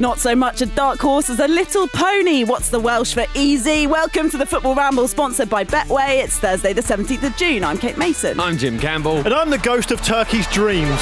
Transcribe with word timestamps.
Not 0.00 0.18
so 0.18 0.34
much 0.34 0.60
a 0.60 0.66
dark 0.66 0.98
horse 0.98 1.30
as 1.30 1.38
a 1.38 1.46
little 1.46 1.86
pony. 1.86 2.42
What's 2.42 2.68
the 2.68 2.80
Welsh 2.80 3.14
for 3.14 3.26
easy? 3.36 3.86
Welcome 3.86 4.28
to 4.30 4.36
the 4.36 4.44
Football 4.44 4.74
Ramble, 4.74 5.06
sponsored 5.06 5.48
by 5.48 5.62
Betway. 5.62 6.24
It's 6.24 6.36
Thursday, 6.36 6.72
the 6.72 6.80
17th 6.80 7.22
of 7.22 7.36
June. 7.36 7.62
I'm 7.62 7.78
Kate 7.78 7.96
Mason. 7.96 8.40
I'm 8.40 8.58
Jim 8.58 8.76
Campbell. 8.76 9.18
And 9.18 9.32
I'm 9.32 9.50
the 9.50 9.58
ghost 9.58 9.92
of 9.92 10.00
Turkey's 10.00 10.48
dreams. 10.48 10.98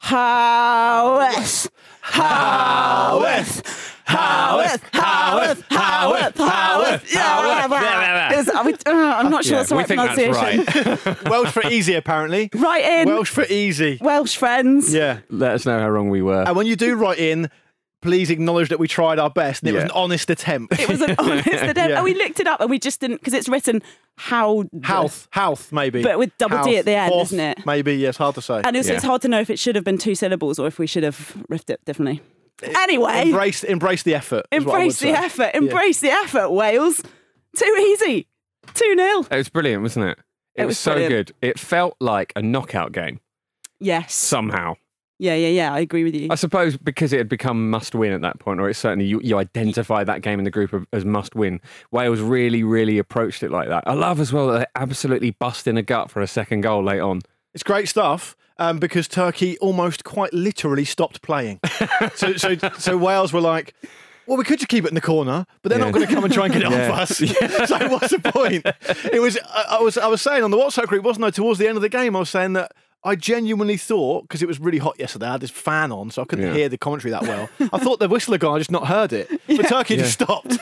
Howeth! 0.00 1.70
Howeth! 2.00 3.57
Howeth! 4.18 4.88
Howeth! 4.92 5.64
Howeth! 5.70 6.36
Howeth! 6.36 7.14
Yeah, 7.14 8.38
Is- 8.38 8.48
are 8.48 8.64
we- 8.64 8.72
uh, 8.74 8.76
I'm 8.86 9.30
not 9.30 9.44
sure 9.44 9.52
Yeah, 9.54 9.58
that's 9.58 9.68
the 9.70 9.74
we 9.76 9.80
right 9.82 9.88
think 9.88 10.00
that's 10.00 10.14
pronunciation. 10.74 10.98
right. 11.06 11.24
Welsh 11.30 11.50
for 11.50 11.66
easy, 11.68 11.94
apparently. 11.94 12.50
Right 12.54 12.84
in, 12.84 13.08
Welsh 13.08 13.30
for 13.30 13.44
easy. 13.44 13.98
Welsh 14.00 14.36
friends. 14.36 14.92
Yeah. 14.92 15.20
Let 15.30 15.52
us 15.52 15.66
know 15.66 15.78
how 15.78 15.88
wrong 15.88 16.10
we 16.10 16.22
were. 16.22 16.42
And 16.46 16.56
when 16.56 16.66
you 16.66 16.76
do 16.76 16.96
write 16.96 17.18
in, 17.18 17.50
please 18.02 18.30
acknowledge 18.30 18.68
that 18.68 18.78
we 18.78 18.86
tried 18.86 19.18
our 19.18 19.30
best 19.30 19.62
and 19.62 19.70
it 19.70 19.74
was 19.74 19.84
an 19.84 19.90
honest 19.90 20.30
attempt. 20.30 20.78
It 20.78 20.88
was 20.88 21.00
an 21.00 21.14
honest 21.18 21.46
attempt. 21.48 21.76
Yeah. 21.78 21.96
And 21.96 22.04
we 22.04 22.14
looked 22.14 22.38
it 22.40 22.46
up 22.46 22.60
and 22.60 22.70
we 22.70 22.78
just 22.78 23.00
didn't, 23.00 23.16
because 23.18 23.34
it's 23.34 23.48
written 23.48 23.82
how. 24.16 24.64
Health, 24.82 25.28
health, 25.30 25.72
maybe. 25.72 26.02
But 26.02 26.18
with 26.18 26.36
double 26.38 26.62
D 26.64 26.76
at 26.76 26.84
the 26.84 26.92
end, 26.94 27.12
Hoth, 27.12 27.28
isn't 27.28 27.40
it? 27.40 27.66
Maybe, 27.66 27.94
yes, 27.96 28.16
hard 28.16 28.34
to 28.36 28.42
say. 28.42 28.60
And 28.64 28.76
also, 28.76 28.90
Yeah. 28.90 28.96
it's 28.96 29.04
hard 29.04 29.22
to 29.22 29.28
know 29.28 29.40
if 29.40 29.50
it 29.50 29.58
should 29.58 29.74
have 29.74 29.84
been 29.84 29.98
two 29.98 30.14
syllables 30.14 30.58
or 30.58 30.66
if 30.66 30.78
we 30.78 30.86
should 30.86 31.02
have 31.02 31.36
riffed 31.50 31.70
it 31.70 31.84
differently. 31.84 32.20
Anyway, 32.62 33.22
embrace, 33.22 33.64
embrace 33.64 34.02
the 34.02 34.14
effort. 34.14 34.46
is 34.50 34.64
what 34.64 34.74
I 34.74 34.78
would 34.78 34.82
embrace 34.84 34.98
the 35.00 35.06
say. 35.06 35.24
effort. 35.24 35.50
Embrace 35.54 36.00
the 36.00 36.10
effort, 36.10 36.50
Wales. 36.50 37.02
Too 37.56 37.76
easy. 37.80 38.26
2 38.74 38.94
0. 38.96 39.20
It 39.30 39.36
was 39.36 39.48
brilliant, 39.48 39.82
wasn't 39.82 40.06
it? 40.06 40.18
It, 40.54 40.62
It 40.62 40.64
was, 40.66 40.70
was 40.72 40.78
so 40.78 40.92
brilliant. 40.94 41.28
good. 41.28 41.34
It 41.40 41.58
felt 41.58 41.96
like 42.00 42.32
a 42.36 42.42
knockout 42.42 42.92
game 42.92 43.20
Yes. 43.80 44.12
somehow. 44.14 44.74
Yeah, 45.20 45.34
yeah, 45.34 45.48
yeah. 45.48 45.72
I 45.74 45.80
agree 45.80 46.04
with 46.04 46.14
you. 46.14 46.28
I 46.30 46.36
suppose 46.36 46.76
because 46.76 47.12
it 47.12 47.18
had 47.18 47.28
become 47.28 47.70
must 47.70 47.94
win 47.94 48.12
at 48.12 48.20
that 48.20 48.38
point, 48.38 48.60
or 48.60 48.68
it's 48.68 48.78
certainly 48.78 49.04
you, 49.04 49.20
you 49.22 49.36
identify 49.36 50.04
that 50.04 50.22
game 50.22 50.38
in 50.38 50.44
the 50.44 50.50
group 50.50 50.72
of, 50.72 50.86
as 50.92 51.04
must 51.04 51.34
win. 51.34 51.60
Wales 51.90 52.20
really, 52.20 52.62
really 52.62 52.98
approached 52.98 53.42
it 53.42 53.50
like 53.50 53.68
that. 53.68 53.82
I 53.86 53.94
love 53.94 54.20
as 54.20 54.32
well 54.32 54.46
that 54.48 54.58
they 54.60 54.66
absolutely 54.80 55.30
bust 55.32 55.66
in 55.66 55.76
a 55.76 55.82
gut 55.82 56.10
for 56.10 56.20
a 56.20 56.26
second 56.28 56.60
goal 56.60 56.84
late 56.84 57.00
on. 57.00 57.20
It's 57.52 57.64
great 57.64 57.88
stuff 57.88 58.36
um, 58.58 58.78
because 58.78 59.08
Turkey 59.08 59.58
almost 59.58 60.04
quite 60.04 60.32
literally 60.32 60.84
stopped 60.84 61.22
playing. 61.22 61.60
so, 62.14 62.34
so, 62.36 62.56
so 62.78 62.96
Wales 62.96 63.32
were 63.32 63.40
like, 63.40 63.74
well, 64.26 64.36
we 64.36 64.44
could 64.44 64.58
just 64.58 64.68
keep 64.68 64.84
it 64.84 64.88
in 64.88 64.94
the 64.94 65.00
corner, 65.00 65.46
but 65.62 65.70
they're 65.70 65.78
Yeah. 65.78 65.86
not 65.86 65.94
going 65.94 66.06
to 66.06 66.14
come 66.14 66.24
and 66.24 66.32
try 66.32 66.44
and 66.44 66.52
get 66.52 66.62
it 66.62 66.70
Yeah. 66.70 66.90
off 66.92 67.00
us. 67.00 67.16
so 67.68 67.88
what's 67.88 68.10
the 68.10 68.18
point? 68.20 68.66
It 69.12 69.20
was. 69.20 69.38
I, 69.48 69.78
I 69.78 69.80
was. 69.80 69.96
I 69.96 70.06
was 70.06 70.20
saying 70.20 70.44
on 70.44 70.50
the 70.50 70.58
WhatsApp 70.58 70.86
group, 70.86 71.02
wasn't 71.04 71.24
I? 71.24 71.30
Towards 71.30 71.58
the 71.58 71.66
end 71.66 71.76
of 71.76 71.82
the 71.82 71.88
game, 71.88 72.14
I 72.14 72.18
was 72.20 72.30
saying 72.30 72.52
that. 72.54 72.72
I 73.04 73.14
genuinely 73.14 73.76
thought, 73.76 74.22
because 74.22 74.42
it 74.42 74.48
was 74.48 74.58
really 74.58 74.78
hot 74.78 74.98
yesterday, 74.98 75.26
I 75.26 75.32
had 75.32 75.40
this 75.40 75.50
fan 75.52 75.92
on, 75.92 76.10
so 76.10 76.20
I 76.22 76.24
couldn't 76.24 76.46
Yeah. 76.46 76.52
hear 76.54 76.68
the 76.68 76.76
commentary 76.78 77.12
that 77.12 77.22
well. 77.22 77.48
I 77.72 77.78
thought 77.78 78.00
the 78.00 78.08
whistler 78.08 78.38
guy 78.38 78.52
had 78.54 78.58
just 78.58 78.72
not 78.72 78.88
heard 78.88 79.12
it. 79.12 79.28
But 79.46 79.62
Turkey 79.68 79.96
just 79.96 80.12
stopped 80.14 80.58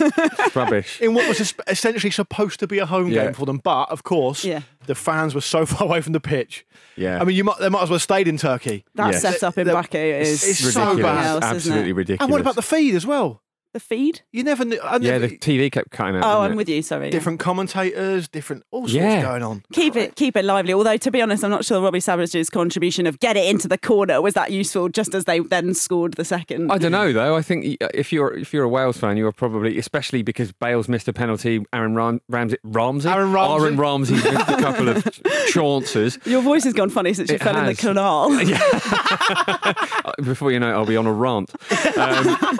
rubbish. 0.55 1.01
in 1.01 1.15
what 1.15 1.27
was 1.29 1.41
es- 1.41 1.55
essentially 1.67 2.11
supposed 2.11 2.61
to 2.61 2.67
be 2.67 2.79
a 2.79 2.87
home 2.87 3.09
Yeah. 3.09 3.25
game 3.25 3.33
for 3.35 3.47
them. 3.47 3.59
But, 3.65 3.91
of 3.91 4.03
course, 4.05 4.45
Yeah. 4.45 4.61
the 4.87 4.95
fans 4.95 5.35
were 5.35 5.41
so 5.41 5.65
far 5.67 5.89
away 5.89 6.03
from 6.03 6.13
the 6.13 6.21
pitch. 6.21 6.67
Yeah. 6.95 7.21
I 7.21 7.25
mean, 7.25 7.37
you 7.37 7.45
might, 7.45 7.59
they 7.59 7.69
might 7.71 7.83
as 7.83 7.89
well 7.91 7.97
have 7.97 8.03
stayed 8.03 8.29
in 8.29 8.37
Turkey. 8.37 8.85
that 8.97 9.13
Yes. 9.13 9.23
setup 9.23 9.57
in 9.59 9.67
The- 9.67 9.73
Baku 9.73 9.97
is 9.99 10.45
it's 10.47 10.59
so 10.61 10.71
something 10.71 11.03
bad. 11.03 11.27
else, 11.27 11.45
isn't 11.45 11.57
Absolutely 11.57 11.91
it? 11.91 11.95
ridiculous. 11.95 12.21
And 12.27 12.31
what 12.33 12.41
about 12.43 12.55
the 12.57 12.63
feed 12.63 12.95
as 12.95 13.07
well? 13.07 13.41
The 13.77 13.81
feed? 13.81 14.23
You 14.33 14.43
never 14.43 14.65
knew. 14.65 14.81
I 14.83 14.93
Yeah, 14.97 15.19
never, 15.19 15.27
the 15.27 15.37
TV 15.37 15.71
kept 15.71 15.91
cutting 15.91 16.17
out. 16.17 16.25
Oh, 16.25 16.41
I'm 16.41 16.53
it? 16.53 16.57
with 16.57 16.67
you. 16.71 16.81
Sorry. 16.81 17.07
yeah. 17.09 17.11
different 17.11 17.41
commentators, 17.41 18.27
different 18.27 18.63
all 18.71 18.83
sorts 18.89 18.95
Yeah. 18.95 19.21
going 19.21 19.43
on. 19.43 19.65
Keep 19.75 19.97
it, 19.97 20.17
keep 20.17 20.35
it 20.35 20.47
lively. 20.47 20.73
Although, 20.73 20.97
to 20.97 21.11
be 21.11 21.21
honest, 21.21 21.45
I'm 21.45 21.51
not 21.51 21.67
sure 21.67 21.79
Robbie 21.83 22.01
Savage's 22.01 22.49
contribution 22.49 23.07
of 23.07 23.21
get 23.21 23.37
it 23.37 23.45
into 23.45 23.69
the 23.69 23.77
corner 23.77 24.23
was 24.23 24.33
that 24.33 24.51
useful. 24.51 24.89
Just 24.89 25.15
as 25.15 25.27
they 25.27 25.41
then 25.41 25.75
scored 25.75 26.15
the 26.15 26.25
second. 26.25 26.73
I 26.73 26.79
don't 26.79 26.91
know 26.93 27.13
though. 27.13 27.37
I 27.37 27.43
think 27.43 27.77
if 27.93 28.15
you're 28.15 28.33
if 28.33 28.55
you're 28.55 28.65
a 28.65 28.69
Wales 28.69 28.97
fan, 28.97 29.19
you 29.19 29.27
are 29.27 29.33
probably, 29.33 29.77
especially 29.77 30.23
because 30.23 30.53
Bales 30.53 30.89
missed 30.89 31.07
a 31.09 31.13
penalty. 31.13 31.63
Aaron 31.75 31.95
Ram- 31.95 32.23
Ramsey, 32.31 32.57
Ramsey, 32.65 33.11
Aaron 33.11 33.31
Ramsey. 33.31 33.63
Aaron 33.67 33.77
Ramsey 33.77 34.15
missed 34.15 34.27
a 34.49 34.57
couple 34.57 34.89
of 34.89 35.05
chances. 35.49 36.19
Your 36.25 36.41
voice 36.41 36.65
has 36.65 36.73
gone 36.73 36.89
funny 36.89 37.13
since 37.13 37.29
you 37.29 37.35
It 37.35 37.43
fell 37.43 37.57
in 37.59 37.65
the 37.67 37.73
has. 37.73 37.79
canal. 37.79 38.31
Before 40.23 40.51
you 40.51 40.59
know 40.61 40.71
it, 40.71 40.73
I'll 40.73 40.87
be 40.87 40.97
on 40.97 41.07
a 41.07 41.13
rant. 41.13 41.51
Um, 41.99 42.59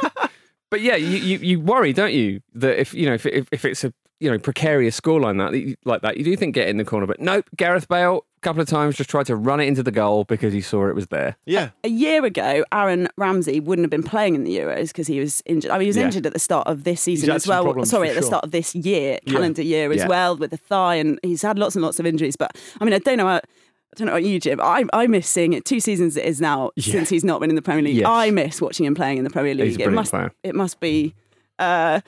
but 0.71 0.81
yeah, 0.81 0.97
you, 0.97 1.19
you, 1.19 1.39
you 1.39 1.61
worry, 1.61 1.93
don't 1.93 2.13
you, 2.13 2.41
that 2.55 2.81
if 2.81 2.95
you 2.95 3.07
know 3.07 3.15
if, 3.15 3.27
if, 3.27 3.49
if 3.53 3.65
it's 3.65 3.85
a 3.85 3.93
you 4.21 4.31
know 4.31 4.39
precarious 4.39 4.99
scoreline 5.01 5.39
that 5.39 5.77
like 5.85 6.03
that, 6.03 6.17
you 6.17 6.25
do 6.25 6.37
think 6.37 6.55
get 6.55 6.69
in 6.69 6.77
the 6.77 6.85
corner. 6.85 7.07
But 7.07 7.21
nope, 7.21 7.49
Gareth 7.57 7.89
Bale 7.89 8.25
a 8.37 8.41
couple 8.41 8.63
of 8.63 8.69
times 8.69 8.97
just 8.97 9.11
tried 9.11 9.27
to 9.27 9.35
run 9.37 9.61
it 9.61 9.65
into 9.65 9.83
the 9.83 9.91
goal 9.91 10.25
because 10.25 10.53
he 10.53 10.61
saw 10.61 10.87
it 10.89 10.95
was 10.95 11.09
there. 11.09 11.37
Yeah. 11.47 11.71
A 11.85 11.89
year 11.89 12.25
ago, 12.25 12.65
Aaron 12.73 13.09
Ramsey 13.17 13.59
wouldn't 13.61 13.85
have 13.85 13.91
been 13.91 14.03
playing 14.03 14.35
in 14.35 14.45
the 14.45 14.57
Euros 14.57 14.89
because 14.89 15.07
he 15.09 15.19
was 15.19 15.43
injured. 15.47 15.71
I 15.71 15.75
mean, 15.75 15.83
he 15.83 15.89
was 15.89 15.97
Yeah. 15.97 16.05
injured 16.05 16.27
at 16.27 16.33
the 16.33 16.39
start 16.39 16.67
of 16.69 16.85
this 16.85 17.01
season 17.01 17.31
as 17.31 17.47
well. 17.47 17.65
problems, 17.65 17.91
Sorry, 17.91 18.09
for 18.09 18.15
at 18.15 18.21
the 18.21 18.27
start 18.27 18.45
of 18.45 18.53
this 18.53 18.75
year, 18.75 19.19
calendar 19.27 19.63
year 19.63 19.91
as 19.91 19.99
Yeah. 19.99 20.07
well, 20.09 20.37
with 20.37 20.51
the 20.51 20.59
thigh, 20.59 20.95
and 20.97 21.19
he's 21.23 21.43
had 21.43 21.59
lots 21.59 21.75
and 21.77 21.83
lots 21.85 21.99
of 21.99 22.07
injuries. 22.07 22.37
But 22.37 22.57
I 22.81 22.85
mean, 22.85 22.95
I 22.95 22.99
don't 22.99 23.17
know. 23.19 23.27
How, 23.27 23.37
I 23.37 23.41
don't 23.97 24.07
know 24.07 24.13
about 24.13 24.25
you, 24.25 24.39
Jim. 24.39 24.61
I, 24.61 24.85
I 24.93 25.07
miss 25.07 25.29
seeing 25.29 25.53
it. 25.53 25.65
Two 25.65 25.81
seasons 25.81 26.17
it 26.17 26.25
is 26.25 26.41
now 26.41 26.71
since 26.79 27.09
he's 27.09 27.25
not 27.25 27.41
been 27.41 27.51
in 27.51 27.57
the 27.57 27.63
Premier 27.63 27.83
League. 27.83 27.97
Yes. 27.97 28.07
I 28.09 28.31
miss 28.31 28.61
watching 28.61 28.87
him 28.87 28.95
playing 28.95 29.19
in 29.19 29.25
the 29.25 29.31
Premier 29.31 29.55
League. 29.55 29.69
He's 29.69 29.79
a 29.79 29.83
it 29.85 29.93
must 29.93 30.11
player. 30.11 30.33
it 30.43 30.55
must 30.55 30.81
be 30.81 31.15
uh, 31.59 32.01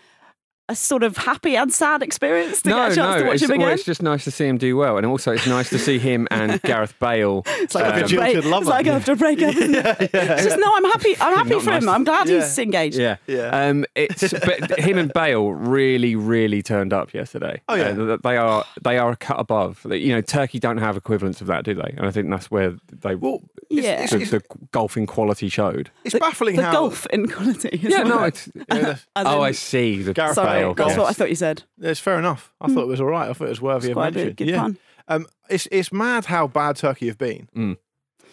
a 0.70 0.74
sort 0.76 1.02
of 1.02 1.16
happy 1.16 1.56
and 1.56 1.72
sad 1.72 2.02
experience 2.02 2.62
to 2.62 2.68
no, 2.68 2.76
get 2.76 2.92
a 2.92 2.94
chance 2.94 3.14
no, 3.16 3.18
to 3.20 3.26
watch 3.26 3.42
it's, 3.42 3.50
him 3.50 3.58
well, 3.58 3.68
it's 3.68 3.84
just 3.84 4.02
nice 4.02 4.24
to 4.24 4.30
see 4.30 4.46
him 4.46 4.58
do 4.58 4.76
well, 4.76 4.96
and 4.98 5.06
also 5.06 5.32
it's 5.32 5.46
nice 5.46 5.70
to 5.70 5.78
see 5.78 5.98
him 5.98 6.28
and 6.30 6.60
Gareth 6.70 6.94
Bale. 7.00 7.42
It's 7.46 7.74
like 7.74 7.84
Um, 7.84 7.90
after 7.92 8.04
a 8.04 8.08
jilted 8.08 8.42
break. 8.42 8.54
It's 8.58 8.66
like 8.68 8.86
after 8.86 9.12
a 9.12 9.16
breakup. 9.16 9.54
Isn't 9.54 9.74
it? 9.74 10.10
It's 10.14 10.44
just 10.44 10.58
no. 10.58 10.72
I'm 10.74 10.84
happy. 10.84 11.16
I'm 11.20 11.34
happy 11.36 11.50
Not 11.50 11.62
for 11.62 11.70
him. 11.72 11.84
nice. 11.84 11.94
I'm 11.94 12.04
glad 12.04 12.28
Yeah. 12.28 12.40
he's 12.40 12.58
engaged. 12.58 12.98
Yeah, 12.98 13.16
Yeah. 13.26 13.48
Um, 13.68 13.84
it's 13.94 14.32
but 14.32 14.78
him 14.78 14.98
and 14.98 15.12
Bale 15.12 15.50
really, 15.52 16.14
really 16.16 16.62
turned 16.62 16.92
up 16.92 17.14
yesterday. 17.14 17.60
Oh, 17.68 17.74
yeah. 17.74 17.88
Uh, 17.88 18.18
they 18.22 18.36
are 18.36 18.64
they 18.82 18.98
are 18.98 19.10
a 19.10 19.16
cut 19.16 19.40
above. 19.40 19.86
You 19.90 20.12
know, 20.14 20.20
Turkey 20.20 20.58
don't 20.58 20.78
have 20.78 20.96
equivalents 20.96 21.40
of 21.40 21.46
that, 21.48 21.64
do 21.64 21.74
they? 21.74 21.94
And 21.96 22.06
I 22.06 22.10
think 22.10 22.28
that's 22.30 22.50
where 22.50 22.74
they 22.92 23.14
Well, 23.14 23.42
Yeah. 23.70 24.06
the, 24.06 24.16
the 24.18 24.42
golfing 24.72 25.06
quality 25.06 25.48
showed. 25.48 25.90
it's 26.04 26.18
baffling 26.18 26.56
the 26.56 26.62
how 26.64 26.72
golf 26.72 27.06
inequality. 27.06 27.68
is 27.68 27.82
Yeah, 27.92 28.02
no, 28.02 28.24
it's. 28.30 28.48
Yeah, 28.72 28.96
oh, 29.16 29.38
in- 29.42 29.48
I 29.48 29.52
see. 29.52 30.02
The 30.02 30.14
Gareth 30.14 30.34
Sorry, 30.36 30.60
Bale. 30.60 30.74
that's 30.74 30.88
yes. 30.90 30.98
what 30.98 31.10
I 31.10 31.12
thought 31.12 31.28
you 31.28 31.34
said. 31.36 31.64
it's 31.80 32.00
fair 32.00 32.18
enough. 32.18 32.52
I 32.60 32.68
thought 32.68 32.82
it 32.82 32.86
was 32.88 33.00
all 33.00 33.08
right. 33.08 33.28
I 33.28 33.32
thought 33.34 33.44
it 33.46 33.50
was 33.50 33.60
worthy 33.60 33.88
It's 33.88 33.90
of 33.90 33.94
quite 33.94 34.08
a 34.08 34.10
mention. 34.12 34.28
good- 34.28 34.36
good 34.36 34.48
yeah. 34.48 34.60
pun. 34.62 34.78
Um, 35.08 35.26
it's 35.50 35.66
it's 35.72 35.90
mad 35.92 36.26
how 36.26 36.46
bad 36.46 36.76
Turkey 36.76 37.06
have 37.08 37.18
been. 37.18 37.48
Mm. 37.56 37.76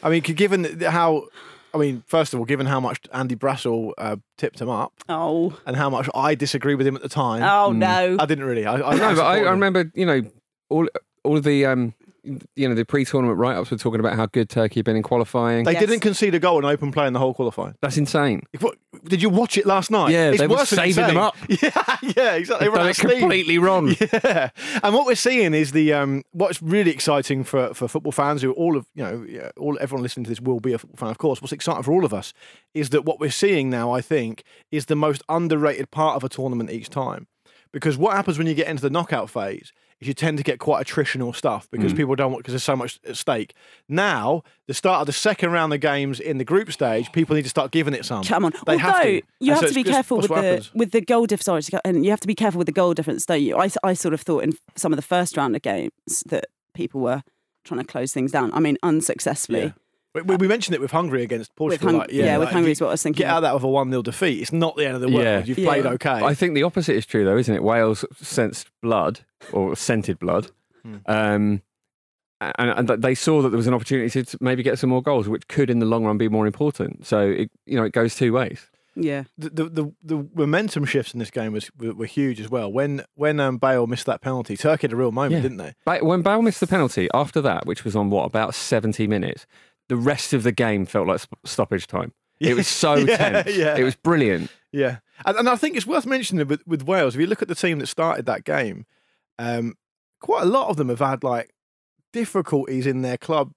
I 0.03 0.09
mean, 0.09 0.21
given 0.21 0.81
how, 0.81 1.27
I 1.73 1.77
mean, 1.77 2.03
first 2.05 2.33
of 2.33 2.39
all, 2.39 2.45
given 2.45 2.65
how 2.65 2.79
much 2.79 2.99
Andy 3.13 3.35
Brassell 3.35 3.93
uh, 3.97 4.17
tipped 4.37 4.59
him 4.61 4.69
up 4.69 4.93
Oh, 5.09 5.57
and 5.65 5.75
how 5.75 5.89
much 5.89 6.09
I 6.13 6.35
disagree 6.35 6.75
with 6.75 6.85
him 6.85 6.95
at 6.95 7.01
the 7.01 7.09
time, 7.09 7.43
oh 7.43 7.71
no. 7.71 8.17
I 8.19 8.25
didn't 8.25 8.43
really. 8.43 8.65
I, 8.65 8.75
I, 8.75 8.95
No, 8.95 9.15
but 9.15 9.23
I, 9.25 9.37
I 9.39 9.51
remember, 9.51 9.89
you 9.95 10.05
know, 10.05 10.21
all 10.69 10.87
all 11.23 11.37
of 11.37 11.43
the 11.43 11.65
um, 11.65 11.93
you 12.55 12.67
know, 12.67 12.75
the 12.75 12.85
pre-tournament 12.85 13.37
write-ups 13.37 13.71
were 13.71 13.77
talking 13.77 13.99
about 13.99 14.15
how 14.15 14.25
good 14.25 14.49
Turkey 14.49 14.79
had 14.79 14.85
been 14.85 14.95
in 14.95 15.03
qualifying. 15.03 15.63
They 15.65 15.73
Yes. 15.73 15.81
didn't 15.81 15.99
concede 15.99 16.33
a 16.35 16.39
goal 16.39 16.59
in 16.59 16.65
open 16.65 16.91
play 16.91 17.05
in 17.07 17.13
the 17.13 17.19
whole 17.19 17.33
qualifying. 17.33 17.75
That's 17.81 17.97
insane. 17.97 18.43
If- 18.53 18.61
what- 18.63 18.75
Did 19.05 19.21
you 19.21 19.29
watch 19.29 19.57
it 19.57 19.65
last 19.65 19.91
night? 19.91 20.11
Yeah, 20.11 20.29
it's 20.29 20.39
they 20.39 20.47
were 20.47 20.55
than 20.57 20.65
saving 20.65 21.05
them 21.07 21.17
up. 21.17 21.35
Yeah, 21.49 21.97
yeah, 22.15 22.33
exactly. 22.35 22.65
They 22.65 22.69
run 22.69 22.77
Done 22.79 22.85
out 22.87 22.89
of 22.91 22.95
steam. 22.95 23.19
completely 23.19 23.57
wrong. 23.59 23.95
Yeah, 24.23 24.49
and 24.83 24.93
what 24.95 25.05
we're 25.05 25.15
seeing 25.15 25.53
is 25.53 25.71
the 25.73 25.93
um, 25.93 26.23
what's 26.31 26.61
really 26.61 26.91
exciting 26.91 27.43
for, 27.43 27.73
for 27.73 27.87
football 27.87 28.11
fans 28.11 28.41
who 28.41 28.51
all 28.53 28.75
of 28.77 28.87
you 28.95 29.03
know 29.03 29.25
yeah, 29.27 29.51
all 29.57 29.77
everyone 29.79 30.01
listening 30.03 30.23
to 30.23 30.29
this 30.31 30.41
will 30.41 30.59
be 30.59 30.73
a 30.73 30.77
football 30.77 30.97
fan, 30.97 31.09
of 31.09 31.17
course. 31.19 31.41
What's 31.41 31.51
exciting 31.53 31.83
for 31.83 31.91
all 31.91 32.05
of 32.05 32.13
us 32.13 32.33
is 32.73 32.89
that 32.89 33.05
what 33.05 33.19
we're 33.19 33.29
seeing 33.31 33.69
now, 33.69 33.91
I 33.91 34.01
think, 34.01 34.43
is 34.71 34.85
the 34.87 34.95
most 34.95 35.21
underrated 35.29 35.91
part 35.91 36.15
of 36.15 36.23
a 36.23 36.29
tournament 36.29 36.71
each 36.71 36.89
time. 36.89 37.27
Because 37.71 37.97
what 37.97 38.15
happens 38.15 38.37
when 38.37 38.47
you 38.47 38.53
get 38.55 38.67
into 38.67 38.81
the 38.81 38.89
knockout 38.89 39.29
phase 39.29 39.61
is 39.63 39.71
you 40.01 40.13
tend 40.13 40.37
to 40.37 40.43
get 40.43 40.59
quite 40.59 40.85
attritional 40.85 41.33
stuff 41.33 41.67
because 41.71 41.93
Mm. 41.93 41.97
people 41.97 42.15
don't 42.15 42.31
want 42.31 42.43
because 42.43 42.51
there's 42.51 42.63
so 42.63 42.75
much 42.75 42.99
at 43.07 43.15
stake. 43.15 43.53
Now, 43.87 44.43
the 44.67 44.73
start 44.73 44.99
of 45.01 45.07
the 45.07 45.13
second 45.13 45.51
round 45.51 45.73
of 45.73 45.79
games 45.79 46.19
in 46.19 46.37
the 46.37 46.43
group 46.43 46.71
stage, 46.71 47.11
people 47.13 47.35
need 47.35 47.43
to 47.43 47.49
start 47.49 47.71
giving 47.71 47.93
it 47.93 48.03
some. 48.05 48.23
Come 48.23 48.45
on. 48.45 48.51
They 48.65 48.73
Although 48.73 48.77
have 48.79 49.01
to. 49.03 49.09
you 49.11 49.21
And 49.41 49.49
have 49.51 49.59
so 49.59 49.67
to 49.69 49.73
be 49.73 49.83
careful 49.83 50.17
with 50.17 50.27
the 50.27 50.35
happens. 50.35 50.73
with 50.73 50.91
the 50.91 51.01
goal 51.01 51.25
difference, 51.25 51.67
sorry, 51.67 51.79
and 51.85 52.03
you 52.03 52.11
have 52.11 52.19
to 52.19 52.27
be 52.27 52.35
careful 52.35 52.57
with 52.59 52.65
the 52.67 52.71
goal 52.73 52.93
difference, 52.93 53.25
don't 53.25 53.41
you? 53.41 53.57
I, 53.57 53.69
I 53.83 53.93
sort 53.93 54.13
of 54.13 54.21
thought 54.21 54.43
in 54.43 54.53
some 54.75 54.91
of 54.91 54.97
the 54.97 55.01
first 55.03 55.37
round 55.37 55.55
of 55.55 55.61
games 55.61 56.23
that 56.27 56.45
people 56.73 56.99
were 57.01 57.23
trying 57.63 57.79
to 57.79 57.85
close 57.87 58.11
things 58.13 58.31
down. 58.31 58.51
I 58.53 58.59
mean, 58.59 58.77
unsuccessfully. 58.83 59.61
Yeah. 59.63 59.71
We, 60.15 60.21
we- 60.23 60.35
we 60.37 60.47
mentioned 60.47 60.73
it 60.73 60.81
with 60.81 60.91
Hungary 60.91 61.21
against 61.23 61.55
Portugal. 61.55 61.89
Hung- 61.89 61.97
like, 61.99 62.11
yeah, 62.11 62.37
with 62.37 62.45
like, 62.47 62.53
Hungary 62.53 62.71
is 62.71 62.81
what 62.81 62.87
I 62.87 62.91
was 62.91 63.03
thinking 63.03 63.23
Get 63.23 63.29
out 63.29 63.37
of 63.37 63.43
that 63.43 63.53
with 63.53 63.63
a 63.63 63.67
1 63.67 63.89
0 63.89 64.01
defeat. 64.01 64.41
It's 64.41 64.51
not 64.53 64.75
the 64.77 64.85
end 64.85 64.95
of 64.95 65.01
the 65.01 65.09
world. 65.09 65.23
Yeah. 65.23 65.43
You've 65.43 65.59
Yeah. 65.59 65.67
played 65.69 65.85
okay. 65.85 66.09
I 66.23 66.33
think 66.33 66.55
the 66.55 66.63
opposite 66.63 66.95
is 66.95 67.05
true, 67.05 67.23
though, 67.25 67.37
isn't 67.37 67.53
it? 67.53 67.61
Wales 67.63 68.03
sensed 68.19 68.69
blood 68.81 69.19
or 69.51 69.75
scented 69.75 70.17
blood, 70.17 70.47
Hmm. 70.83 70.95
um, 71.05 71.61
and, 72.41 72.89
and 72.91 73.01
they 73.01 73.15
saw 73.15 73.41
that 73.41 73.49
there 73.49 73.57
was 73.57 73.67
an 73.67 73.73
opportunity 73.73 74.23
to 74.23 74.37
maybe 74.41 74.61
get 74.63 74.77
some 74.77 74.89
more 74.89 75.01
goals, 75.01 75.27
which 75.29 75.47
could, 75.47 75.69
in 75.69 75.79
the 75.79 75.85
long 75.85 76.03
run, 76.05 76.17
be 76.17 76.27
more 76.29 76.45
important. 76.45 77.05
So 77.05 77.21
it, 77.29 77.49
you 77.65 77.75
know, 77.77 77.83
it 77.83 77.93
goes 77.93 78.15
two 78.15 78.33
ways. 78.33 78.67
Yeah. 78.97 79.23
the, 79.37 79.49
the 79.49 79.63
the 79.69 79.93
the 80.03 80.27
momentum 80.35 80.85
shifts 80.85 81.13
in 81.13 81.19
this 81.19 81.29
game 81.31 81.51
was 81.51 81.69
were, 81.77 81.93
were 81.93 82.05
huge 82.05 82.39
as 82.39 82.49
well. 82.49 82.71
When 82.71 83.03
when 83.15 83.41
um, 83.41 83.57
Bale 83.57 83.87
missed 83.87 84.05
that 84.05 84.21
penalty, 84.21 84.55
Turkey 84.55 84.83
had 84.87 84.93
a 84.93 84.95
real 84.95 85.11
moment, 85.11 85.33
Yeah. 85.33 85.41
didn't 85.41 85.57
they? 85.57 85.73
Ba- 85.85 86.05
When 86.05 86.21
Bale 86.21 86.41
missed 86.41 86.61
the 86.61 86.67
penalty 86.67 87.09
after 87.13 87.41
that, 87.41 87.65
which 87.65 87.83
was 87.83 87.93
on 87.95 88.09
what 88.09 88.23
about 88.23 88.53
seventy 88.55 89.05
minutes, 89.05 89.45
the 89.89 89.95
rest 89.95 90.33
of 90.33 90.43
the 90.43 90.51
game 90.51 90.85
felt 90.85 91.07
like 91.07 91.21
stoppage 91.45 91.87
time. 91.87 92.13
It 92.39 92.55
was 92.55 92.67
so 92.67 92.95
Yeah, 92.95 93.17
tense. 93.43 93.55
yeah. 93.57 93.75
It 93.77 93.83
was 93.83 93.95
brilliant. 93.95 94.51
Yeah, 94.71 94.97
and, 95.25 95.37
and 95.37 95.47
I 95.49 95.55
think 95.55 95.77
it's 95.77 95.87
worth 95.87 96.05
mentioning 96.05 96.47
with, 96.47 96.61
with 96.67 96.83
Wales. 96.83 97.15
If 97.15 97.21
you 97.21 97.27
look 97.27 97.41
at 97.41 97.47
the 97.47 97.55
team 97.55 97.79
that 97.79 97.87
started 97.87 98.25
that 98.25 98.43
game, 98.43 98.85
um, 99.39 99.75
quite 100.19 100.43
a 100.43 100.45
lot 100.47 100.69
of 100.69 100.75
them 100.77 100.89
have 100.89 100.99
had 100.99 101.23
like 101.23 101.51
difficulties 102.13 102.85
in 102.87 103.01
their 103.01 103.17
club 103.17 103.51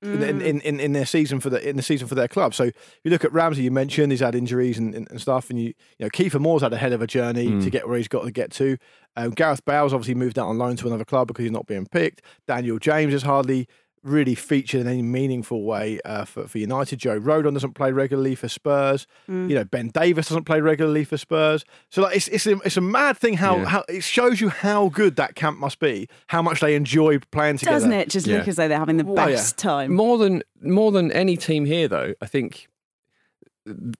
in, 0.00 0.22
in, 0.22 0.40
in, 0.40 0.60
in, 0.60 0.78
in 0.80 0.92
their 0.92 1.06
season 1.06 1.40
for 1.40 1.50
the 1.50 1.66
in 1.68 1.76
the 1.76 1.82
season 1.82 2.06
for 2.06 2.14
their 2.14 2.28
club. 2.28 2.54
So 2.54 2.64
if 2.64 3.00
you 3.02 3.10
look 3.10 3.24
at 3.24 3.32
Ramsey, 3.32 3.62
you 3.64 3.70
mentioned 3.72 4.12
he's 4.12 4.20
had 4.20 4.34
injuries 4.36 4.78
and, 4.78 4.94
and, 4.94 5.10
and 5.10 5.20
stuff, 5.20 5.50
and 5.50 5.58
you 5.58 5.66
you 5.98 6.04
know 6.06 6.08
Kiefer 6.10 6.38
Moore's 6.40 6.62
had 6.62 6.72
a 6.72 6.76
hell 6.76 6.92
of 6.92 7.02
a 7.02 7.06
journey 7.06 7.46
Mm. 7.48 7.64
to 7.64 7.70
get 7.70 7.88
where 7.88 7.96
he's 7.96 8.06
got 8.08 8.22
to 8.24 8.30
get 8.30 8.52
to. 8.52 8.76
Um, 9.16 9.30
Gareth 9.30 9.64
Bale's 9.64 9.92
obviously 9.92 10.14
moved 10.14 10.38
out 10.38 10.46
on 10.48 10.56
loan 10.58 10.76
to 10.76 10.86
another 10.86 11.04
club 11.04 11.26
because 11.28 11.42
he's 11.44 11.50
not 11.52 11.66
being 11.66 11.86
picked. 11.86 12.22
Daniel 12.46 12.78
James 12.78 13.12
has 13.12 13.22
hardly 13.22 13.66
really 14.02 14.34
featured 14.34 14.80
in 14.80 14.86
any 14.86 15.02
meaningful 15.02 15.62
way 15.64 16.00
uh, 16.04 16.24
for, 16.24 16.46
for 16.46 16.58
United. 16.58 16.98
Joe 16.98 17.18
Rodon 17.20 17.52
doesn't 17.54 17.74
play 17.74 17.92
regularly 17.92 18.34
for 18.34 18.48
Spurs. 18.48 19.06
Mm. 19.28 19.48
You 19.48 19.54
know 19.56 19.64
Ben 19.64 19.88
Davies 19.88 20.28
doesn't 20.28 20.44
play 20.44 20.60
regularly 20.60 21.04
for 21.04 21.16
Spurs. 21.16 21.64
So 21.90 22.02
like 22.02 22.16
it's 22.16 22.28
it's 22.28 22.46
a, 22.46 22.52
it's 22.64 22.76
a 22.76 22.80
mad 22.80 23.16
thing 23.18 23.34
how, 23.34 23.56
Yeah. 23.58 23.64
how 23.66 23.84
it 23.88 24.02
shows 24.04 24.40
you 24.40 24.48
how 24.48 24.88
good 24.88 25.16
that 25.16 25.34
camp 25.34 25.58
must 25.58 25.78
be, 25.80 26.08
how 26.28 26.42
much 26.42 26.60
they 26.60 26.74
enjoy 26.74 27.18
playing 27.30 27.58
together. 27.58 27.74
Doesn't 27.76 27.92
it 27.92 28.08
just 28.08 28.26
look 28.26 28.46
as 28.48 28.56
though 28.56 28.68
they're 28.68 28.78
having 28.78 28.96
the 28.98 29.04
Well, 29.04 29.28
yeah. 29.28 29.36
best 29.36 29.58
time? 29.58 29.92
More 29.94 30.18
than 30.18 30.42
more 30.62 30.92
than 30.92 31.10
any 31.12 31.36
team 31.36 31.64
here, 31.64 31.88
though, 31.88 32.14
I 32.20 32.26
think 32.26 32.68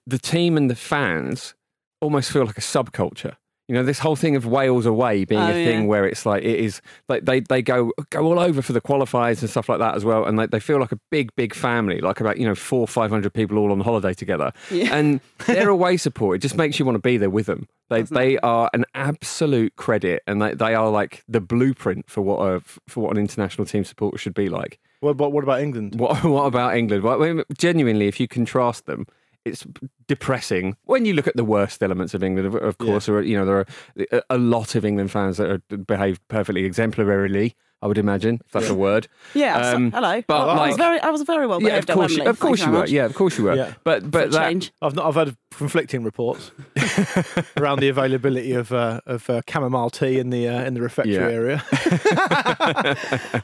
the 0.07 0.17
team 0.17 0.57
and 0.57 0.69
the 0.69 0.75
fans 0.75 1.53
almost 2.01 2.31
feel 2.31 2.45
like 2.45 2.57
a 2.57 2.61
subculture. 2.61 3.35
You 3.69 3.75
know, 3.75 3.83
this 3.83 3.99
whole 3.99 4.15
thing 4.15 4.35
of 4.35 4.47
Wales 4.47 4.87
away 4.87 5.25
being 5.25 5.39
Oh, 5.39 5.49
a 5.49 5.53
thing 5.53 5.81
yeah. 5.81 5.85
where 5.87 6.05
it's 6.05 6.25
like 6.25 6.43
it 6.43 6.59
is 6.59 6.81
like 7.07 7.25
they, 7.25 7.39
they 7.39 7.61
go 7.61 7.91
go 8.09 8.25
all 8.25 8.39
over 8.39 8.63
for 8.63 8.73
the 8.73 8.81
qualifiers 8.81 9.41
and 9.41 9.49
stuff 9.49 9.69
like 9.69 9.77
that 9.77 9.93
as 9.95 10.03
well, 10.03 10.25
and 10.25 10.39
they, 10.39 10.47
they 10.47 10.59
feel 10.59 10.79
like 10.79 10.91
a 10.91 10.99
big 11.11 11.29
big 11.35 11.53
family, 11.53 12.01
like 12.01 12.19
about 12.19 12.37
you 12.39 12.47
know 12.47 12.55
four 12.55 12.87
five 12.87 13.11
hundred 13.11 13.31
people 13.33 13.59
all 13.59 13.71
on 13.71 13.79
holiday 13.79 14.13
together, 14.15 14.51
Yeah. 14.71 14.95
and 14.95 15.21
their 15.45 15.69
away 15.69 15.97
support 15.97 16.37
it 16.37 16.39
just 16.39 16.57
makes 16.57 16.79
you 16.79 16.85
want 16.85 16.95
to 16.95 16.99
be 16.99 17.17
there 17.17 17.29
with 17.29 17.45
them. 17.45 17.67
They 17.91 17.99
Doesn't 18.01 18.15
they 18.17 18.37
are 18.39 18.69
an 18.73 18.85
absolute 18.95 19.75
credit, 19.75 20.23
and 20.27 20.41
they, 20.41 20.53
they 20.55 20.73
are 20.73 20.89
like 20.89 21.23
the 21.27 21.39
blueprint 21.41 22.09
for 22.09 22.21
what 22.21 22.39
a 22.39 22.61
for 22.87 23.01
what 23.03 23.11
an 23.11 23.17
international 23.17 23.65
team 23.65 23.83
supporter 23.85 24.17
should 24.17 24.33
be 24.33 24.49
like. 24.49 24.79
What 25.01 25.11
about 25.11 25.31
what 25.31 25.43
about 25.43 25.61
England? 25.61 25.99
What, 25.99 26.23
what 26.35 26.45
about 26.45 26.75
England? 26.75 27.03
Well, 27.03 27.21
I 27.23 27.33
mean, 27.33 27.43
genuinely, 27.57 28.07
if 28.07 28.19
you 28.19 28.27
contrast 28.27 28.85
them, 28.87 29.05
it's 29.45 29.65
depressing. 30.07 30.75
When 30.85 31.05
you 31.05 31.13
look 31.13 31.27
at 31.27 31.35
the 31.35 31.45
worst 31.45 31.81
elements 31.83 32.13
of 32.13 32.23
England, 32.23 32.47
of, 32.47 32.55
of 32.55 32.77
course, 32.77 33.05
there 33.07 33.15
are, 33.15 33.21
you 33.21 33.37
know 33.37 33.45
there 33.45 33.57
are 33.59 33.65
a- 34.11 34.21
a 34.31 34.37
lot 34.37 34.75
of 34.75 34.83
England 34.85 35.11
fans 35.11 35.37
that 35.37 35.49
are, 35.49 35.77
behave 35.77 36.19
perfectly 36.27 36.65
exemplarily. 36.65 37.55
I 37.81 37.87
would 37.87 37.97
imagine, 37.97 38.41
if 38.45 38.51
that's 38.51 38.67
a 38.67 38.75
word. 38.75 39.07
Yeah. 39.33 39.61
so- 39.71 39.75
Um, 39.77 39.91
hello. 39.93 40.21
but 40.27 40.47
Well, 40.47 40.59
I 40.59 40.67
was 40.67 40.75
very, 40.75 40.99
I 40.99 41.09
was 41.11 41.21
very 41.21 41.47
well 41.47 41.61
yeah, 41.61 41.77
of 41.77 41.85
behaved 41.85 41.89
at 41.91 41.93
course, 41.95 42.11
you, 42.11 42.17
Wembley. 42.17 42.29
of 42.31 42.39
course 42.39 42.59
you 42.65 42.71
were. 42.71 42.85
Yeah, 42.87 43.05
of 43.05 43.13
course 43.15 43.37
you 43.37 43.43
were. 43.45 43.55
Yeah. 43.55 43.73
But 43.85 44.11
but 44.11 44.31
that, 44.31 44.49
change. 44.49 44.73
I've 44.81 44.95
not. 44.95 45.05
I've 45.05 45.15
had 45.15 45.37
conflicting 45.51 46.03
reports 46.03 46.51
around 47.57 47.79
the 47.79 47.87
availability 47.87 48.51
of 48.51 48.73
uh, 48.73 48.99
of 49.05 49.29
uh, 49.29 49.39
chamomile 49.49 49.91
tea 49.91 50.19
in 50.19 50.29
the 50.29 50.49
uh, 50.49 50.65
in 50.65 50.73
the 50.73 50.81
refectory 50.81 51.13
Yeah. 51.15 51.29
area. 51.29 51.57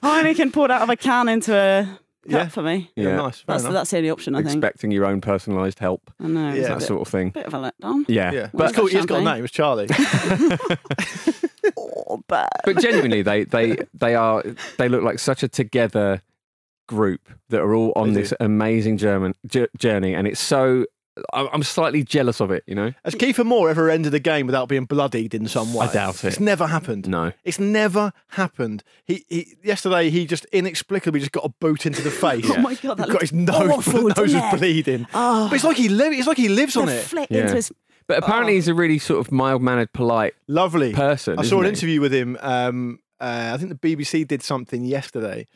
Heineken 0.03 0.51
poured 0.51 0.71
out 0.71 0.81
of 0.81 0.89
a 0.89 0.95
can 0.98 1.30
into 1.30 1.56
a 1.56 1.98
cup 2.30 2.42
Yeah. 2.44 2.48
for 2.50 2.62
me. 2.62 2.92
yeah, 2.95 3.10
Yeah. 3.10 3.16
nice. 3.18 3.39
Fair 3.42 3.54
That's 3.54 3.63
enough. 3.63 3.74
that's 3.74 3.92
the 3.92 3.98
only 3.98 4.10
option 4.10 4.36
I 4.36 4.39
think. 4.44 4.56
expecting 4.56 4.92
your 4.92 5.06
own 5.06 5.22
personalised 5.22 5.80
help, 5.80 6.12
I 6.19 6.27
know. 6.27 6.50
Yeah. 6.50 6.54
It's 6.56 6.68
that 6.68 6.80
bit, 6.80 6.88
sort 6.88 7.01
of 7.01 7.07
thing. 7.07 7.30
bit 7.31 7.45
of 7.45 7.54
a 7.54 7.57
letdown. 7.72 8.06
Yeah, 8.07 8.31
yeah, 8.31 8.50
but 8.54 8.69
it's 8.69 8.77
cool. 8.77 8.88
He's 8.88 9.06
got 9.06 9.16
a 9.22 9.24
champagne. 9.24 9.36
name. 9.36 9.44
It's 9.45 9.54
Charlie. 9.54 9.88
Oh, 11.77 12.22
but 12.27 12.48
but 12.66 12.80
genuinely, 12.80 13.22
they 13.24 13.44
they 13.44 13.77
they 13.94 14.16
are 14.16 14.44
they 14.77 14.88
look 14.88 15.04
like 15.04 15.18
such 15.19 15.42
a 15.44 15.48
together 15.48 16.22
group 16.88 17.27
that 17.50 17.60
are 17.62 17.74
all 17.74 17.92
on 17.95 18.13
They 18.13 18.22
this 18.22 18.33
amazing 18.39 18.98
German 18.98 19.33
j- 19.48 19.68
journey, 19.77 20.13
and 20.13 20.27
it's 20.27 20.39
so. 20.39 20.86
I'm 21.33 21.47
I'm 21.53 21.63
slightly 21.63 22.03
jealous 22.03 22.39
of 22.41 22.51
it, 22.51 22.63
you 22.67 22.75
know. 22.75 22.91
Has 23.06 23.15
Kiefer 23.15 23.45
Moore 23.45 23.69
ever 23.69 23.89
ended 23.89 24.13
a 24.13 24.19
game 24.19 24.45
without 24.47 24.67
being 24.67 24.85
bloodied 24.85 25.33
in 25.33 25.47
some 25.47 25.73
way? 25.73 25.88
I 25.88 25.94
doubt 25.94 26.23
it. 26.23 26.27
It's 26.27 26.39
never 26.39 26.67
happened. 26.67 27.07
No, 27.07 27.31
It's 27.44 27.59
never 27.59 28.12
happened. 28.29 28.83
He, 29.06 29.25
he 29.29 29.56
yesterday 29.63 30.09
he 30.09 30.25
just 30.25 30.45
inexplicably 30.51 31.19
just 31.21 31.31
got 31.31 31.45
a 31.45 31.50
boot 31.50 31.85
into 31.85 32.01
the 32.01 32.12
face. 32.25 32.50
oh 32.50 32.59
my 32.59 32.75
god, 32.75 32.97
that 32.97 33.09
got 33.09 33.21
his 33.21 33.31
nose, 33.33 33.56
awful, 33.71 34.01
nose 34.03 34.13
didn't 34.15 34.41
was 34.51 34.59
bleeding. 34.59 35.07
Oh, 35.13 35.47
But 35.50 35.56
it's 35.56 35.63
like 35.63 35.77
he 35.77 35.89
lives. 35.89 36.17
It's 36.17 36.27
like 36.27 36.38
he 36.38 36.50
lives 36.50 36.75
on 36.75 36.89
it. 36.89 37.01
flick 37.03 37.29
Yeah. 37.31 37.41
into 37.44 37.56
his. 37.56 37.71
but 38.07 38.17
apparently 38.17 38.53
Oh. 38.53 38.56
he's 38.56 38.67
a 38.67 38.73
really 38.73 39.00
sort 39.00 39.19
of 39.25 39.31
mild 39.31 39.62
mannered, 39.62 39.94
polite 39.94 40.33
Lovely. 40.47 40.91
person. 40.94 41.39
I 41.39 41.44
saw 41.44 41.59
an 41.59 41.63
he? 41.65 41.69
interview 41.69 42.01
with 42.01 42.13
him. 42.13 42.38
Um, 42.41 43.00
uh, 43.21 43.51
I 43.53 43.57
think 43.57 43.69
the 43.69 43.75
BBC 43.95 44.27
did 44.27 44.44
something 44.44 44.83
yesterday, 44.83 45.47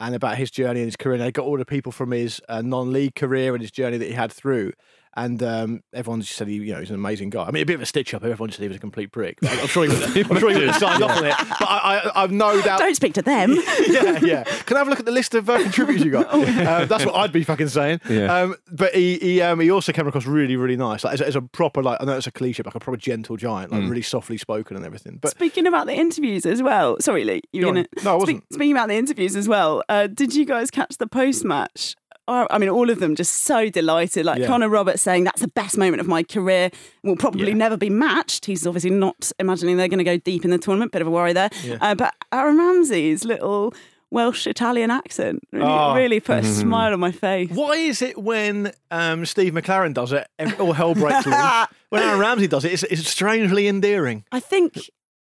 and 0.00 0.14
about 0.16 0.36
his 0.38 0.50
journey 0.50 0.80
and 0.80 0.88
his 0.88 0.96
career. 0.96 1.14
And 1.14 1.22
they 1.22 1.30
got 1.30 1.44
all 1.44 1.56
the 1.56 1.64
people 1.64 1.92
from 1.92 2.10
his 2.10 2.40
uh, 2.48 2.62
non-league 2.62 3.14
career 3.14 3.54
and 3.54 3.62
his 3.62 3.70
journey 3.70 3.96
that 3.98 4.06
he 4.08 4.12
had 4.14 4.32
through. 4.32 4.72
And 5.16 5.42
um, 5.44 5.82
everyone 5.92 6.20
just 6.22 6.34
said 6.34 6.48
he, 6.48 6.54
you 6.54 6.72
know, 6.72 6.80
he's 6.80 6.90
an 6.90 6.96
amazing 6.96 7.30
guy. 7.30 7.44
I 7.44 7.50
mean, 7.52 7.62
a 7.62 7.66
bit 7.66 7.74
of 7.74 7.82
a 7.82 7.86
stitch 7.86 8.14
up. 8.14 8.24
Everyone 8.24 8.48
just 8.48 8.56
said 8.58 8.64
he 8.64 8.68
was 8.68 8.76
a 8.78 8.80
complete 8.80 9.12
prick. 9.12 9.38
I'm 9.44 9.60
I'm 9.60 9.66
sure 9.68 9.84
he 9.84 9.88
would. 9.90 10.02
I'm 10.30 10.38
sure 10.38 10.50
he 10.50 10.56
would 10.58 10.68
have 10.68 10.76
signed 10.76 11.02
off 11.02 11.16
on 11.16 11.24
it. 11.24 11.34
But 11.38 11.68
I, 11.68 11.98
I, 12.14 12.22
I've 12.24 12.32
no 12.32 12.60
doubt. 12.62 12.80
Don't 12.80 12.94
speak 12.96 13.14
to 13.14 13.22
them. 13.22 13.52
yeah, 13.88 14.18
yeah. 14.22 14.42
Can 14.42 14.76
I 14.76 14.80
have 14.80 14.88
a 14.88 14.90
look 14.90 14.98
at 14.98 15.06
the 15.06 15.12
list 15.12 15.34
of 15.34 15.48
uh, 15.48 15.62
contributors 15.62 16.04
you 16.04 16.10
got? 16.10 16.26
uh, 16.32 16.84
that's 16.86 17.06
what 17.06 17.14
I'd 17.14 17.32
be 17.32 17.44
fucking 17.44 17.68
saying. 17.68 18.00
Yeah. 18.08 18.34
Um, 18.40 18.56
but 18.72 18.92
he 18.94 19.18
he, 19.18 19.40
um, 19.40 19.60
he 19.60 19.70
also 19.70 19.92
came 19.92 20.06
across 20.08 20.26
really 20.26 20.56
really 20.56 20.76
nice. 20.76 21.04
Like 21.04 21.14
as, 21.14 21.20
a- 21.20 21.26
as 21.28 21.36
a 21.36 21.42
proper 21.42 21.82
like 21.82 21.98
I 22.00 22.04
know 22.04 22.16
it's 22.16 22.26
a 22.26 22.32
cliche, 22.32 22.62
but 22.62 22.74
like 22.74 22.82
a 22.82 22.84
proper 22.84 22.96
gentle 22.96 23.36
giant, 23.36 23.70
like 23.72 23.82
really 23.88 24.02
softly 24.02 24.36
spoken 24.36 24.76
and 24.76 24.84
everything. 24.84 25.18
But 25.22 25.30
Speaking 25.30 25.66
about 25.66 25.86
the 25.86 25.94
interviews 25.94 26.44
as 26.44 26.60
well. 26.62 26.96
Sorry, 27.00 27.24
Lee. 27.24 27.40
You 27.52 27.60
Go 27.62 27.68
were 27.68 27.74
gonna. 27.74 27.86
No, 28.02 28.12
I 28.12 28.16
wasn't. 28.16 28.38
Speak- 28.44 28.54
speaking 28.54 28.72
about 28.72 28.88
the 28.88 28.96
interviews 28.96 29.36
as 29.36 29.48
well. 29.48 29.82
Uh, 29.88 30.08
did 30.08 30.34
you 30.34 30.44
guys 30.44 30.70
catch 30.72 30.96
the 30.98 31.06
post 31.06 31.44
match? 31.44 31.94
Oh, 32.26 32.46
I 32.50 32.58
mean, 32.58 32.70
all 32.70 32.88
of 32.88 33.00
them 33.00 33.14
just 33.14 33.44
so 33.44 33.68
delighted. 33.68 34.24
Like 34.24 34.40
Yeah. 34.40 34.46
Connor 34.46 34.68
Roberts 34.68 35.02
saying, 35.02 35.24
"That's 35.24 35.40
the 35.42 35.48
best 35.48 35.76
moment 35.76 36.00
of 36.00 36.06
my 36.08 36.22
career. 36.22 36.70
Will 37.02 37.16
probably 37.16 37.48
Yeah. 37.48 37.54
never 37.54 37.76
be 37.76 37.90
matched." 37.90 38.46
He's 38.46 38.66
obviously 38.66 38.90
not 38.90 39.30
imagining 39.38 39.76
they're 39.76 39.88
going 39.88 39.98
to 39.98 40.04
go 40.04 40.16
deep 40.16 40.44
in 40.44 40.50
the 40.50 40.58
tournament. 40.58 40.92
Bit 40.92 41.02
of 41.02 41.08
a 41.08 41.10
worry 41.10 41.32
there. 41.34 41.50
Yeah. 41.62 41.76
Uh, 41.80 41.94
but 41.94 42.14
Aaron 42.32 42.56
Ramsey's 42.58 43.24
little 43.24 43.74
Welsh 44.10 44.46
Italian 44.46 44.90
accent 44.90 45.40
really, 45.52 45.66
Oh. 45.66 45.94
really 45.94 46.20
put 46.20 46.44
a 46.44 46.46
smile 46.46 46.92
on 46.92 47.00
my 47.00 47.10
face. 47.12 47.50
why 47.50 47.72
is 47.74 48.00
it 48.00 48.16
when 48.16 48.72
um, 48.90 49.26
Steve 49.26 49.52
McClaren 49.54 49.92
does 49.92 50.12
it, 50.12 50.26
ev- 50.38 50.60
all 50.60 50.72
hell 50.72 50.94
breaks 50.94 51.26
loose? 51.26 51.34
when 51.90 52.02
Aaron 52.02 52.20
Ramsey 52.20 52.46
does 52.46 52.64
it, 52.64 52.72
it's, 52.72 52.84
it's 52.84 53.08
strangely 53.08 53.66
endearing. 53.66 54.24
I 54.30 54.38
think 54.40 54.78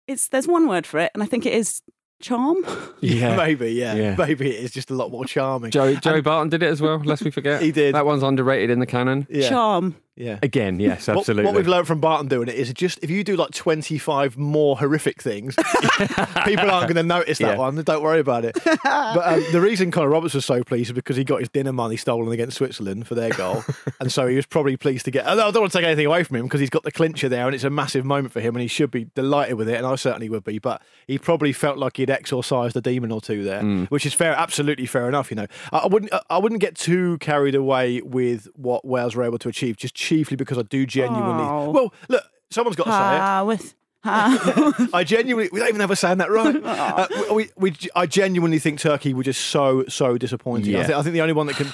it's 0.09 0.29
there's 0.29 0.49
one 0.49 0.67
word 0.69 0.87
for 0.87 0.99
it, 0.99 1.13
and 1.15 1.23
I 1.23 1.27
think 1.27 1.47
it 1.47 1.53
is 1.55 1.83
charm. 2.21 2.57
Yeah. 3.01 3.37
maybe, 3.45 3.73
yeah. 3.73 3.95
Yeah. 3.95 4.15
maybe 4.17 4.51
it 4.51 4.63
is 4.65 4.71
just 4.73 4.91
a 4.91 4.95
lot 4.95 5.11
more 5.11 5.25
charming. 5.25 5.71
Joe 5.71 5.95
Joey 5.95 6.21
Barton 6.21 6.49
did 6.49 6.63
it 6.63 6.67
as 6.69 6.81
well. 6.81 6.99
Lest 6.99 7.23
we 7.25 7.31
forget, 7.31 7.61
He 7.63 7.73
did. 7.73 7.95
That 7.95 8.07
one's 8.07 8.23
underrated 8.23 8.71
in 8.71 8.79
the 8.79 8.87
canon. 8.87 9.27
yeah, 9.31 9.49
Charm. 9.49 9.97
Yeah. 10.17 10.39
Again, 10.43 10.81
yes, 10.81 11.09
absolutely. 11.09 11.45
What, 11.47 11.55
we've 11.55 11.67
learned 11.69 11.87
from 11.87 12.01
Barton 12.01 12.29
doing 12.29 12.49
it 12.49 12.55
is 12.55 12.71
just 12.75 12.99
if 13.03 13.09
you 13.09 13.25
do 13.25 13.37
like 13.37 13.53
25 13.53 14.37
more 14.37 14.77
horrific 14.77 15.23
things, 15.23 15.55
people 16.45 16.71
aren't 16.71 16.89
going 16.89 16.97
to 16.97 17.03
notice 17.03 17.39
that 17.39 17.53
Yeah. 17.53 17.57
one. 17.59 17.77
Don't 17.83 18.03
worry 18.03 18.21
about 18.21 18.45
it. 18.45 18.57
but 18.65 18.83
um, 18.85 19.45
the 19.53 19.61
reason 19.61 19.91
Connor 19.91 20.09
Roberts 20.11 20.35
was 20.35 20.45
so 20.45 20.63
pleased 20.63 20.91
is 20.91 20.93
because 20.95 21.17
he 21.17 21.25
got 21.25 21.41
his 21.41 21.49
dinner 21.49 21.73
money 21.73 21.97
stolen 21.97 22.31
against 22.33 22.59
Switzerland 22.59 23.07
for 23.07 23.15
their 23.15 23.31
goal. 23.31 23.65
and 24.01 24.13
so 24.13 24.27
he 24.27 24.37
was 24.37 24.47
probably 24.47 24.77
pleased 24.77 25.05
to 25.07 25.11
get. 25.11 25.27
I 25.27 25.35
don't 25.35 25.55
want 25.61 25.73
to 25.73 25.79
take 25.79 25.87
anything 25.87 26.07
away 26.07 26.23
from 26.25 26.37
him 26.37 26.45
because 26.45 26.61
he's 26.61 26.71
got 26.71 26.83
the 26.83 26.93
clincher 26.93 27.29
there 27.29 27.47
and 27.47 27.55
it's 27.55 27.65
a 27.65 27.71
massive 27.71 28.05
moment 28.05 28.33
for 28.33 28.41
him 28.41 28.55
and 28.55 28.63
he 28.63 28.69
should 28.69 28.91
be 28.91 29.07
delighted 29.15 29.55
with 29.57 29.69
it. 29.69 29.77
And 29.77 29.87
I 29.87 29.95
certainly 29.95 30.29
would 30.29 30.45
be. 30.45 30.59
But 30.59 30.83
he 31.07 31.19
probably 31.19 31.53
felt 31.53 31.79
like 31.79 31.97
he'd 31.97 32.11
exorcised 32.11 32.77
a 32.77 32.81
demon 32.81 33.11
or 33.13 33.21
two 33.21 33.43
there, 33.43 33.63
which 33.87 34.05
is 34.05 34.13
fair, 34.13 34.33
absolutely 34.33 34.87
fair 34.87 35.09
enough. 35.09 35.31
You 35.31 35.37
know, 35.37 35.47
I, 35.73 35.79
I 35.79 35.87
wouldn't, 35.87 36.13
I 36.29 36.39
wouldn't 36.39 36.61
get 36.61 36.75
too 36.77 37.17
carried 37.19 37.55
away 37.55 38.03
with 38.03 38.49
what 38.55 38.85
Wales 38.85 39.17
were 39.17 39.25
able 39.25 39.39
to 39.39 39.49
achieve, 39.49 39.77
just 39.77 39.95
chiefly 40.11 40.37
because 40.37 40.59
I 40.59 40.63
do 40.63 40.87
genuinely. 40.87 41.45
Oh. 41.45 41.71
Well, 41.71 41.95
look, 42.09 42.25
someone's 42.51 42.77
got 42.77 42.85
to 42.85 42.91
say 42.91 42.97
it. 42.97 43.21
Ah, 43.21 43.45
with 43.47 43.75
ah. 44.05 44.89
I 44.93 45.05
genuinely, 45.05 45.51
we 45.53 45.61
don't 45.61 45.69
even 45.69 45.81
have 45.81 45.91
a 45.91 45.97
saying 45.97 46.19
that 46.19 46.31
right. 46.31 46.57
Uh, 46.65 47.07
we, 47.33 47.49
we, 47.57 47.77
I 47.95 48.07
genuinely 48.07 48.59
think 48.59 48.81
Turkey 48.81 49.15
were 49.15 49.23
just 49.23 49.41
so, 49.47 49.85
so 49.89 50.19
disappointing. 50.19 50.77
I, 50.77 50.85
think, 50.85 50.99
I 50.99 51.03
think 51.03 51.13
the 51.15 51.21
only 51.21 51.33
one 51.33 51.47
that 51.47 51.57
can, 51.57 51.69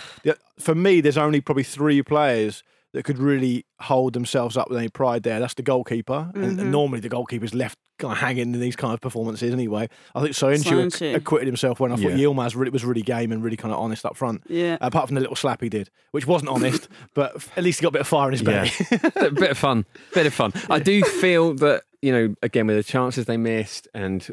for 0.59 0.75
me, 0.75 1.01
there's 1.01 1.17
only 1.17 1.41
probably 1.41 1.63
three 1.63 2.03
players 2.03 2.63
that 2.97 3.05
could 3.05 3.19
really 3.19 3.67
hold 3.79 4.15
themselves 4.15 4.57
up 4.57 4.71
with 4.71 4.79
any 4.79 4.89
pride 4.89 5.23
there. 5.23 5.39
That's 5.39 5.53
the 5.55 5.63
goalkeeper. 5.63 6.31
And, 6.35 6.45
Mm-hmm. 6.45 6.61
and 6.61 6.73
normally 6.73 7.01
the 7.01 7.11
goalkeeper's 7.11 7.55
left 7.55 7.79
kind 7.99 8.11
of 8.13 8.19
hanging 8.19 8.55
in 8.55 8.61
these 8.61 8.75
kind 8.75 8.95
of 8.95 9.01
performances 9.03 9.53
anyway. 9.53 9.87
I 10.15 10.23
think 10.23 10.33
Soyuncu 10.35 10.65
Soyuncu. 10.65 11.15
acquitted 11.15 11.47
himself 11.47 11.79
when 11.79 11.93
I 11.93 11.97
thought 11.97 12.13
Yeah. 12.13 12.17
Yilmaz 12.27 12.57
really, 12.57 12.71
was 12.71 12.85
really 12.87 13.03
game 13.03 13.33
and 13.33 13.45
really 13.45 13.57
kind 13.59 13.73
of 13.73 13.79
honest 13.79 14.05
up 14.07 14.17
front. 14.17 14.43
Yeah. 14.49 14.79
Apart 14.81 15.09
from 15.09 15.15
the 15.15 15.21
little 15.21 15.37
slap 15.37 15.61
he 15.61 15.69
did, 15.69 15.91
which 16.13 16.27
wasn't 16.27 16.51
honest, 16.51 16.89
but 17.15 17.37
at 17.57 17.63
least 17.65 17.81
he 17.81 17.83
got 17.85 17.91
a 17.91 17.93
bit 17.93 18.01
of 18.01 18.09
fire 18.09 18.29
in 18.29 18.33
his 18.33 18.43
belly. 18.43 18.71
a 19.17 19.31
bit 19.31 19.51
of 19.51 19.59
fun, 19.59 19.85
bit 20.15 20.27
of 20.27 20.33
fun. 20.35 20.53
I 20.71 20.79
do 20.79 21.03
feel 21.03 21.55
that 21.57 21.83
you 22.03 22.13
know, 22.13 22.35
again 22.43 22.67
with 22.67 22.77
the 22.77 22.83
chances 22.83 23.25
they 23.27 23.37
missed, 23.37 23.89
and 23.95 24.27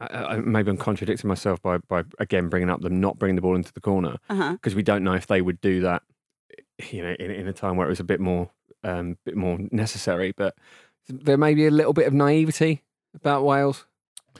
I, 0.00 0.06
I, 0.06 0.36
maybe 0.38 0.70
I'm 0.70 0.76
contradicting 0.76 1.28
myself 1.28 1.60
by 1.62 1.78
by 1.78 2.02
again 2.18 2.48
bringing 2.48 2.70
up 2.70 2.80
them 2.80 3.00
not 3.00 3.18
bringing 3.18 3.36
the 3.36 3.42
ball 3.42 3.54
into 3.56 3.72
the 3.72 3.80
corner 3.80 4.16
Uh-huh. 4.30 4.52
because 4.52 4.74
we 4.74 4.82
don't 4.82 5.04
know 5.04 5.12
if 5.14 5.26
they 5.26 5.40
would 5.42 5.60
do 5.60 5.80
that. 5.82 6.02
You 6.92 7.02
know, 7.02 7.14
in, 7.18 7.30
in 7.30 7.48
a 7.48 7.52
time 7.52 7.76
where 7.76 7.86
it 7.86 7.90
was 7.90 8.00
a 8.00 8.04
bit 8.04 8.20
more 8.20 8.50
um, 8.82 9.16
bit 9.24 9.36
more 9.36 9.58
necessary. 9.70 10.32
But 10.36 10.54
there 11.08 11.36
may 11.36 11.54
be 11.54 11.66
a 11.66 11.70
little 11.70 11.92
bit 11.92 12.06
of 12.06 12.12
naivety 12.12 12.82
about 13.14 13.44
Wales 13.44 13.86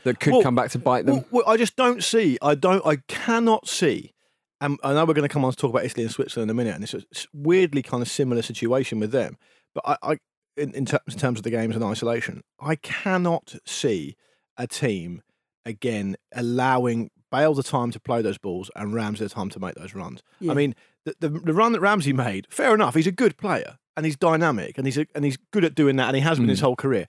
that 0.03 0.21
could 0.21 0.33
Well, 0.33 0.43
come 0.43 0.55
back 0.55 0.71
to 0.71 0.79
bite 0.79 1.07
them. 1.07 1.17
Well, 1.17 1.26
well, 1.31 1.49
I 1.49 1.57
just 1.57 1.76
don't 1.76 2.03
see. 2.03 2.38
I 2.43 2.55
don't. 2.55 2.85
I 2.87 2.97
cannot 3.09 3.69
see. 3.69 4.12
And 4.61 4.79
I 4.83 4.95
know 4.95 5.05
we're 5.05 5.14
going 5.14 5.29
to 5.29 5.33
come 5.33 5.45
on 5.45 5.50
to 5.50 5.57
talk 5.57 5.71
about 5.71 5.85
Italy 5.85 6.05
and 6.05 6.12
Switzerland 6.12 6.50
in 6.50 6.55
a 6.55 6.57
minute, 6.57 6.75
and 6.75 6.85
it's 6.85 6.95
a 6.95 7.03
weirdly 7.33 7.83
kind 7.83 8.03
of 8.03 8.09
similar 8.09 8.41
situation 8.43 8.99
with 8.99 9.11
them. 9.11 9.37
But 9.75 9.85
I, 9.87 10.12
I 10.12 10.19
in, 10.57 10.73
in, 10.73 10.87
ter- 10.87 11.00
in 11.09 11.17
terms 11.17 11.38
of 11.38 11.43
the 11.43 11.50
games 11.50 11.76
in 11.76 11.83
isolation, 11.83 12.43
I 12.61 12.76
cannot 12.76 13.57
see 13.67 14.17
a 14.57 14.67
team 14.67 15.23
again 15.67 16.17
allowing 16.35 17.11
Bale 17.31 17.55
the 17.55 17.62
time 17.62 17.91
to 17.91 18.00
play 18.00 18.23
those 18.23 18.38
balls 18.38 18.71
and 18.76 18.95
Rams 18.95 19.19
the 19.19 19.29
time 19.29 19.50
to 19.50 19.59
make 19.61 19.75
those 19.75 19.95
runs. 19.95 20.23
Yeah. 20.41 20.53
I 20.53 20.55
mean, 20.55 20.75
the, 21.04 21.14
the 21.20 21.28
the 21.28 21.54
run 21.54 21.73
that 21.73 21.80
Ramsey 21.80 22.12
made, 22.12 22.46
fair 22.50 22.75
enough. 22.75 22.94
He's 22.94 23.06
a 23.06 23.12
good 23.12 23.37
player 23.37 23.78
and 23.96 24.04
he's 24.04 24.16
dynamic 24.16 24.78
and 24.78 24.87
he's 24.87 24.99
a, 24.99 25.06
and 25.14 25.25
he's 25.25 25.37
good 25.52 25.64
at 25.64 25.75
doing 25.75 25.96
that, 25.96 26.08
and 26.08 26.16
he 26.16 26.23
has 26.23 26.38
been 26.38 26.49
his 26.49 26.61
hmm. 26.61 26.66
whole 26.66 26.76
career. 26.76 27.06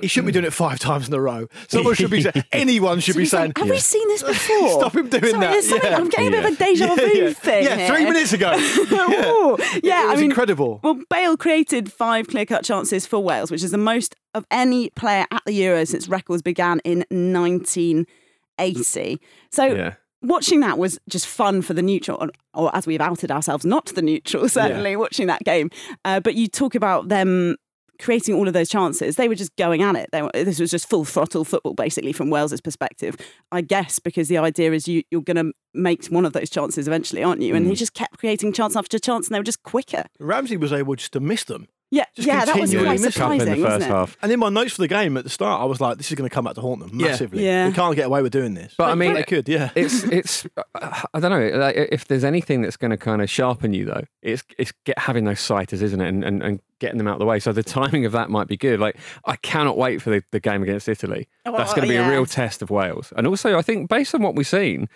He 0.00 0.06
shouldn't 0.06 0.26
be 0.26 0.32
doing 0.32 0.44
it 0.44 0.52
five 0.52 0.78
times 0.78 1.08
in 1.08 1.14
a 1.14 1.20
row. 1.20 1.48
Someone 1.68 1.94
should 1.94 2.10
be 2.10 2.22
saying, 2.22 2.44
anyone 2.52 3.00
should 3.00 3.14
So 3.14 3.20
be 3.20 3.26
saying, 3.26 3.48
like, 3.48 3.58
Have 3.58 3.70
we 3.70 3.78
seen 3.78 4.06
this 4.08 4.22
before? 4.34 4.80
Stop 4.80 4.94
him 4.94 5.08
doing 5.08 5.32
Sorry, 5.32 5.40
that. 5.40 5.64
something- 5.64 5.90
Yeah. 5.90 5.96
I'm 5.96 6.08
getting 6.08 6.28
a 6.28 6.30
bit 6.30 6.44
of 6.44 6.52
a 6.52 6.56
deja 6.56 6.86
yeah, 6.86 6.94
vu 6.94 7.06
yeah. 7.06 7.32
thing. 7.32 7.64
Yeah, 7.64 7.88
three 7.88 7.98
here. 8.00 8.12
minutes 8.12 8.32
ago. 8.32 8.52
yeah. 8.52 9.56
Yeah, 9.82 10.04
it 10.04 10.08
was 10.08 10.12
I 10.12 10.14
mean, 10.16 10.24
incredible. 10.26 10.80
Well, 10.82 11.00
Bale 11.08 11.36
created 11.36 11.90
five 11.90 12.28
clear 12.28 12.46
cut 12.46 12.64
chances 12.64 13.06
for 13.06 13.18
Wales, 13.18 13.50
which 13.50 13.64
is 13.64 13.70
the 13.70 13.78
most 13.78 14.14
of 14.34 14.44
any 14.50 14.90
player 14.90 15.24
at 15.30 15.42
the 15.46 15.58
Euros 15.58 15.88
since 15.88 16.06
records 16.06 16.42
began 16.42 16.80
in 16.84 16.98
1980. 17.10 19.20
So 19.50 19.64
Yeah. 19.64 19.94
Watching 20.22 20.60
that 20.60 20.78
was 20.78 20.98
just 21.08 21.26
fun 21.26 21.62
for 21.62 21.74
the 21.74 21.82
neutral, 21.82 22.18
or- 22.20 22.30
or 22.54 22.74
as 22.76 22.86
we've 22.86 23.00
outed 23.00 23.30
ourselves, 23.30 23.64
not 23.64 23.86
the 23.86 24.02
neutral, 24.02 24.48
certainly, 24.48 24.96
watching 24.96 25.26
that 25.28 25.44
game. 25.44 25.70
Uh, 26.04 26.20
but 26.20 26.34
you 26.34 26.48
talk 26.48 26.74
about 26.74 27.08
them 27.08 27.56
creating 28.00 28.32
all 28.34 28.46
of 28.46 28.54
those 28.54 28.68
chances. 28.68 29.16
They 29.16 29.26
were 29.28 29.34
just 29.34 29.54
going 29.56 29.82
at 29.82 29.96
it. 29.96 30.08
They 30.12 30.22
were, 30.22 30.30
this 30.32 30.60
was 30.60 30.70
just 30.70 30.88
full 30.88 31.04
throttle 31.04 31.44
football, 31.44 31.74
basically, 31.74 32.12
from 32.12 32.30
Wales's 32.30 32.60
perspective. 32.60 33.16
I 33.50 33.60
guess 33.60 33.98
because 33.98 34.28
the 34.28 34.38
idea 34.38 34.72
is 34.72 34.86
you, 34.86 35.02
you're 35.10 35.20
going 35.22 35.36
to 35.36 35.52
make 35.74 36.06
one 36.06 36.24
of 36.24 36.32
those 36.32 36.48
chances 36.48 36.86
eventually, 36.86 37.24
aren't 37.24 37.42
you? 37.42 37.56
And 37.56 37.66
Mm. 37.66 37.70
he 37.70 37.74
just 37.74 37.94
kept 37.94 38.18
creating 38.18 38.52
chance 38.52 38.76
after 38.76 38.98
chance, 39.00 39.26
and 39.26 39.34
they 39.34 39.40
were 39.40 39.44
just 39.44 39.64
quicker. 39.64 40.04
Ramsey 40.20 40.56
was 40.56 40.72
able 40.72 40.94
just 40.94 41.12
to 41.14 41.20
miss 41.20 41.42
them. 41.44 41.66
Yeah, 41.90 42.04
Just 42.14 42.28
yeah, 42.28 42.44
that 42.44 42.54
was 42.54 42.70
continually 42.70 42.98
quite 42.98 43.00
miss 43.00 43.16
Couple 43.16 43.32
in 43.32 43.40
surprising, 43.40 43.62
the 43.62 43.66
wasn't 43.66 43.82
first 43.82 43.90
it? 43.90 43.94
half. 43.94 44.16
And 44.20 44.32
in 44.32 44.38
my 44.38 44.50
notes 44.50 44.72
for 44.74 44.82
the 44.82 44.88
game 44.88 45.16
at 45.16 45.24
the 45.24 45.30
start, 45.30 45.62
I 45.62 45.64
was 45.64 45.80
like, 45.80 45.96
this 45.96 46.10
is 46.10 46.16
going 46.18 46.28
to 46.28 46.34
come 46.34 46.44
back 46.44 46.54
to 46.56 46.60
haunt 46.60 46.80
them 46.80 46.90
Yeah. 47.00 47.06
massively. 47.08 47.44
Yeah. 47.46 47.66
We 47.68 47.72
can't 47.72 47.96
get 47.96 48.04
away 48.06 48.20
with 48.20 48.30
doing 48.32 48.52
this. 48.52 48.74
But 48.76 48.90
I 48.90 48.94
mean, 48.94 49.14
they 49.14 49.22
could, 49.22 49.48
yeah. 49.48 49.70
it's 49.76 50.04
it's 50.04 50.46
uh, 50.56 50.62
I 51.14 51.20
don't 51.20 51.30
know 51.30 51.58
like, 51.58 51.76
if 51.76 52.06
there's 52.06 52.24
anything 52.24 52.60
that's 52.60 52.76
going 52.76 52.90
to 52.90 52.98
kind 52.98 53.22
of 53.22 53.30
sharpen 53.30 53.72
you 53.72 53.86
though 53.86 54.02
it's 54.20 54.42
it's 54.58 54.72
get 54.84 54.98
having 54.98 55.24
those 55.24 55.40
sighters 55.40 55.80
isn't 55.80 56.00
it 56.00 56.08
and, 56.08 56.24
and 56.24 56.42
and 56.42 56.60
getting 56.80 56.98
them 56.98 57.06
out 57.08 57.14
of 57.14 57.18
the 57.20 57.24
way 57.26 57.38
so 57.40 57.52
the 57.52 57.62
timing 57.62 58.04
of 58.04 58.12
that 58.12 58.28
might 58.30 58.46
be 58.48 58.56
good 58.56 58.78
like 58.80 58.96
I 59.24 59.36
cannot 59.36 59.78
wait 59.78 60.02
for 60.02 60.10
the, 60.10 60.22
the 60.32 60.40
game 60.40 60.62
against 60.62 60.88
Italy 60.88 61.28
Oh, 61.46 61.56
that's 61.56 61.70
going 61.72 61.82
to 61.82 61.88
be 61.88 61.94
yeah. 61.94 62.06
a 62.06 62.10
real 62.10 62.26
test 62.26 62.60
of 62.62 62.70
Wales 62.70 63.12
and 63.16 63.26
also 63.26 63.56
I 63.56 63.62
think 63.62 63.88
based 63.88 64.14
on 64.14 64.22
what 64.22 64.34
we've 64.34 64.46
seen 64.46 64.88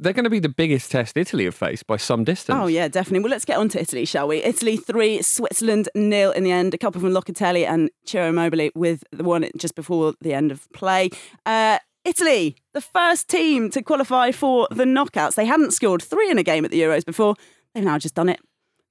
they're 0.00 0.12
going 0.12 0.24
to 0.24 0.30
be 0.30 0.38
the 0.38 0.48
biggest 0.48 0.90
test 0.90 1.16
Italy 1.16 1.44
have 1.44 1.54
faced 1.54 1.86
by 1.86 1.96
some 1.96 2.24
distance 2.24 2.58
Oh 2.60 2.66
yeah, 2.66 2.88
definitely. 2.88 3.20
Well, 3.20 3.30
let's 3.30 3.44
get 3.44 3.58
on 3.58 3.68
to 3.70 3.80
Italy, 3.80 4.04
shall 4.04 4.26
we? 4.28 4.38
Italy 4.42 4.76
three, 4.76 5.22
Switzerland 5.22 5.88
nil 5.94 6.32
in 6.32 6.44
the 6.44 6.52
end. 6.52 6.74
A 6.74 6.78
couple 6.78 7.00
from 7.00 7.10
Locatelli 7.10 7.66
and 7.66 7.90
Ciro 8.06 8.28
Immobile 8.28 8.70
with 8.74 9.04
the 9.12 9.24
one 9.24 9.48
just 9.56 9.74
before 9.74 10.14
the 10.20 10.32
end 10.34 10.50
of 10.52 10.66
play. 10.72 11.10
Uh, 11.46 11.78
Italy, 12.04 12.56
the 12.72 12.80
first 12.80 13.28
team 13.28 13.70
to 13.70 13.82
qualify 13.82 14.32
for 14.32 14.66
the 14.70 14.84
knockouts. 14.84 15.34
They 15.34 15.44
hadn't 15.44 15.72
scored 15.72 16.02
three 16.02 16.30
in 16.30 16.38
a 16.38 16.42
game 16.42 16.64
at 16.64 16.70
the 16.70 16.80
Euros 16.80 17.04
before. 17.04 17.34
They've 17.74 17.84
now 17.84 17.98
just 17.98 18.14
done 18.14 18.28
it 18.30 18.40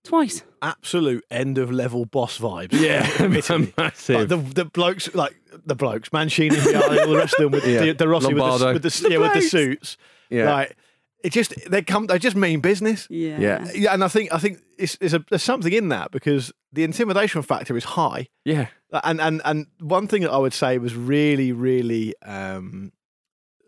twice. 0.04 0.44
Absolute 0.62 1.24
end 1.32 1.58
of 1.58 1.72
level 1.72 2.06
boss 2.06 2.38
vibes. 2.38 2.74
Yeah. 2.74 3.08
Italy. 3.34 3.74
massive 3.78 4.16
Like 4.16 4.28
the, 4.28 4.38
the 4.38 4.66
blokes, 4.66 5.14
like 5.16 5.36
the 5.66 5.76
blokes, 5.76 6.14
Mancini, 6.14 6.56
Vialli, 6.56 7.02
all 7.02 7.10
the 7.12 7.18
rest 7.18 7.34
of 7.40 7.44
them 7.44 7.52
with 7.52 7.66
Yeah. 7.68 7.80
the, 7.86 7.92
the 7.94 8.08
Rossi 8.08 8.28
with 8.34 8.38
the, 8.38 8.72
with 8.74 8.84
the, 8.84 9.10
yeah, 9.10 9.18
with 9.18 9.34
the 9.34 9.42
suits. 9.42 9.98
yeah 10.30 10.54
Like 10.54 10.78
it 11.24 11.32
just 11.34 11.54
they 11.70 11.82
come 11.82 12.08
they 12.08 12.18
just 12.20 12.36
mean 12.36 12.60
business. 12.62 13.08
Yeah. 13.10 13.40
Yeah. 13.40 13.72
Yeah, 13.74 13.94
and 13.94 14.04
I 14.04 14.08
think 14.08 14.34
I 14.34 14.38
think 14.40 14.60
it's, 14.78 14.98
it's 15.02 15.14
a, 15.14 15.24
there's 15.30 15.44
something 15.44 15.74
in 15.74 15.90
that 15.90 16.12
because 16.12 16.52
the 16.72 16.84
intimidation 16.84 17.42
factor 17.42 17.76
is 17.78 17.84
high. 17.84 18.28
yeah 18.46 18.68
And 19.04 19.20
and 19.20 19.42
and 19.46 19.68
one 19.80 20.08
thing 20.08 20.22
that 20.24 20.32
I 20.32 20.38
would 20.38 20.54
say 20.54 20.78
was 20.78 20.96
really 20.96 21.52
really 21.52 22.14
um 22.22 22.92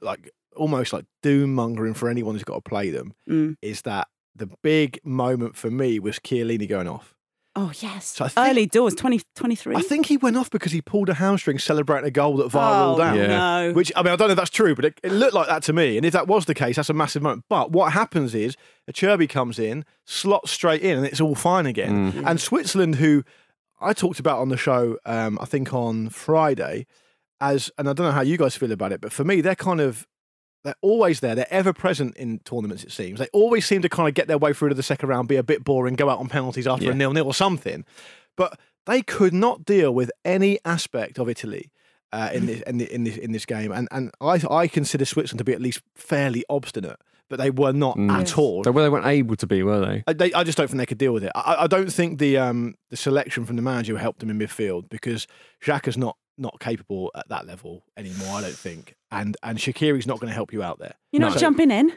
like 0.02 0.32
almost 0.56 0.94
like 0.94 1.06
doom 1.22 1.54
mongering 1.56 1.94
for 1.94 2.10
anyone 2.10 2.36
who's 2.36 2.44
got 2.44 2.56
to 2.64 2.70
play 2.70 2.90
them 2.90 3.14
Mm. 3.30 3.56
is 3.62 3.82
that 3.84 4.08
the 4.36 4.48
big 4.62 5.00
moment 5.04 5.56
for 5.56 5.70
me 5.72 6.00
was 6.00 6.18
Chiellini 6.20 6.68
going 6.68 6.88
off. 6.88 7.16
Oh 7.56 7.72
yes. 7.80 8.06
So 8.08 8.28
think- 8.28 8.48
Early 8.48 8.66
doors, 8.66 8.94
2023. 8.96 9.76
I 9.76 9.82
think 9.82 10.06
he 10.06 10.16
went 10.16 10.38
off 10.38 10.50
because 10.50 10.72
he 10.72 10.82
pulled 10.82 11.10
a 11.10 11.16
hamstring 11.16 11.60
celebrating 11.60 12.08
a 12.08 12.12
goal 12.12 12.38
that 12.38 12.50
VAR 12.50 12.84
oh, 12.84 12.88
ruled 12.88 13.02
out. 13.02 13.18
Yeah. 13.18 13.28
no. 13.28 13.74
Which 13.74 13.92
I 13.96 14.04
mean, 14.04 14.14
I 14.14 14.16
don't 14.16 14.30
know 14.30 14.34
if 14.34 14.38
that's 14.38 14.50
true, 14.50 14.74
but 14.74 14.86
it, 14.86 15.00
it 15.04 15.12
looked 15.12 15.34
like 15.34 15.48
that 15.48 15.64
to 15.64 15.74
me. 15.74 15.98
And 15.98 16.06
if 16.06 16.14
that 16.14 16.28
was 16.28 16.46
the 16.46 16.54
case, 16.54 16.78
that's 16.78 16.90
a 16.90 16.94
massive 16.94 17.22
moment. 17.22 17.44
But 17.50 17.72
what 17.72 17.92
happens 17.92 18.34
is 18.34 18.56
Acerbi 18.90 19.28
comes 19.28 19.60
in, 19.60 19.84
slots 20.06 20.52
straight 20.52 20.82
in, 20.82 20.98
and 20.98 21.06
it's 21.06 21.20
all 21.20 21.36
fine 21.36 21.66
again. 21.66 22.14
Mm. 22.14 22.30
And 22.30 22.40
Switzerland, 22.40 22.96
who 22.96 23.24
I 23.82 23.92
talked 23.94 24.20
about 24.20 24.40
on 24.40 24.48
the 24.48 24.58
show, 24.58 24.98
um, 25.06 25.38
I 25.42 25.46
think 25.46 25.74
on 25.74 26.08
Friday, 26.10 26.86
as 27.42 27.70
and 27.78 27.90
I 27.90 27.94
don't 27.94 28.06
know 28.06 28.14
how 28.14 28.22
you 28.22 28.38
guys 28.38 28.56
feel 28.56 28.72
about 28.72 28.94
it, 28.94 29.02
but 29.02 29.12
for 29.12 29.26
me, 29.26 29.42
they're 29.42 29.56
kind 29.56 29.82
of 29.82 30.08
they're 30.64 30.76
always 30.82 31.20
there. 31.22 31.34
They're 31.36 31.52
ever 31.54 31.74
present 31.74 32.16
in 32.18 32.40
tournaments. 32.40 32.84
It 32.84 32.92
seems 32.92 33.20
they 33.20 33.28
always 33.34 33.66
seem 33.66 33.82
to 33.82 33.90
kind 33.90 34.08
of 34.08 34.14
get 34.14 34.28
their 34.28 34.38
way 34.38 34.54
through 34.54 34.70
to 34.70 34.76
the 34.76 34.84
second 34.84 35.10
round, 35.10 35.28
be 35.28 35.36
a 35.38 35.44
bit 35.44 35.64
boring, 35.64 35.96
go 35.96 36.10
out 36.10 36.20
on 36.20 36.28
penalties 36.30 36.68
after 36.68 36.86
Yeah. 36.86 36.92
a 36.92 36.96
nil 36.96 37.14
nil 37.14 37.26
or 37.26 37.34
something. 37.34 37.84
But 38.38 38.60
they 38.86 39.02
could 39.02 39.34
not 39.34 39.66
deal 39.66 39.94
with 39.94 40.12
any 40.26 40.60
aspect 40.66 41.20
of 41.20 41.28
Italy. 41.30 41.72
Uh, 42.14 42.30
in 42.34 42.46
this 42.46 42.62
in, 42.68 42.78
the, 42.78 42.94
in 42.94 43.04
this 43.06 43.16
in 43.16 43.32
this 43.32 43.46
game, 43.46 43.72
and 43.72 43.88
and 43.90 44.12
I 44.20 44.42
I 44.50 44.68
consider 44.68 45.06
Switzerland 45.06 45.38
to 45.38 45.44
be 45.46 45.54
at 45.54 45.62
least 45.62 45.82
fairly 45.96 46.44
obstinate, 46.50 46.98
but 47.30 47.40
they 47.40 47.50
were 47.52 47.72
not 47.72 47.96
Mm. 47.96 48.12
at 48.12 48.38
all. 48.38 48.66
so 48.66 48.72
well, 48.74 48.84
they 48.84 48.90
weren't 48.90 49.06
able 49.06 49.38
to 49.38 49.48
be 49.48 49.64
were 49.64 49.80
they 49.80 50.04
I, 50.06 50.12
they, 50.12 50.34
I 50.34 50.44
just 50.44 50.58
don't 50.58 50.68
think 50.68 50.80
they 50.80 50.86
could 50.86 50.98
deal 50.98 51.14
with 51.14 51.24
it. 51.24 51.32
I, 51.36 51.56
I 51.60 51.68
don't 51.68 51.90
think 51.90 52.20
the 52.20 52.38
um, 52.38 52.76
the 52.90 52.98
selection 52.98 53.46
from 53.46 53.56
the 53.56 53.62
manager 53.62 53.98
helped 53.98 54.20
them 54.20 54.30
in 54.30 54.38
midfield 54.38 54.90
because 54.90 55.26
Xhaka's 55.64 55.98
not 55.98 56.18
not 56.38 56.60
capable 56.60 57.12
at 57.16 57.28
that 57.30 57.46
level 57.46 57.84
anymore. 57.98 58.36
I 58.38 58.42
don't 58.42 58.54
think, 58.54 58.96
and 59.12 59.36
and 59.44 59.58
Shaqiri's 59.58 60.08
not 60.08 60.20
going 60.20 60.30
to 60.30 60.34
help 60.36 60.54
you 60.54 60.64
out 60.64 60.80
there. 60.80 60.94
You're 61.12 61.22
not 61.22 61.34
No. 61.34 61.40
jumping 61.40 61.72
in. 61.72 61.94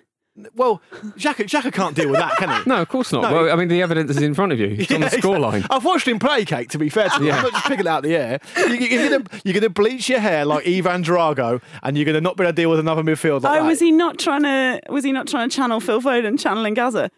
Well, 0.56 0.82
Xhaka, 1.16 1.44
Xhaka 1.46 1.72
can't 1.72 1.94
deal 1.94 2.08
with 2.10 2.18
that, 2.18 2.34
can 2.36 2.48
he? 2.48 2.62
no 2.68 2.82
of 2.82 2.88
course 2.88 3.12
not 3.12 3.22
No. 3.22 3.32
well 3.44 3.52
I 3.52 3.54
mean 3.54 3.68
the 3.68 3.80
evidence 3.82 4.10
is 4.10 4.20
in 4.20 4.34
front 4.34 4.50
of 4.50 4.58
you 4.58 4.66
it's 4.66 4.90
on 4.90 5.00
the 5.00 5.06
Yeah, 5.12 5.18
scoreline 5.20 5.64
I've 5.70 5.84
watched 5.84 6.08
him 6.08 6.18
play, 6.18 6.44
Kate. 6.44 6.68
To 6.70 6.78
be 6.78 6.88
fair 6.88 7.08
to 7.08 7.20
you, 7.20 7.28
Yeah. 7.28 7.36
I'm 7.36 7.42
not 7.44 7.52
just 7.52 7.66
picking 7.66 7.86
it 7.86 7.86
out 7.86 7.98
of 7.98 8.10
the 8.10 8.16
air. 8.16 8.40
You, 8.56 8.74
you're 8.74 9.08
gonna 9.10 9.24
you're 9.44 9.54
gonna 9.54 9.68
bleach 9.70 10.08
your 10.08 10.18
hair 10.18 10.44
like 10.44 10.66
Ivan 10.66 11.04
Drago, 11.04 11.62
and 11.84 11.96
you're 11.96 12.04
gonna 12.04 12.20
not 12.20 12.36
be 12.36 12.42
able 12.42 12.50
to 12.50 12.56
deal 12.56 12.68
with 12.68 12.80
another 12.80 13.04
midfield 13.04 13.42
oh, 13.44 13.48
like 13.48 13.60
Oh, 13.60 13.62
that. 13.62 13.68
was 13.68 13.78
he 13.78 13.92
not 13.92 14.18
trying 14.18 14.42
to? 14.42 14.80
Was 14.88 15.04
he 15.04 15.12
not 15.12 15.28
trying 15.28 15.48
to 15.48 15.54
channel 15.54 15.78
Phil 15.78 16.00
Foden 16.02 16.36
channeling 16.36 16.74
Gazza? 16.74 17.12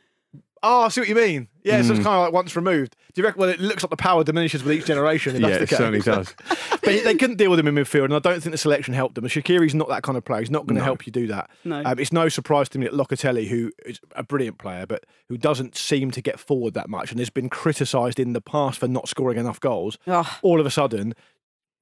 Oh, 0.62 0.82
I 0.82 0.88
see 0.88 1.00
what 1.00 1.08
you 1.08 1.14
mean. 1.14 1.48
Yeah, 1.62 1.82
so 1.82 1.90
it's 1.92 2.00
Mm. 2.00 2.04
kind 2.04 2.16
of 2.16 2.22
like 2.24 2.32
once 2.32 2.56
removed. 2.56 2.96
Do 3.12 3.20
you 3.20 3.24
reckon? 3.26 3.40
Well, 3.40 3.50
it 3.50 3.60
looks 3.60 3.82
like 3.82 3.90
the 3.90 3.96
power 3.96 4.24
diminishes 4.24 4.62
with 4.64 4.72
each 4.76 4.86
generation. 4.86 5.36
If 5.36 5.42
yeah 5.42 5.48
that's 5.48 5.58
the 5.58 5.62
it 5.64 5.68
case. 5.68 5.78
certainly 5.78 6.00
does 6.00 6.34
but 6.70 6.82
they 7.04 7.14
couldn't 7.14 7.36
deal 7.36 7.50
with 7.50 7.58
him 7.58 7.68
in 7.68 7.74
midfield, 7.74 8.04
and 8.06 8.14
I 8.14 8.18
don't 8.18 8.40
think 8.42 8.52
the 8.52 8.58
selection 8.58 8.94
helped 8.94 9.14
them. 9.16 9.24
And 9.24 9.32
Shaqiri's 9.32 9.74
not 9.74 9.88
that 9.88 10.02
kind 10.02 10.16
of 10.16 10.24
player. 10.24 10.40
He's 10.40 10.50
not 10.50 10.66
going 10.66 10.76
to 10.76 10.80
No. 10.80 10.84
help 10.84 11.06
you 11.06 11.12
do 11.12 11.26
that. 11.28 11.50
No. 11.64 11.82
Um, 11.84 11.98
it's 11.98 12.12
no 12.12 12.28
surprise 12.28 12.68
to 12.70 12.78
me 12.78 12.86
that 12.86 12.94
Locatelli, 12.94 13.48
who 13.48 13.70
is 13.84 14.00
a 14.14 14.22
brilliant 14.22 14.58
player, 14.58 14.86
but 14.86 15.04
who 15.28 15.36
doesn't 15.36 15.76
seem 15.76 16.10
to 16.12 16.20
get 16.22 16.38
forward 16.40 16.74
that 16.74 16.88
much 16.88 17.10
and 17.10 17.18
has 17.20 17.30
been 17.30 17.48
criticised 17.48 18.18
in 18.20 18.32
the 18.32 18.40
past 18.40 18.78
for 18.78 18.88
not 18.88 19.08
scoring 19.08 19.38
enough 19.38 19.60
goals, 19.60 19.98
Oh, 20.06 20.38
all 20.42 20.60
of 20.60 20.66
a 20.66 20.70
sudden, 20.70 21.14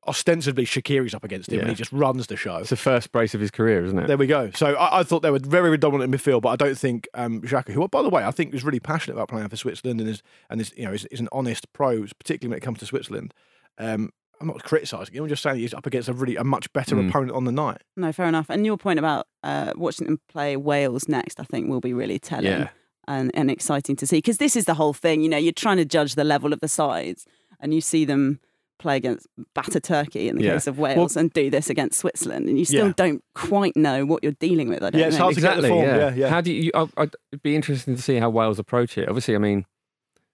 ostensibly 0.06 0.64
Shaqiri's 0.64 1.14
up 1.14 1.24
against 1.24 1.50
him 1.52 1.60
and 1.60 1.68
he 1.68 1.74
just 1.74 1.92
runs 1.92 2.26
the 2.26 2.36
show. 2.36 2.56
it's 2.56 2.70
the 2.70 2.76
first 2.76 3.10
brace 3.12 3.34
of 3.34 3.40
his 3.40 3.50
career 3.50 3.84
isn't 3.84 3.98
it 3.98 4.06
There 4.06 4.16
we 4.16 4.26
go. 4.26 4.50
So 4.54 4.74
I, 4.74 5.00
I 5.00 5.02
thought 5.02 5.20
they 5.22 5.30
were 5.30 5.38
very, 5.38 5.64
very 5.68 5.78
dominant 5.78 6.12
in 6.12 6.18
midfield, 6.20 6.42
but 6.42 6.50
I 6.50 6.56
don't 6.56 6.76
think 6.78 7.08
um, 7.14 7.40
Xhaka, 7.42 7.70
who, 7.72 7.86
by 7.88 8.02
the 8.02 8.08
way, 8.10 8.24
I 8.24 8.30
think 8.30 8.54
is 8.54 8.64
really 8.64 8.80
passionate 8.80 9.14
about 9.16 9.28
playing 9.28 9.48
for 9.48 9.56
Switzerland 9.56 10.00
and 10.00 10.08
is 10.10 10.22
and 10.50 10.60
is 10.60 10.72
you 10.76 10.84
know 10.84 10.92
is, 10.92 11.04
is 11.06 11.20
an 11.20 11.28
honest 11.32 11.72
pro, 11.72 12.04
particularly 12.18 12.50
when 12.50 12.58
it 12.58 12.62
comes 12.64 12.78
to 12.80 12.86
Switzerland. 12.86 13.32
Um, 13.78 14.10
I'm 14.40 14.48
not 14.48 14.62
criticising 14.64 15.14
him. 15.14 15.22
I'm 15.22 15.28
just 15.28 15.42
saying 15.42 15.58
he's 15.60 15.72
up 15.74 15.86
against 15.86 16.08
a 16.08 16.12
really 16.12 16.36
a 16.36 16.44
much 16.44 16.70
better 16.72 16.96
Mm. 16.96 17.08
opponent 17.08 17.32
on 17.32 17.44
the 17.44 17.52
night. 17.52 17.82
no, 17.96 18.12
fair 18.12 18.26
enough. 18.26 18.50
And 18.50 18.66
your 18.66 18.76
point 18.76 18.98
about 18.98 19.26
uh, 19.42 19.72
watching 19.76 20.06
them 20.06 20.20
play 20.28 20.56
Wales 20.56 21.08
next, 21.08 21.38
I 21.40 21.44
think, 21.44 21.68
will 21.68 21.80
be 21.80 21.92
really 21.94 22.18
telling 22.18 22.46
Yeah. 22.46 22.68
and, 23.06 23.30
and 23.32 23.50
exciting 23.50 23.94
to 23.96 24.06
see. 24.06 24.18
Because 24.18 24.38
this 24.38 24.56
is 24.56 24.64
the 24.64 24.74
whole 24.74 24.92
thing. 24.92 25.20
You 25.22 25.28
know, 25.28 25.36
you're 25.38 25.52
trying 25.52 25.76
to 25.78 25.84
judge 25.84 26.14
the 26.16 26.24
level 26.24 26.52
of 26.52 26.58
the 26.60 26.68
sides, 26.68 27.26
and 27.60 27.72
you 27.72 27.80
see 27.80 28.04
them 28.04 28.40
play 28.78 28.96
against 28.96 29.26
batter 29.54 29.80
Turkey 29.80 30.28
in 30.28 30.36
the 30.36 30.44
Yeah. 30.44 30.52
case 30.54 30.66
of 30.66 30.78
Wales, 30.78 31.16
and 31.16 31.32
do 31.32 31.48
this 31.50 31.70
against 31.70 31.98
Switzerland, 31.98 32.48
and 32.48 32.58
you 32.58 32.64
still 32.64 32.88
Yeah. 32.88 32.92
don't 32.96 33.22
quite 33.34 33.76
know 33.76 34.04
what 34.04 34.22
you're 34.22 34.32
dealing 34.40 34.68
with. 34.68 34.82
I 34.82 34.90
don't 34.90 35.00
Yeah, 35.00 35.06
it's 35.06 35.16
think. 35.16 35.22
hard 35.22 35.34
to 35.36 35.40
get 35.40 35.46
the 35.52 35.58
exactly. 35.58 35.68
form, 35.70 35.84
Yeah. 35.84 35.96
yeah, 35.96 36.14
yeah. 36.14 36.28
How 36.28 36.40
do 36.40 36.52
you? 36.52 36.70
I- 36.74 36.88
I'd 36.96 37.14
it'd 37.32 37.42
be 37.42 37.54
interesting 37.56 37.96
to 37.96 38.02
see 38.02 38.16
how 38.16 38.30
Wales 38.30 38.58
approach 38.58 38.98
it. 38.98 39.08
Obviously, 39.08 39.34
I 39.34 39.38
mean, 39.38 39.64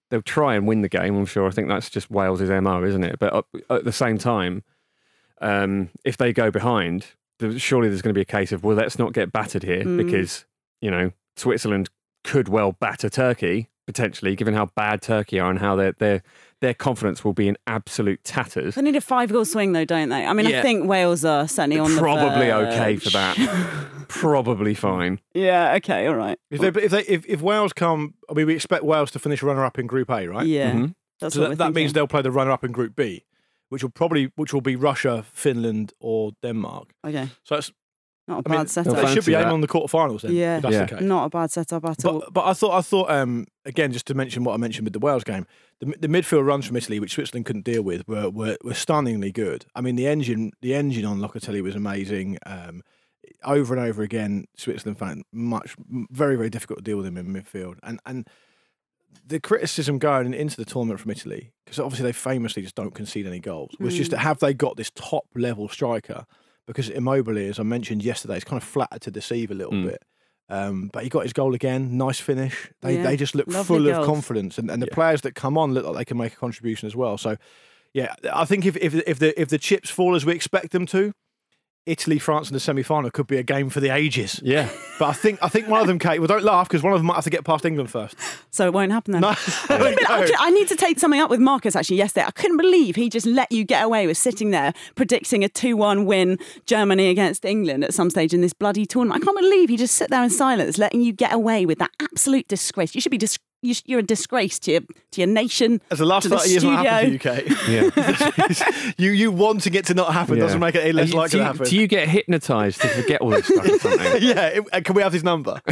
they'll 0.09 0.21
try 0.21 0.55
and 0.55 0.67
win 0.67 0.81
the 0.81 0.89
game. 0.89 1.15
I'm 1.15 1.25
sure. 1.25 1.47
I 1.47 1.51
think 1.51 1.67
that's 1.69 1.89
just 1.89 2.09
Wales's 2.11 2.49
mo, 2.49 2.83
isn't 2.83 3.03
it? 3.03 3.17
But 3.19 3.33
at- 3.35 3.45
at 3.69 3.83
the 3.85 3.91
same 3.93 4.17
time, 4.17 4.63
um, 5.41 5.89
if 6.03 6.17
they 6.17 6.33
go 6.33 6.51
behind, 6.51 7.07
surely 7.57 7.87
there's 7.89 8.01
going 8.01 8.13
to 8.13 8.17
be 8.17 8.21
a 8.21 8.25
case 8.25 8.51
of 8.51 8.63
well, 8.63 8.75
let's 8.75 8.99
not 8.99 9.13
get 9.13 9.31
battered 9.31 9.63
here 9.63 9.83
Mm. 9.83 9.97
because 9.97 10.45
you 10.81 10.91
know 10.91 11.11
Switzerland 11.37 11.89
could 12.23 12.47
well 12.49 12.73
batter 12.73 13.09
Turkey 13.09 13.69
potentially, 13.91 14.35
given 14.35 14.53
how 14.53 14.67
bad 14.75 15.01
Turkey 15.01 15.39
are 15.39 15.49
and 15.49 15.59
how 15.59 15.75
their 15.75 15.91
their 15.93 16.21
their 16.61 16.73
confidence 16.73 17.25
will 17.25 17.33
be 17.33 17.47
in 17.47 17.57
absolute 17.65 18.23
tatters. 18.23 18.75
They 18.75 18.81
need 18.83 18.95
a 18.95 19.01
five 19.01 19.31
goal 19.31 19.45
swing, 19.45 19.73
though, 19.73 19.85
don't 19.85 20.09
they? 20.09 20.25
I 20.25 20.33
mean, 20.33 20.45
I 20.47 20.61
think 20.61 20.87
Wales 20.87 21.25
are 21.25 21.47
certainly 21.47 21.79
on 21.79 21.93
the 21.93 21.99
Probably 21.99 22.51
okay 22.51 22.97
for 22.97 23.09
that. 23.09 23.35
Probably 24.07 24.73
fine. 24.75 25.19
Yeah. 25.33 25.73
Okay. 25.75 26.05
All 26.07 26.15
right. 26.15 26.37
If, 26.51 26.61
they, 26.61 26.67
if, 26.67 26.91
they, 26.91 27.01
if, 27.03 27.25
if 27.25 27.41
Wales 27.41 27.73
come, 27.73 28.13
I 28.29 28.33
mean, 28.33 28.45
we 28.45 28.53
expect 28.53 28.83
Wales 28.83 29.09
to 29.11 29.19
finish 29.19 29.41
runner 29.41 29.65
up 29.65 29.79
in 29.79 29.87
Group 29.87 30.09
A, 30.11 30.27
right? 30.27 30.45
Yeah. 30.45 30.71
Mhm. 30.73 30.95
That's 31.19 31.35
So 31.35 31.41
what 31.41 31.49
that, 31.49 31.57
that 31.57 31.73
means 31.73 31.93
they'll 31.93 32.07
play 32.07 32.21
the 32.21 32.31
runner 32.31 32.51
up 32.51 32.63
in 32.63 32.71
Group 32.71 32.95
B, 32.95 33.23
which 33.69 33.83
will 33.83 33.89
probably 33.91 34.31
which 34.35 34.53
will 34.53 34.61
be 34.61 34.75
Russia, 34.75 35.23
Finland, 35.33 35.93
or 35.99 36.31
Denmark. 36.43 36.93
Okay. 37.05 37.29
So 37.43 37.55
that's, 37.55 37.71
Not 38.27 38.35
a 38.35 38.37
I 38.37 38.41
bad 38.41 38.57
mean, 38.59 38.67
setup. 38.67 38.95
they 38.95 39.13
should 39.13 39.25
be 39.25 39.33
aiming 39.33 39.47
that. 39.47 39.53
on 39.53 39.61
the 39.61 39.67
quarterfinals 39.67 40.21
then. 40.21 40.33
Yeah. 40.33 40.57
if 40.57 40.61
that's 40.63 40.73
Yeah. 40.73 40.85
the. 40.85 41.01
Not 41.01 41.25
a 41.25 41.29
bad 41.29 41.51
setup 41.51 41.83
at 41.85 42.05
all. 42.05 42.19
But, 42.19 42.33
but 42.33 42.45
I 42.45 42.53
thought 42.53 42.77
I 42.77 42.81
thought 42.81 43.09
um, 43.09 43.47
again 43.65 43.91
just 43.91 44.05
to 44.07 44.13
mention 44.13 44.43
what 44.43 44.53
I 44.53 44.57
mentioned 44.57 44.85
with 44.85 44.93
the 44.93 44.99
Wales 44.99 45.23
game, 45.23 45.45
the, 45.79 45.87
the 45.99 46.07
midfield 46.07 46.45
runs 46.45 46.65
from 46.65 46.77
Italy, 46.77 46.99
which 46.99 47.13
Switzerland 47.13 47.45
couldn't 47.45 47.65
deal 47.65 47.81
with, 47.81 48.07
were, 48.07 48.29
were 48.29 48.57
were 48.63 48.73
stunningly 48.75 49.31
good. 49.31 49.65
I 49.75 49.81
mean 49.81 49.95
the 49.95 50.07
engine 50.07 50.51
the 50.61 50.73
engine 50.75 51.05
on 51.05 51.19
Locatelli 51.19 51.61
was 51.61 51.75
amazing. 51.75 52.37
Um, 52.45 52.83
over 53.43 53.73
and 53.75 53.83
over 53.83 54.03
again, 54.03 54.45
Switzerland 54.55 54.99
found 54.99 55.23
much 55.31 55.75
very 56.11 56.35
very 56.35 56.49
difficult 56.49 56.79
to 56.79 56.83
deal 56.83 56.97
with 56.97 57.07
him 57.07 57.17
in 57.17 57.27
midfield, 57.27 57.77
and 57.83 57.99
and 58.05 58.27
the 59.25 59.39
criticism 59.39 59.97
going 59.99 60.33
into 60.33 60.55
the 60.55 60.63
tournament 60.65 60.99
from 60.99 61.11
Italy 61.11 61.51
because 61.65 61.79
obviously 61.79 62.05
they 62.05 62.13
famously 62.13 62.61
just 62.61 62.75
don't 62.75 62.93
concede 62.95 63.27
any 63.27 63.39
goals 63.39 63.75
was 63.77 63.93
just 63.95 64.09
that 64.11 64.19
have 64.19 64.39
they 64.39 64.53
got 64.53 64.77
this 64.77 64.89
top 64.95 65.25
level 65.35 65.67
striker 65.67 66.25
because 66.71 66.89
Immobile, 66.89 67.37
as 67.49 67.59
I 67.59 67.63
mentioned 67.63 68.03
yesterday, 68.03 68.37
is 68.37 68.43
kind 68.43 68.61
of 68.61 68.67
flattered 68.67 69.01
to 69.01 69.11
deceive 69.11 69.51
a 69.51 69.53
little 69.53 69.73
Mm. 69.73 69.85
bit. 69.89 70.03
Um, 70.49 70.89
but 70.91 71.03
he 71.03 71.09
got 71.09 71.23
his 71.23 71.33
goal 71.33 71.53
again. 71.53 71.97
Nice 71.97 72.19
finish. 72.19 72.69
They 72.81 72.95
Yeah. 72.97 73.03
they 73.03 73.15
just 73.17 73.35
look 73.35 73.47
Lovely 73.47 73.63
full 73.77 73.87
of 73.89 74.05
confidence, 74.05 74.57
and, 74.57 74.69
and 74.69 74.81
the 74.81 74.87
Yeah. 74.89 74.95
players 74.95 75.21
that 75.21 75.33
come 75.35 75.57
on 75.57 75.73
look 75.73 75.85
like 75.85 75.95
they 75.95 76.05
can 76.05 76.17
make 76.17 76.33
a 76.33 76.37
contribution 76.37 76.87
as 76.87 76.95
well. 76.95 77.17
So, 77.17 77.37
yeah, 77.93 78.13
I 78.33 78.43
think 78.45 78.65
if 78.65 78.75
if 78.77 78.93
if 79.07 79.19
the 79.19 79.39
if 79.39 79.47
the 79.49 79.57
chips 79.57 79.89
fall 79.89 80.13
as 80.15 80.25
we 80.25 80.33
expect 80.33 80.71
them 80.71 80.85
to, 80.87 81.13
Italy 81.87 82.19
France 82.19 82.49
in 82.49 82.53
the 82.53 82.59
semi 82.59 82.83
final 82.83 83.09
could 83.09 83.25
be 83.25 83.37
a 83.37 83.43
game 83.43 83.69
for 83.69 83.79
the 83.79 83.89
ages. 83.89 84.39
Yeah. 84.43 84.69
But 84.99 85.09
I 85.09 85.13
think 85.13 85.39
I 85.41 85.49
think 85.49 85.67
one 85.67 85.81
of 85.81 85.87
them, 85.87 85.97
Kate. 85.97 86.19
Well, 86.19 86.27
don't 86.27 86.43
laugh 86.43 86.67
because 86.67 86.83
one 86.83 86.93
of 86.93 86.99
them 86.99 87.07
might 87.07 87.15
have 87.15 87.23
to 87.23 87.31
get 87.31 87.43
past 87.43 87.65
England 87.65 87.89
first. 87.89 88.15
so 88.51 88.65
it 88.67 88.73
won't 88.73 88.91
happen 88.91 89.13
then. 89.13 89.21
No, 89.21 89.29
I, 89.29 89.35
there 89.67 89.79
mean, 89.79 89.95
we 89.99 90.05
I, 90.05 90.31
I 90.39 90.49
need 90.51 90.67
to 90.67 90.75
take 90.75 90.99
something 90.99 91.19
up 91.19 91.29
with 91.31 91.39
Marcus 91.39 91.75
actually 91.75 91.97
yesterday. 91.97 92.25
I 92.27 92.31
couldn't 92.31 92.57
believe 92.57 92.95
he 92.95 93.09
just 93.09 93.25
let 93.25 93.51
you 93.51 93.63
get 93.63 93.83
away 93.83 94.05
with 94.05 94.17
sitting 94.17 94.51
there 94.51 94.73
predicting 94.95 95.43
a 95.43 95.49
2 95.49 95.75
1 95.75 96.05
win 96.05 96.37
Germany 96.67 97.09
against 97.09 97.45
England 97.45 97.83
at 97.83 97.93
some 97.93 98.11
stage 98.11 98.33
in 98.33 98.41
this 98.41 98.53
bloody 98.53 98.85
tournament. 98.85 99.21
I 99.21 99.25
can't 99.25 99.37
believe 99.37 99.69
he 99.69 99.77
just 99.77 99.95
sit 99.95 100.11
there 100.11 100.23
in 100.23 100.29
silence, 100.29 100.77
letting 100.77 101.01
you 101.01 101.13
get 101.13 101.33
away 101.33 101.65
with 101.65 101.79
that 101.79 101.91
absolute 101.99 102.47
disgrace. 102.47 102.93
You 102.93 103.01
should 103.01 103.11
be 103.11 103.17
dis- 103.17 103.39
you 103.61 103.73
sh- 103.73 103.83
you're 103.85 103.99
a 103.99 104.03
disgrace 104.03 104.57
to 104.59 104.71
your, 104.71 104.81
to 105.11 105.21
your 105.21 105.27
nation. 105.27 105.81
As 105.91 105.99
the 105.99 106.05
last 106.05 106.23
to 106.23 106.29
the 106.29 106.37
thirty 106.39 106.49
years 106.51 106.63
not 106.63 106.85
happened 106.85 107.21
studio. 107.21 107.35
to 107.35 107.43
you, 107.45 107.55
Kate. 107.55 108.89
Yeah. 108.89 108.93
you 108.97 109.11
you 109.11 109.31
wanting 109.31 109.73
it 109.75 109.85
to 109.85 109.93
not 109.93 110.13
happen 110.13 110.37
Yeah. 110.37 110.43
doesn't 110.43 110.59
make 110.59 110.75
it 110.75 110.79
any 110.81 110.91
less 110.93 111.13
likely 111.13 111.39
to 111.39 111.45
happen. 111.45 111.65
do 111.65 111.75
you 111.77 111.87
get 111.87 112.07
hypnotized 112.09 112.81
to 112.81 112.87
forget 112.89 113.21
all 113.21 113.29
this 113.29 113.45
stuff 113.45 113.65
or 113.69 113.79
something? 113.79 114.21
yeah, 114.21 114.47
it- 114.47 114.65
uh, 114.73 114.81
can 114.81 114.95
we 114.95 115.01
have 115.03 115.13
his 115.13 115.23
number? 115.23 115.61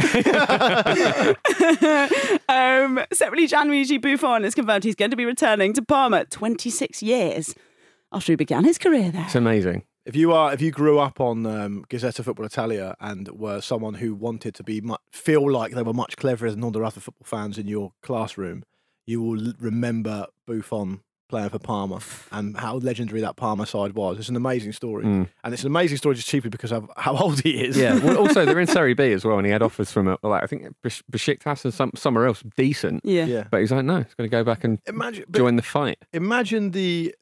Um, 2.48 3.00
separately, 3.12 3.46
Gianluigi 3.46 4.00
Buffon 4.00 4.42
has 4.42 4.54
confirmed 4.54 4.84
he's 4.84 4.94
going 4.96 5.10
to 5.10 5.16
be 5.16 5.24
returning 5.24 5.72
to 5.74 5.82
Parma 5.82 6.24
26 6.26 7.02
years 7.02 7.54
after 8.12 8.32
he 8.32 8.36
began 8.36 8.64
his 8.64 8.76
career 8.78 9.10
there. 9.10 9.24
It's 9.24 9.34
amazing. 9.36 9.84
If 10.06 10.16
you 10.16 10.32
are, 10.32 10.52
if 10.52 10.60
you 10.62 10.70
grew 10.70 10.98
up 10.98 11.20
on 11.20 11.44
um, 11.46 11.84
Gazzetta 11.90 12.24
Football 12.24 12.46
Italia 12.46 12.94
and 13.00 13.28
were 13.28 13.60
someone 13.60 13.94
who 13.94 14.14
wanted 14.14 14.54
to 14.56 14.62
be 14.64 14.80
mu- 14.80 14.96
feel 15.12 15.50
like 15.50 15.72
they 15.72 15.82
were 15.82 15.92
much 15.92 16.16
cleverer 16.16 16.50
than 16.50 16.64
all 16.64 16.70
the 16.70 16.82
other 16.82 17.00
football 17.00 17.26
fans 17.26 17.58
in 17.58 17.66
your 17.68 17.92
classroom, 18.02 18.62
you 19.06 19.20
will 19.20 19.48
l- 19.48 19.52
remember 19.60 20.26
Buffon 20.46 21.00
playing 21.28 21.50
for 21.50 21.58
Parma 21.60 22.00
and 22.32 22.56
how 22.56 22.76
legendary 22.78 23.20
that 23.20 23.36
Parma 23.36 23.64
side 23.66 23.92
was. 23.92 24.18
It's 24.18 24.28
an 24.30 24.34
amazing 24.36 24.72
story, 24.72 25.04
Mm. 25.04 25.28
and 25.44 25.54
it's 25.54 25.62
an 25.62 25.68
amazing 25.68 25.98
story 25.98 26.16
just 26.16 26.26
chiefly 26.28 26.50
because 26.50 26.72
of 26.72 26.90
how 26.96 27.14
old 27.22 27.40
he 27.40 27.62
is. 27.62 27.76
Yeah. 27.76 27.98
Well, 28.02 28.16
also, 28.18 28.44
they're 28.46 28.58
in 28.58 28.66
Serie 28.66 28.94
B 28.94 29.12
as 29.12 29.24
well, 29.24 29.36
and 29.36 29.46
he 29.46 29.52
had 29.52 29.62
offers 29.62 29.92
from, 29.92 30.08
uh, 30.08 30.16
like, 30.24 30.42
I 30.42 30.46
think, 30.46 30.64
Besh- 30.82 31.04
Besiktas 31.12 31.64
and 31.64 31.72
some, 31.74 31.92
somewhere 31.94 32.26
else 32.26 32.42
decent. 32.56 33.02
Yeah. 33.04 33.26
yeah. 33.26 33.44
But 33.50 33.60
he's 33.60 33.70
like, 33.70 33.84
no, 33.84 33.98
he's 33.98 34.14
going 34.14 34.28
to 34.28 34.34
go 34.34 34.42
back 34.42 34.64
and 34.64 34.80
Imagine, 34.88 35.26
but 35.28 35.38
join 35.38 35.56
the 35.56 35.62
fight. 35.62 35.98
imagine 36.14 36.70
the. 36.72 37.14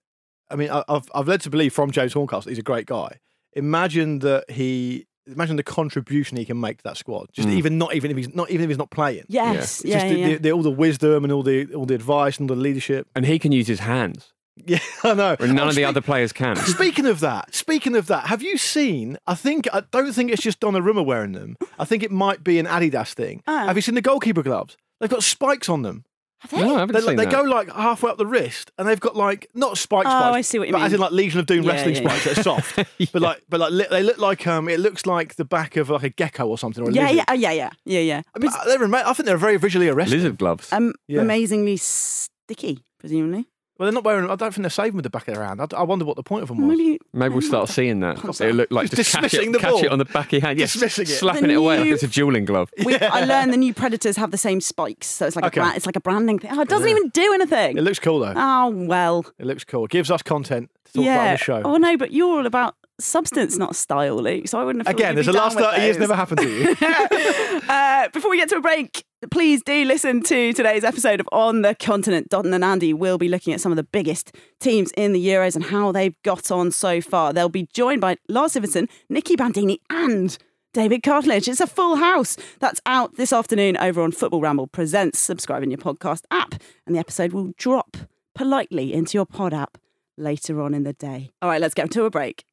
I 0.51 0.57
mean, 0.57 0.71
I- 0.71 0.85
I've 0.89 1.09
I've 1.15 1.29
led 1.29 1.41
to 1.43 1.51
believe 1.51 1.73
from 1.73 1.91
James 1.91 2.13
Horncastle 2.13 2.49
he's 2.51 2.59
a 2.59 2.63
great 2.63 2.87
guy. 2.87 3.19
Imagine 3.55 4.21
that 4.21 4.51
he. 4.51 5.07
Imagine 5.27 5.57
the 5.57 5.63
contribution 5.63 6.39
he 6.39 6.47
can 6.47 6.59
make 6.59 6.79
to 6.79 6.85
that 6.85 6.97
squad. 6.97 7.27
Just 7.35 7.49
Mm. 7.49 7.53
even 7.59 7.77
not 7.77 7.95
even 7.95 8.11
if 8.11 8.17
he's 8.17 8.35
not 8.35 8.51
even 8.51 8.65
if 8.65 8.71
he's 8.71 8.79
not 8.79 8.91
playing. 8.91 9.25
Yes. 9.29 9.83
Yeah. 9.85 9.95
just 9.95 10.07
Yeah. 10.07 10.09
the, 10.09 10.19
yeah. 10.19 10.27
the, 10.29 10.37
the, 10.37 10.53
all 10.53 10.63
the 10.63 10.71
wisdom 10.71 11.23
and 11.25 11.31
all 11.33 11.43
the 11.43 11.67
all 11.75 11.85
the 11.85 11.95
advice 11.95 12.39
and 12.39 12.51
all 12.51 12.57
the 12.57 12.63
leadership. 12.63 13.07
And 13.15 13.27
he 13.27 13.39
can 13.39 13.53
use 13.53 13.67
his 13.67 13.81
hands, 13.81 14.33
Yeah, 14.67 14.79
I 15.05 15.13
know. 15.13 15.37
where 15.39 15.49
none 15.49 15.59
Oh, 15.59 15.63
of 15.65 15.69
the 15.69 15.73
speak- 15.75 15.85
other 15.87 16.01
players 16.01 16.33
can. 16.33 16.57
Speaking 16.77 17.05
of 17.05 17.21
that, 17.21 17.55
speaking 17.55 17.95
of 17.95 18.07
that, 18.07 18.29
have 18.29 18.43
you 18.43 18.57
seen? 18.57 19.19
I 19.27 19.35
think 19.35 19.69
I 19.71 19.83
don't 19.91 20.15
think 20.15 20.31
it's 20.31 20.41
just 20.43 20.61
Donnarumma 20.61 21.05
wearing 21.05 21.33
them. 21.33 21.59
I 21.79 21.85
think 21.85 22.03
it 22.03 22.11
might 22.11 22.43
be 22.43 22.59
an 22.59 22.65
Adidas 22.65 23.13
thing. 23.13 23.43
Ah. 23.47 23.67
Have 23.67 23.77
you 23.77 23.83
seen 23.83 23.97
the 23.97 24.01
goalkeeper 24.01 24.43
gloves? 24.43 24.79
They've 24.99 25.11
got 25.11 25.23
spikes 25.25 25.69
on 25.69 25.83
them. 25.83 26.05
Have 26.41 26.51
they? 26.53 26.61
No, 26.61 26.77
I 26.77 26.79
haven't 26.81 26.95
They, 26.95 27.01
seen 27.01 27.17
they 27.17 27.25
that. 27.25 27.33
go 27.33 27.43
like 27.43 27.69
halfway 27.73 28.11
up 28.11 28.17
the 28.19 28.27
wrist, 28.27 28.71
and 28.79 28.87
they've 28.89 29.01
got 29.01 29.17
like 29.17 29.49
not 29.55 29.77
spike 29.77 30.07
Oh, 30.07 30.11
spikes. 30.11 30.37
I 30.37 30.41
see 30.43 30.59
what 30.61 30.69
you 30.69 30.73
mean. 30.75 30.83
but 30.83 30.87
as 30.87 30.93
mean. 30.93 30.97
in 30.97 31.01
like 31.01 31.11
Legion 31.13 31.41
of 31.41 31.47
Doom 31.47 31.65
Yeah, 31.65 31.73
wrestling 31.73 31.95
yeah, 31.97 32.01
yeah. 32.03 32.09
spikes 32.09 32.25
that 32.25 32.39
are 32.39 32.43
soft. 32.43 32.79
But 33.13 33.23
like, 33.23 33.43
but 33.49 33.59
like 33.61 33.73
li- 33.73 33.87
they 33.91 34.03
look 34.05 34.19
like 34.19 34.47
um, 34.47 34.69
it 34.69 34.79
looks 34.79 35.05
like 35.07 35.35
the 35.35 35.45
back 35.45 35.77
of 35.77 35.91
like 35.91 36.05
a 36.05 36.11
gecko 36.11 36.47
or 36.47 36.57
something. 36.57 36.85
Or 36.85 36.91
a 36.91 36.93
yeah, 36.93 37.03
lizard. 37.03 37.17
yeah, 37.17 37.25
oh, 37.29 37.33
yeah, 37.35 37.51
yeah, 37.53 37.71
yeah, 37.85 38.01
yeah. 38.01 38.23
I 38.35 38.39
mean, 38.39 38.53
they're 38.67 38.85
ama- 38.85 39.03
I 39.05 39.13
think 39.15 39.27
they're 39.27 39.37
very 39.37 39.57
visually 39.57 39.89
arresting. 39.89 40.19
Lizard 40.19 40.39
gloves. 40.39 40.73
um, 40.73 40.95
Yeah. 41.09 41.23
amazingly 41.23 41.77
sticky, 41.77 42.85
presumably. 43.01 43.49
Well, 43.79 43.87
they're 43.87 43.93
not 43.95 44.03
wearing. 44.05 44.25
I 44.29 44.35
don't 44.35 44.53
think 44.53 44.63
they're 44.65 44.71
saving 44.71 44.95
with 44.97 45.05
the 45.05 45.11
back 45.11 45.29
of 45.29 45.35
their 45.35 45.45
hand. 45.45 45.61
I, 45.61 45.67
I 45.77 45.83
wonder 45.85 46.05
what 46.05 46.17
the 46.17 46.23
point 46.25 46.43
of 46.43 46.49
them 46.49 46.67
was. 46.67 46.77
Maybe 46.77 46.99
Maybe 47.13 47.33
we'll 47.33 47.43
start 47.43 47.69
seeing 47.69 48.01
that. 48.01 48.19
It 48.41 48.55
look 48.55 48.71
like 48.73 48.91
Just 48.91 48.97
just, 48.97 49.13
catch, 49.13 49.35
it, 49.35 49.53
the 49.53 49.59
catch 49.59 49.71
ball. 49.71 49.85
it 49.85 49.91
on 49.93 49.99
the 49.99 50.05
back 50.05 50.27
of 50.27 50.33
your 50.33 50.41
hand. 50.43 50.59
Yes, 50.59 50.73
Dismissing 50.73 51.05
it. 51.05 51.09
slapping 51.17 51.45
The 51.45 51.51
it 51.51 51.55
away 51.57 51.77
like 51.79 51.87
new- 51.87 51.95
it's 51.95 52.03
a 52.03 52.09
dueling 52.09 52.45
glove. 52.45 52.71
we, 52.85 52.97
I 52.97 53.25
learned 53.25 53.53
the 53.53 53.57
new 53.57 53.73
Predators 53.73 54.17
have 54.17 54.33
the 54.33 54.37
same 54.39 54.61
spikes, 54.61 55.07
so 55.07 55.27
it's 55.27 55.37
like 55.37 55.45
Okay. 55.45 55.61
a 55.61 55.63
brand, 55.63 55.77
it's 55.77 55.87
like 55.87 55.97
a 55.97 56.01
branding 56.01 56.39
thing. 56.41 56.51
Oh, 56.53 56.61
it 56.61 56.69
doesn't 56.69 56.89
even 56.89 57.09
do 57.11 57.33
anything. 57.35 57.79
It 57.79 57.83
looks 57.83 58.01
cool 58.01 58.19
though. 58.19 58.35
oh 58.37 58.69
well, 58.71 59.25
It 59.39 59.47
looks 59.47 59.65
cool. 59.65 59.85
It 59.85 59.91
gives 59.93 60.11
us 60.11 60.23
content 60.23 60.71
to 60.87 60.93
talk 60.95 61.03
about 61.03 61.05
yeah. 61.15 61.25
on 61.27 61.31
the 61.33 61.37
show. 61.39 61.63
Oh 61.65 61.77
no, 61.77 61.97
but 61.97 62.11
you're 62.13 62.37
all 62.39 62.47
about 62.47 62.75
substance, 63.01 63.57
not 63.57 63.77
style, 63.77 64.17
Luke. 64.17 64.49
So 64.49 64.59
I 64.59 64.65
wouldn't 64.65 64.87
have. 64.87 64.95
Again, 64.95 65.15
there's 65.15 65.27
the 65.27 65.33
last 65.33 65.57
with 65.57 65.65
30 65.65 65.83
years 65.83 65.99
never 65.99 66.15
happened 66.15 66.41
to 66.41 66.49
you. 66.49 66.77
Uh, 67.69 68.09
before 68.15 68.31
we 68.31 68.39
get 68.39 68.49
to 68.49 68.57
a 68.57 68.61
break, 68.63 69.05
please 69.31 69.63
do 69.63 69.85
listen 69.85 70.23
to 70.23 70.55
today's 70.55 70.85
episode 70.85 71.21
of 71.21 71.29
On 71.33 71.61
the 71.61 71.75
Continent. 71.75 72.31
Dotun 72.31 72.55
and 72.55 72.65
Andy 72.65 72.95
will 72.95 73.19
be 73.19 73.29
looking 73.29 73.53
at 73.53 73.61
some 73.61 73.71
of 73.71 73.77
the 73.77 73.83
biggest 73.83 74.35
teams 74.59 74.91
in 74.97 75.13
the 75.13 75.27
Euros 75.27 75.55
and 75.55 75.65
how 75.65 75.93
they've 75.93 76.15
got 76.23 76.51
on 76.51 76.71
so 76.71 77.03
far. 77.03 77.35
They'll 77.35 77.51
be 77.51 77.69
joined 77.75 78.01
by 78.01 78.17
Lars 78.29 78.55
Sivertsen, 78.55 78.89
Nicky 79.11 79.37
Bandini, 79.37 79.81
and 79.91 80.39
David 80.73 81.03
Cartledge. 81.03 81.47
It's 81.47 81.61
a 81.61 81.67
full 81.67 81.97
house. 81.97 82.37
That's 82.61 82.81
out 82.87 83.17
this 83.17 83.33
afternoon 83.33 83.77
over 83.77 84.01
on 84.01 84.13
Football 84.13 84.41
Ramble 84.41 84.69
Presents. 84.69 85.19
Subscribe 85.19 85.63
in 85.63 85.71
your 85.71 85.79
podcast 85.79 86.23
app, 86.31 86.55
and 86.87 86.95
the 86.95 87.01
episode 87.01 87.33
will 87.33 87.53
drop 87.59 87.99
politely 88.35 88.95
into 88.95 89.19
your 89.19 89.27
pod 89.27 89.53
app 89.53 89.77
later 90.17 90.63
on 90.63 90.73
in 90.73 90.85
the 90.85 90.95
day. 90.95 91.31
All 91.43 91.51
right, 91.51 91.61
let's 91.61 91.75
get 91.75 91.91
to 91.91 92.05
a 92.05 92.11
break. 92.11 92.45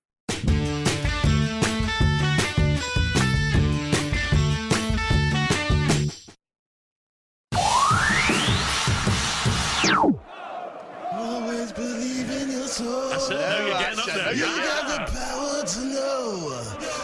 Your 12.86 13.20
soul. 13.20 13.38
No, 13.38 13.68
you're 13.68 13.80
getting 13.80 14.00
up 14.00 14.06
there. 14.06 14.34
You 14.34 14.46
got 14.46 14.84
the 14.92 15.12
power 15.12 15.66
to 15.66 15.82
know. 15.86 16.30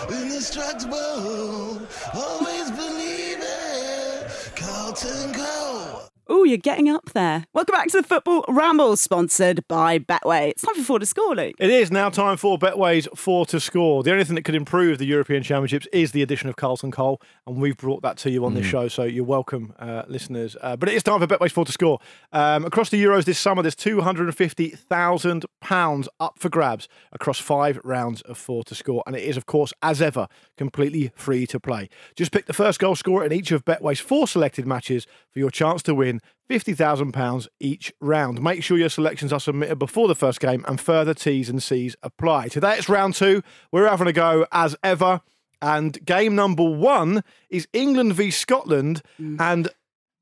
Indestructible. 0.10 1.82
Always 2.14 2.72
believe 2.72 3.40
it. 3.42 4.52
Carlton 4.56 5.32
Go. 5.34 6.11
Oh, 6.34 6.46
you're 6.46 6.58
getting 6.58 6.88
up 6.88 7.12
there. 7.12 7.46
Welcome 7.52 7.74
back 7.74 7.90
to 7.90 7.98
the 7.98 8.08
Football 8.08 8.46
Ramble, 8.48 8.96
sponsored 8.96 9.68
by 9.68 10.00
Betway. 10.00 10.52
It's 10.52 10.62
time 10.62 10.76
for 10.76 10.82
four 10.82 10.98
to 10.98 11.06
score, 11.06 11.36
Luke. 11.36 11.56
It 11.60 11.70
is 11.70 11.92
now 11.92 12.10
time 12.10 12.38
for 12.38 12.58
Betway's 12.58 13.06
four 13.14 13.46
to 13.48 13.60
score. 13.60 14.02
The 14.02 14.14
only 14.14 14.24
thing 14.24 14.36
that 14.36 14.44
could 14.44 14.56
improve 14.56 14.98
the 14.98 15.06
European 15.06 15.44
Championships 15.44 15.88
is 15.92 16.14
the 16.14 16.22
addition 16.22 16.48
of 16.48 16.56
Carlton 16.56 16.90
Cole, 16.92 17.22
and 17.46 17.58
we've 17.58 17.76
brought 17.76 18.02
that 18.04 18.16
to 18.20 18.32
you 18.32 18.46
on 18.46 18.54
this 18.54 18.66
show. 18.66 18.88
So 18.88 19.04
you're 19.04 19.26
welcome, 19.26 19.74
uh, 19.78 20.04
listeners. 20.08 20.56
Uh, 20.62 20.78
but 20.78 20.88
it 20.88 20.96
is 20.96 21.04
time 21.04 21.20
for 21.20 21.28
Betway's 21.28 21.52
four 21.52 21.66
to 21.66 21.72
score. 21.74 22.00
Um, 22.32 22.64
across 22.64 22.90
the 22.90 23.04
Euros 23.04 23.26
this 23.26 23.38
summer, 23.38 23.62
there's 23.62 23.76
two 23.76 24.00
hundred 24.00 24.28
and 24.28 24.38
fifty 24.38 24.70
thousand 24.70 25.46
pounds 25.60 26.08
up 26.22 26.40
for 26.40 26.48
grabs 26.48 26.88
across 27.12 27.40
five 27.40 27.78
rounds 27.84 28.22
of 28.22 28.38
four 28.38 28.64
to 28.64 28.74
score, 28.74 29.04
and 29.06 29.18
it 29.18 29.24
is, 29.24 29.36
of 29.36 29.48
course, 29.48 29.74
as 29.82 30.02
ever, 30.02 30.30
completely 30.56 31.12
free 31.14 31.46
to 31.48 31.60
play. 31.60 31.90
Just 32.16 32.32
pick 32.32 32.46
the 32.46 32.54
first 32.54 32.80
goal 32.80 32.96
scorer 32.96 33.26
in 33.26 33.34
each 33.34 33.52
of 33.52 33.66
Betway's 33.66 34.00
four 34.00 34.30
selected 34.30 34.66
matches 34.66 35.06
for 35.32 35.40
your 35.40 35.50
chance 35.52 35.82
to 35.84 35.96
win 35.96 36.20
£50,000 36.50 37.48
each 37.60 37.94
round. 38.02 38.42
Make 38.42 38.64
sure 38.64 38.78
your 38.78 38.90
selections 38.90 39.32
are 39.32 39.40
submitted 39.40 39.80
before 39.80 40.08
the 40.08 40.16
first 40.16 40.40
game 40.40 40.66
and 40.68 40.80
further 40.80 41.14
T's 41.14 41.50
and 41.50 41.62
C's 41.64 41.96
apply. 42.04 42.50
Today 42.50 42.76
it's 42.78 42.90
round 42.90 43.16
two. 43.16 43.42
We're 43.72 43.88
having 43.90 44.08
a 44.08 44.14
go 44.14 44.46
as 44.52 44.76
ever. 44.84 45.22
And 45.62 46.04
game 46.06 46.36
number 46.36 46.64
one 46.64 47.24
is 47.50 47.68
England 47.72 48.16
v 48.16 48.32
Scotland. 48.32 49.02
And 49.20 49.70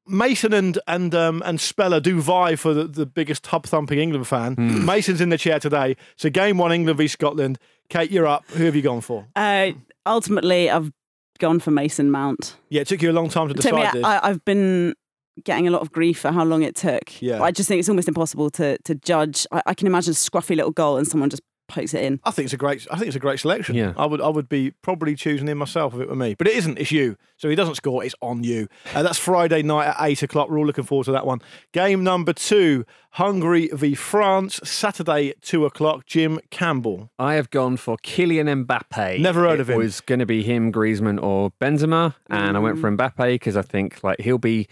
Mason 0.06 0.54
and 0.54 0.80
and 0.88 1.13
um, 1.13 1.41
and 1.45 1.62
Speller 1.62 2.00
do 2.00 2.19
vie 2.19 2.56
for 2.56 2.74
the, 2.74 2.86
the 2.86 3.06
biggest 3.06 3.43
tub 3.43 3.65
thumping 3.65 4.00
England 4.00 4.28
fan. 4.28 4.56
Hmm. 4.56 4.84
Mason's 4.86 5.22
in 5.22 5.30
the 5.30 5.38
chair 5.38 5.60
today. 5.60 5.95
So 6.15 6.30
game 6.30 6.58
one, 6.58 6.72
England 6.72 6.98
v 6.98 7.08
Scotland. 7.08 7.60
Kate, 7.89 8.12
you're 8.12 8.26
up. 8.28 8.43
Who 8.52 8.65
have 8.65 8.76
you 8.76 8.82
gone 8.82 9.02
for? 9.02 9.28
Uh, 9.36 9.72
ultimately, 10.06 10.69
I've 10.69 10.91
gone 11.39 11.60
for 11.60 11.72
Mason 11.72 12.12
Mount. 12.12 12.58
Yeah, 12.69 12.82
it 12.82 12.88
took 12.88 13.02
you 13.02 13.12
a 13.12 13.13
long 13.13 13.30
time 13.30 13.48
to 13.50 13.54
It 13.54 13.62
took 13.62 13.74
me- 13.74 13.82
decide 13.82 13.93
this. 13.95 14.04
I, 14.04 14.19
I've 14.30 14.43
been 14.45 14.95
getting 15.43 15.67
a 15.67 15.71
lot 15.71 15.82
of 15.82 15.91
grief 15.91 16.19
for 16.19 16.32
how 16.32 16.43
long 16.43 16.63
it 16.63 16.75
took. 16.75 17.21
Yeah. 17.21 17.41
I 17.41 17.52
just 17.52 17.67
think 17.67 17.80
it's 17.80 17.89
almost 17.89 18.08
impossible 18.08 18.49
to 18.52 18.78
to 18.80 18.95
judge. 18.95 19.45
I, 19.52 19.62
I 19.67 19.73
can 19.73 19.88
imagine 19.88 20.12
a 20.12 20.15
scruffy 20.15 20.56
little 20.56 20.71
goal 20.71 20.97
and 20.97 21.08
someone 21.08 21.30
just 21.30 21.43
pokes 21.67 21.93
it 21.93 22.04
in. 22.04 22.19
I 22.23 22.32
think 22.32 22.45
it's 22.45 22.54
a 22.54 22.58
great. 22.58 22.88
I 22.89 22.95
think 22.95 23.08
it's 23.08 23.15
a 23.15 23.19
great 23.19 23.39
selection. 23.39 23.75
Yeah. 23.75 23.93
I 23.95 24.06
would. 24.08 24.21
I 24.21 24.28
would 24.30 24.49
be 24.49 24.71
probably 24.82 25.15
choosing 25.15 25.47
him 25.47 25.60
myself 25.60 25.93
if 25.93 25.99
it 26.02 26.10
were 26.10 26.15
me. 26.15 26.34
But 26.36 26.47
it 26.47 26.56
isn't. 26.56 26.80
It's 26.80 26.91
you. 26.91 27.15
So 27.38 27.47
he 27.47 27.56
doesn't 27.56 27.75
score. 27.75 28.04
It's 28.04 28.15
on 28.21 28.43
you. 28.43 28.67
Uh, 28.93 29.04
that's 29.04 29.19
Friday 29.19 29.62
night 29.62 29.88
at 29.88 29.95
eight 29.99 30.23
o'clock. 30.23 30.49
We're 30.49 30.58
all 30.58 30.65
looking 30.65 30.84
forward 30.84 31.06
to 31.06 31.12
that 31.12 31.28
one. 31.28 31.39
Game 31.71 32.04
number 32.04 32.34
two: 32.34 32.86
Hungary 33.12 33.69
v 33.71 33.93
France. 33.93 34.60
Saturday 34.63 35.34
two 35.41 35.63
o'clock. 35.65 36.06
Jim 36.08 36.39
Campbell. 36.49 37.12
I 37.19 37.36
have 37.36 37.49
gone 37.52 37.78
for 37.78 37.97
Kylian 37.97 38.65
Mbappe. 38.65 39.19
Never 39.19 39.41
heard 39.41 39.60
it 39.60 39.62
of 39.62 39.69
him. 39.69 39.75
It 39.75 39.84
was 39.84 40.02
going 40.02 40.19
to 40.19 40.25
be 40.25 40.41
him, 40.41 40.71
Griezmann, 40.73 41.21
or 41.21 41.52
Benzema, 41.62 42.15
and 42.32 42.58
I 42.58 42.60
went 42.60 42.78
Mm. 42.78 42.82
for 42.82 42.91
Mbappe 42.97 43.34
because 43.36 43.56
I 43.56 43.62
think 43.62 44.04
like 44.04 44.19
he'll 44.21 44.38
be 44.39 44.67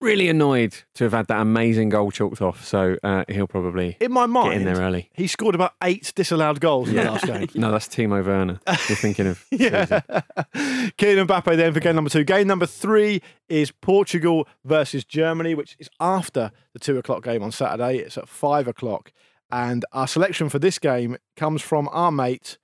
really 0.00 0.28
annoyed 0.28 0.74
to 0.94 1.04
have 1.04 1.12
had 1.12 1.26
that 1.28 1.40
amazing 1.40 1.88
goal 1.88 2.10
chalked 2.10 2.42
off. 2.42 2.64
So 2.64 2.96
uh, 3.02 3.24
he'll 3.28 3.46
probably 3.46 3.96
In 4.00 4.12
my 4.12 4.26
mind, 4.26 4.52
get 4.52 4.56
in 4.60 4.64
there 4.74 4.84
early. 4.84 5.10
he 5.14 5.26
scored 5.26 5.54
about 5.54 5.72
eight 5.82 6.12
disallowed 6.14 6.60
goals 6.60 6.88
in 6.88 6.96
the 6.96 7.04
last 7.04 7.24
game. 7.26 7.48
No, 7.54 7.70
that's 7.72 7.88
Timo 7.88 8.24
Werner. 8.24 8.60
You're 8.66 8.76
thinking 8.96 9.26
of. 9.26 9.44
Yeah. 9.50 9.86
Kylian 10.54 11.26
Mbappe 11.26 11.56
then 11.56 11.72
for 11.72 11.80
game 11.80 11.94
number 11.96 12.10
two. 12.10 12.24
Game 12.24 12.46
number 12.46 12.66
three 12.66 13.22
is 13.48 13.70
Portugal 13.70 14.46
versus 14.64 15.04
Germany, 15.04 15.54
which 15.54 15.76
is 15.78 15.88
after 16.00 16.50
the 16.72 16.78
two 16.78 16.98
o'clock 16.98 17.24
game 17.24 17.42
on 17.42 17.52
Saturday. 17.52 17.98
It's 17.98 18.18
at 18.18 18.28
five 18.28 18.68
o'clock. 18.68 19.12
And 19.50 19.84
our 19.92 20.06
selection 20.08 20.48
for 20.48 20.58
this 20.58 20.78
game 20.78 21.16
comes 21.36 21.62
from 21.62 21.88
our 21.92 22.10
mate, 22.10 22.58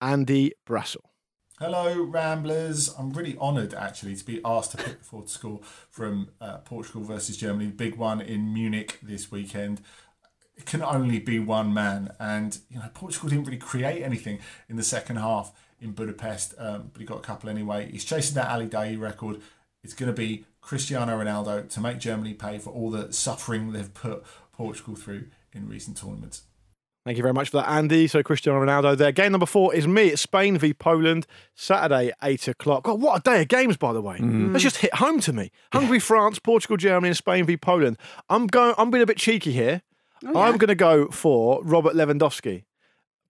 Andy 0.00 0.52
Brassell. 0.66 1.07
Hello, 1.60 2.04
Ramblers. 2.04 2.94
I'm 2.96 3.10
really 3.10 3.36
honoured 3.36 3.74
actually 3.74 4.14
to 4.14 4.24
be 4.24 4.40
asked 4.44 4.70
to 4.70 4.76
pick 4.76 5.00
the 5.00 5.04
fourth 5.04 5.28
score 5.28 5.58
from 5.90 6.28
uh, 6.40 6.58
Portugal 6.58 7.02
versus 7.02 7.36
Germany, 7.36 7.66
big 7.66 7.96
one 7.96 8.20
in 8.20 8.54
Munich 8.54 9.00
this 9.02 9.32
weekend. 9.32 9.80
It 10.56 10.66
can 10.66 10.82
only 10.82 11.18
be 11.18 11.40
one 11.40 11.74
man, 11.74 12.12
and 12.20 12.56
you 12.70 12.78
know 12.78 12.88
Portugal 12.94 13.28
didn't 13.30 13.46
really 13.46 13.58
create 13.58 14.04
anything 14.04 14.38
in 14.68 14.76
the 14.76 14.84
second 14.84 15.16
half 15.16 15.50
in 15.80 15.90
Budapest, 15.90 16.54
um, 16.58 16.90
but 16.92 17.00
he 17.00 17.04
got 17.04 17.18
a 17.18 17.22
couple 17.22 17.50
anyway. 17.50 17.90
He's 17.90 18.04
chasing 18.04 18.36
that 18.36 18.50
Ali 18.50 18.68
Daei 18.68 18.96
record. 18.96 19.40
It's 19.82 19.94
going 19.94 20.14
to 20.14 20.16
be 20.16 20.44
Cristiano 20.60 21.18
Ronaldo 21.18 21.68
to 21.70 21.80
make 21.80 21.98
Germany 21.98 22.34
pay 22.34 22.58
for 22.58 22.70
all 22.70 22.92
the 22.92 23.12
suffering 23.12 23.72
they've 23.72 23.92
put 23.92 24.24
Portugal 24.52 24.94
through 24.94 25.24
in 25.52 25.68
recent 25.68 25.96
tournaments. 25.96 26.42
Thank 27.08 27.16
you 27.16 27.22
very 27.22 27.32
much 27.32 27.48
for 27.48 27.56
that, 27.56 27.70
Andy. 27.70 28.06
So 28.06 28.22
Cristiano 28.22 28.62
Ronaldo 28.62 28.94
there. 28.94 29.12
Game 29.12 29.32
number 29.32 29.46
four 29.46 29.74
is 29.74 29.88
me. 29.88 30.08
It's 30.08 30.20
Spain 30.20 30.58
v 30.58 30.74
Poland, 30.74 31.26
Saturday, 31.54 32.12
eight 32.22 32.46
o'clock. 32.48 32.82
God, 32.82 33.00
what 33.00 33.20
a 33.20 33.22
day 33.22 33.40
of 33.40 33.48
games, 33.48 33.78
by 33.78 33.94
the 33.94 34.02
way. 34.02 34.18
Mm. 34.18 34.52
That's 34.52 34.62
just 34.62 34.76
hit 34.76 34.92
home 34.92 35.18
to 35.20 35.32
me. 35.32 35.50
Hungary, 35.72 36.00
France, 36.00 36.38
Portugal, 36.38 36.76
Germany, 36.76 37.08
and 37.08 37.16
Spain 37.16 37.46
v 37.46 37.56
Poland. 37.56 37.96
I'm 38.28 38.46
going. 38.46 38.74
I'm 38.76 38.90
being 38.90 39.02
a 39.02 39.06
bit 39.06 39.16
cheeky 39.16 39.52
here. 39.52 39.80
Oh, 40.22 40.38
I'm 40.38 40.58
going 40.58 40.68
to 40.68 40.74
go 40.74 41.08
for 41.08 41.62
Robert 41.64 41.94
Lewandowski 41.94 42.64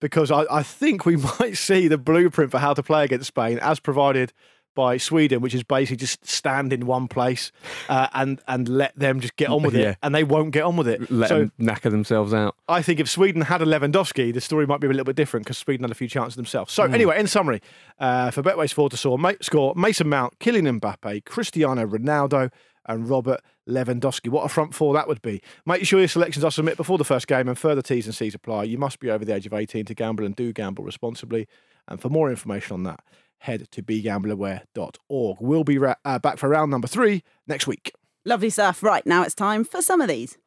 because 0.00 0.32
I, 0.32 0.44
I 0.50 0.64
think 0.64 1.06
we 1.06 1.14
might 1.38 1.56
see 1.56 1.86
the 1.86 1.98
blueprint 1.98 2.50
for 2.50 2.58
how 2.58 2.74
to 2.74 2.82
play 2.82 3.04
against 3.04 3.28
Spain 3.28 3.60
as 3.60 3.78
provided 3.78 4.32
by 4.78 4.96
Sweden, 4.96 5.40
which 5.40 5.56
is 5.56 5.64
basically 5.64 5.96
just 5.96 6.24
stand 6.24 6.72
in 6.72 6.86
one 6.86 7.08
place 7.08 7.50
uh, 7.88 8.06
and 8.14 8.40
and 8.46 8.68
let 8.68 8.96
them 8.96 9.18
just 9.18 9.34
get 9.34 9.48
on 9.48 9.64
with 9.64 9.74
Yeah. 9.78 9.90
it, 9.90 9.98
and 10.04 10.14
they 10.14 10.22
won't 10.22 10.52
get 10.52 10.62
on 10.62 10.76
with 10.76 10.86
it. 10.86 11.10
Let 11.10 11.28
so 11.30 11.38
them 11.40 11.52
knacker 11.60 11.90
themselves 11.90 12.32
out. 12.32 12.54
I 12.68 12.80
think 12.80 13.00
if 13.00 13.10
Sweden 13.10 13.42
had 13.42 13.60
a 13.60 13.64
Lewandowski, 13.64 14.32
the 14.32 14.40
story 14.40 14.68
might 14.68 14.78
be 14.80 14.86
a 14.86 14.90
little 14.90 15.04
bit 15.04 15.16
different 15.16 15.46
because 15.46 15.58
Sweden 15.58 15.82
had 15.82 15.90
a 15.90 15.96
few 15.96 16.06
chances 16.08 16.36
themselves. 16.36 16.72
So, 16.72 16.84
anyway, 16.84 17.18
in 17.18 17.26
summary, 17.26 17.60
uh, 17.98 18.30
for 18.30 18.40
Betway's 18.42 18.72
four 18.72 18.88
to 18.88 18.96
score, 18.96 19.18
Ma- 19.18 19.32
score 19.40 19.74
Mason 19.74 20.08
Mount, 20.08 20.38
Kylian 20.38 20.78
Mbappe, 20.80 21.24
Cristiano 21.24 21.84
Ronaldo, 21.84 22.52
and 22.86 23.08
Robert 23.08 23.40
Lewandowski. 23.68 24.28
What 24.30 24.44
a 24.44 24.48
front 24.48 24.74
four 24.74 24.94
that 24.94 25.08
would 25.08 25.22
be. 25.22 25.42
Make 25.66 25.84
sure 25.86 25.98
your 25.98 26.06
selections 26.08 26.44
are 26.44 26.52
submitted 26.52 26.76
before 26.76 26.98
the 26.98 27.04
first 27.04 27.26
game 27.26 27.48
and 27.48 27.58
further 27.58 27.82
T's 27.82 28.06
and 28.06 28.14
C's 28.14 28.34
apply. 28.34 28.62
You 28.64 28.78
must 28.78 29.00
be 29.00 29.10
over 29.10 29.24
the 29.24 29.34
age 29.34 29.44
of 29.44 29.52
18 29.52 29.86
to 29.86 29.94
gamble 29.94 30.24
and 30.24 30.36
do 30.36 30.52
gamble 30.52 30.84
responsibly. 30.84 31.48
And 31.88 32.00
for 32.00 32.08
more 32.08 32.30
information 32.30 32.74
on 32.74 32.84
that, 32.84 33.00
head 33.38 33.68
to 33.72 33.82
begambleaware.org. 33.82 35.36
We'll 35.40 35.64
be 35.64 35.78
ra- 35.78 35.94
uh, 36.04 36.18
back 36.18 36.38
for 36.38 36.48
round 36.48 36.70
number 36.70 36.88
three 36.88 37.22
next 37.46 37.66
week. 37.66 37.92
Lovely 38.24 38.50
stuff. 38.50 38.82
Right 38.82 39.06
now 39.06 39.22
it's 39.22 39.34
time 39.34 39.64
for 39.64 39.80
some 39.82 40.00
of 40.00 40.08
these. 40.08 40.38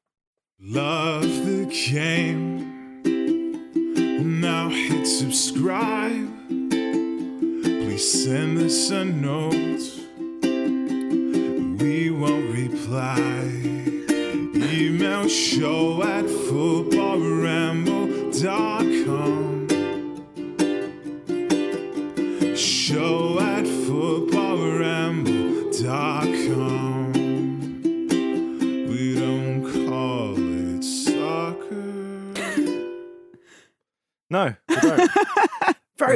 Love 0.59 1.23
the 1.23 1.65
game. 1.65 2.69
Now 4.41 4.69
hit 4.69 5.07
subscribe. 5.07 6.29
Please 6.69 8.23
send 8.25 8.57
us 8.59 8.89
a 8.91 9.05
note. 9.05 9.53
We 11.81 12.09
won't 12.11 12.53
reply. 12.53 13.17
Email 14.73 15.27
show 15.27 16.03
at 16.03 16.25
footballramble.com. 16.25 18.90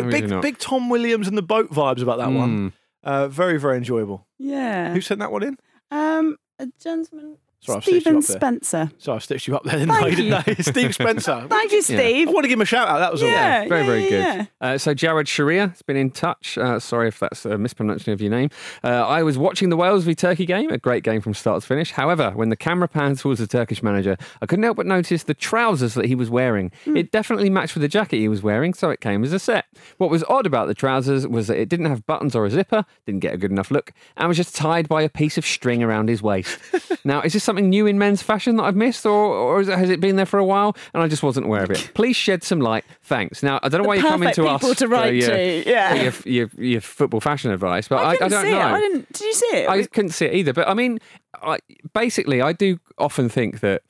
very 0.01 0.03
No, 0.03 0.09
big, 0.21 0.29
not. 0.29 0.41
big 0.41 0.57
Tom 0.57 0.89
Williams 0.89 1.27
and 1.27 1.37
the 1.37 1.41
boat 1.41 1.71
vibes 1.71 2.01
about 2.01 2.17
that 2.19 2.31
one. 2.31 2.69
Mm. 2.69 2.73
Uh, 3.03 3.27
very, 3.27 3.59
very 3.59 3.77
enjoyable. 3.77 4.25
Yeah. 4.39 4.93
Who 4.93 5.01
sent 5.01 5.19
that 5.19 5.31
one 5.31 5.43
in? 5.43 5.57
Um, 5.91 6.37
a 6.59 6.67
gentleman. 6.81 7.37
Sorry, 7.61 7.77
I've 7.77 7.83
Stephen. 7.83 8.21
Spencer. 8.21 8.91
So 8.97 9.13
I 9.13 9.17
stitched 9.19 9.47
you 9.47 9.55
up 9.55 9.63
there, 9.63 9.79
didn't 9.79 9.89
Thank 9.89 10.05
I? 10.05 10.09
you. 10.09 10.15
Didn't 10.15 10.47
I? 10.47 10.53
Steve 10.61 10.93
Spencer. 10.93 11.45
Thank 11.49 11.71
you, 11.71 11.81
Steve. 11.81 12.27
I 12.27 12.31
want 12.31 12.43
to 12.43 12.47
give 12.47 12.57
him 12.57 12.61
a 12.61 12.65
shout 12.65 12.87
out. 12.87 12.99
That 12.99 13.11
was 13.11 13.23
all. 13.23 13.29
Yeah. 13.29 13.67
Very, 13.67 13.85
very 13.85 14.03
yeah, 14.03 14.09
good. 14.09 14.19
yeah. 14.21 14.45
Uh, 14.61 14.77
so, 14.77 14.93
Jared 14.93 15.27
Sharia 15.27 15.69
has 15.69 15.81
been 15.81 15.97
in 15.97 16.11
touch. 16.11 16.57
Uh, 16.57 16.79
sorry 16.79 17.07
if 17.07 17.19
that's 17.19 17.45
a 17.45 17.57
mispronunciation 17.57 18.13
of 18.13 18.21
your 18.21 18.29
name. 18.31 18.49
Uh, 18.83 19.07
I 19.07 19.23
was 19.23 19.37
watching 19.37 19.69
the 19.69 19.77
Wales 19.77 20.03
v 20.03 20.13
Turkey 20.13 20.45
game, 20.45 20.69
a 20.69 20.77
great 20.77 21.03
game 21.03 21.21
from 21.21 21.33
start 21.33 21.61
to 21.61 21.67
finish. 21.67 21.91
However, 21.91 22.31
when 22.35 22.49
the 22.49 22.55
camera 22.55 22.87
pans 22.87 23.21
towards 23.21 23.39
the 23.39 23.47
Turkish 23.47 23.81
manager, 23.81 24.17
I 24.41 24.45
couldn't 24.45 24.63
help 24.63 24.77
but 24.77 24.85
notice 24.85 25.23
the 25.23 25.33
trousers 25.33 25.93
that 25.95 26.05
he 26.05 26.15
was 26.15 26.29
wearing. 26.29 26.71
It 26.85 27.11
definitely 27.11 27.49
matched 27.49 27.73
with 27.75 27.81
the 27.81 27.87
jacket 27.87 28.17
he 28.17 28.27
was 28.27 28.43
wearing, 28.43 28.73
so 28.73 28.89
it 28.89 29.01
came 29.01 29.23
as 29.23 29.33
a 29.33 29.39
set. 29.39 29.65
What 29.97 30.09
was 30.09 30.23
odd 30.29 30.45
about 30.45 30.67
the 30.67 30.73
trousers 30.73 31.25
was 31.27 31.47
that 31.47 31.57
it 31.57 31.69
didn't 31.69 31.87
have 31.87 32.05
buttons 32.05 32.35
or 32.35 32.45
a 32.45 32.49
zipper, 32.51 32.85
didn't 33.05 33.21
get 33.21 33.33
a 33.33 33.37
good 33.37 33.51
enough 33.51 33.71
look, 33.71 33.91
and 34.17 34.27
was 34.27 34.37
just 34.37 34.55
tied 34.55 34.87
by 34.87 35.01
a 35.01 35.09
piece 35.09 35.37
of 35.37 35.45
string 35.45 35.81
around 35.81 36.09
his 36.09 36.21
waist. 36.21 36.59
now, 37.05 37.21
is 37.21 37.33
this 37.33 37.43
something 37.45 37.69
new 37.69 37.85
in 37.85 37.97
men's 37.97 38.21
fashion 38.21 38.57
that 38.57 38.63
I've 38.63 38.75
missed, 38.75 39.05
or, 39.05 39.11
or 39.11 39.61
is 39.61 39.67
it, 39.67 39.77
has 39.77 39.89
it 39.89 39.99
been 39.99 40.15
there 40.15 40.25
for 40.25 40.39
a 40.39 40.45
while 40.45 40.75
and 40.93 41.01
I 41.01 41.07
just 41.07 41.23
wasn't 41.23 41.45
aware 41.45 41.63
of 41.63 41.71
it? 41.71 41.91
Please 41.93 42.15
shed 42.15 42.43
some 42.43 42.59
light. 42.59 42.83
Thanks. 43.03 43.43
Now, 43.43 43.59
I 43.63 43.69
don't 43.69 43.83
know 43.83 43.87
why 43.87 43.95
you're 43.95 44.03
coming 44.03 44.33
to 44.33 44.43
people 44.43 44.71
us 44.71 44.77
to 44.77 44.87
write 44.87 45.09
for 45.09 45.13
your, 45.13 45.29
to, 45.29 45.69
yeah. 45.69 45.93
your, 45.95 46.13
your, 46.25 46.49
your 46.57 46.81
football 46.81 47.21
fashion 47.21 47.51
advice, 47.51 47.87
but 47.87 47.97
I, 47.97 48.03
I, 48.03 48.11
I, 48.11 48.27
don't 48.27 48.43
see 48.43 48.51
know. 48.51 48.57
it. 48.57 48.63
I 48.63 48.79
didn't. 48.79 49.13
Did 49.13 49.21
you 49.21 49.33
see 49.33 49.45
it? 49.57 49.69
I 49.69 49.85
couldn't 49.85 50.11
see 50.11 50.25
it 50.25 50.33
either. 50.33 50.53
But 50.53 50.67
I 50.67 50.73
mean, 50.73 50.99
I, 51.41 51.59
basically, 51.93 52.41
I 52.41 52.53
do 52.53 52.79
often 52.97 53.29
think 53.29 53.61
that 53.61 53.83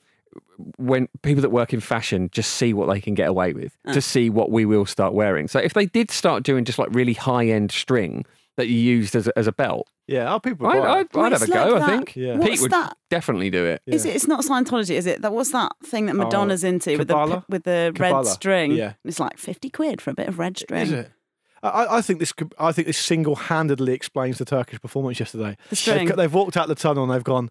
when 0.76 1.08
people 1.22 1.42
that 1.42 1.50
work 1.50 1.72
in 1.72 1.80
fashion 1.80 2.30
just 2.32 2.52
see 2.52 2.72
what 2.72 2.88
they 2.88 3.00
can 3.00 3.14
get 3.14 3.28
away 3.28 3.52
with, 3.52 3.76
to 3.92 3.98
ah. 3.98 4.00
see 4.00 4.30
what 4.30 4.50
we 4.50 4.64
will 4.64 4.86
start 4.86 5.12
wearing. 5.12 5.48
So 5.48 5.58
if 5.58 5.74
they 5.74 5.86
did 5.86 6.10
start 6.10 6.42
doing 6.42 6.64
just 6.64 6.78
like 6.78 6.88
really 6.94 7.12
high 7.14 7.46
end 7.46 7.72
string 7.72 8.24
that 8.56 8.68
you 8.68 8.74
used 8.78 9.14
as 9.16 9.26
a, 9.28 9.38
as 9.38 9.46
a 9.46 9.52
belt, 9.52 9.86
Yeah, 10.06 10.30
our 10.32 10.40
people. 10.40 10.66
I'd, 10.66 10.80
buy 10.82 11.00
it. 11.00 11.08
I'd, 11.14 11.18
I'd 11.20 11.32
have 11.32 11.42
a 11.42 11.44
it's 11.44 11.52
go. 11.52 11.64
like 11.64 11.74
I 11.74 11.78
that- 11.78 11.88
think 11.88 12.16
Yeah. 12.16 12.38
Pete 12.38 12.60
would 12.62 12.70
that? 12.72 12.96
definitely 13.10 13.50
do 13.50 13.64
it. 13.64 13.82
Is 13.86 14.04
it? 14.04 14.14
It's 14.16 14.26
not 14.26 14.44
Scientology, 14.44 14.94
is 14.94 15.06
it? 15.06 15.22
That 15.22 15.32
what's 15.32 15.52
that 15.52 15.72
thing 15.84 16.06
that 16.06 16.14
Madonna's 16.14 16.64
into 16.64 16.96
with 16.98 17.08
the 17.08 17.14
Kabbalah? 17.14 17.44
with 17.48 17.64
the 17.64 17.92
Kabbalah, 17.94 18.22
red 18.22 18.26
string? 18.32 18.72
yeah. 18.72 18.94
It's 19.04 19.20
like 19.20 19.38
fifty 19.38 19.68
quid 19.70 20.00
for 20.00 20.10
a 20.10 20.14
bit 20.14 20.28
of 20.28 20.38
red 20.38 20.56
string. 20.58 20.82
Is 20.82 20.92
it? 20.92 21.10
I, 21.62 21.98
I 21.98 22.00
think 22.02 22.18
this. 22.20 22.32
could- 22.32 22.54
I 22.58 22.70
think 22.72 22.86
this 22.86 22.98
single-handedly 22.98 23.92
explains 23.92 24.38
the 24.38 24.44
Turkish 24.44 24.80
performance 24.80 25.18
yesterday. 25.18 25.56
The 25.70 25.76
string. 25.76 26.06
They've, 26.06 26.16
they've 26.16 26.34
walked 26.34 26.56
out 26.56 26.68
the 26.68 26.74
tunnel 26.74 27.04
and 27.04 27.12
they've 27.12 27.24
gone. 27.24 27.50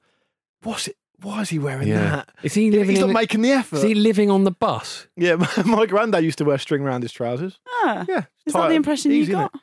What's 0.64 0.88
it? 0.88 0.96
Why 1.22 1.42
is 1.42 1.50
he 1.50 1.60
wearing 1.60 1.88
Yeah. 1.88 2.02
that? 2.10 2.30
Is 2.44 2.54
he 2.54 2.72
living? 2.72 2.90
He's 2.90 2.98
in 3.00 3.02
not 3.02 3.08
the- 3.08 3.14
making 3.14 3.42
the 3.42 3.52
effort. 3.52 3.78
is 3.78 3.84
he 3.84 3.96
living 3.96 4.30
on 4.30 4.44
the 4.44 4.52
bus? 4.52 5.08
Yeah, 5.16 5.36
my, 5.58 5.64
my 5.64 5.86
granddad 5.86 6.24
used 6.24 6.38
to 6.40 6.46
wear 6.46 6.58
string 6.58 6.82
around 6.84 7.02
his 7.04 7.12
trousers. 7.12 7.60
Ah, 7.68 8.06
Yeah, 8.08 8.24
is 8.46 8.54
tight 8.54 8.62
that 8.64 8.68
the 8.70 8.76
impression 8.76 9.12
you 9.12 9.26
innit? 9.26 9.32
got? 9.32 9.54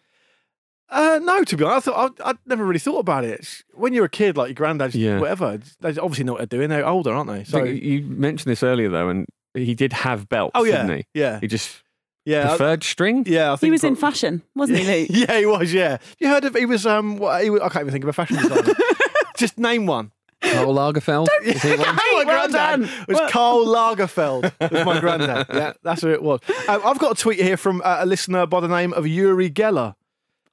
Uh, 0.93 1.19
no, 1.23 1.43
to 1.43 1.57
be 1.57 1.65
honest, 1.65 1.89
I 1.89 1.91
thought 1.93 2.21
I, 2.23 2.31
I'd 2.31 2.37
never 2.47 2.65
really 2.65 2.79
thought 2.79 2.99
about 2.99 3.25
it. 3.25 3.63
When 3.73 3.95
you're 3.95 4.05
a 4.05 4.11
kid, 4.11 4.37
like 4.37 4.49
your 4.49 4.55
granddad's, 4.55 4.95
Yeah. 4.95 5.19
whatever, 5.19 5.59
they 5.81 5.89
obviously 5.97 6.25
know 6.25 6.33
what 6.33 6.39
they're 6.39 6.59
doing. 6.59 6.69
They're 6.69 6.87
older, 6.87 7.13
aren't 7.13 7.31
they? 7.31 7.45
So, 7.45 7.59
So 7.59 7.65
you 7.65 8.03
mentioned 8.03 8.51
this 8.51 8.63
earlier 8.63 8.91
though, 8.91 9.09
and 9.09 9.27
he 9.55 9.75
did 9.75 9.93
have 9.95 10.29
belts, 10.29 10.53
oh 10.55 10.65
yeah, 10.65 10.83
didn't 10.83 10.99
he? 10.99 11.05
yeah, 11.21 11.41
He 11.41 11.47
just 11.49 11.83
yeah, 12.27 12.45
I- 12.45 12.49
preferred 12.51 12.85
string. 12.85 13.25
yeah. 13.27 13.53
I 13.53 13.57
think 13.57 13.69
He 13.69 13.71
was 13.73 13.85
in 13.85 13.97
pro- 13.97 14.11
fashion, 14.11 14.43
wasn't 14.55 14.81
he, 14.81 14.85
Luke? 14.87 15.09
Yeah, 15.29 15.39
he 15.39 15.47
was. 15.47 15.73
Yeah, 15.73 15.97
you 16.21 16.29
heard 16.29 16.45
of? 16.45 16.55
He 16.55 16.67
was. 16.67 16.85
Um, 16.87 17.17
what, 17.17 17.43
he 17.43 17.49
was, 17.51 17.61
I 17.63 17.69
can't 17.71 17.83
even 17.85 17.93
think 17.93 18.05
of 18.05 18.09
a 18.11 18.13
fashion 18.13 18.37
designer. 18.37 18.73
Just 19.39 19.59
name 19.59 19.87
one. 19.87 20.13
Karl 20.43 20.75
Lagerfeld. 20.75 21.29
Is 21.45 21.63
he 21.63 21.71
one? 21.71 21.79
my 21.97 22.13
well 22.17 22.25
granddad 22.25 22.53
done. 22.53 22.81
was 23.09 23.19
Well- 23.19 23.31
Karl 23.31 23.65
Lagerfeld. 23.67 24.53
Was 24.73 24.85
my 24.85 25.01
granddad. 25.01 25.47
Yeah, 25.53 25.73
that's 25.83 26.03
who 26.03 26.09
it 26.11 26.23
was. 26.23 26.41
Um, 26.69 26.83
I've 26.85 26.99
got 26.99 27.19
a 27.19 27.21
tweet 27.21 27.41
here 27.41 27.57
from 27.57 27.81
uh, 27.85 27.99
a 28.01 28.07
listener 28.07 28.45
by 28.47 28.61
the 28.61 28.69
name 28.69 28.93
of 28.93 29.07
Uri 29.07 29.51
Geller. 29.51 29.95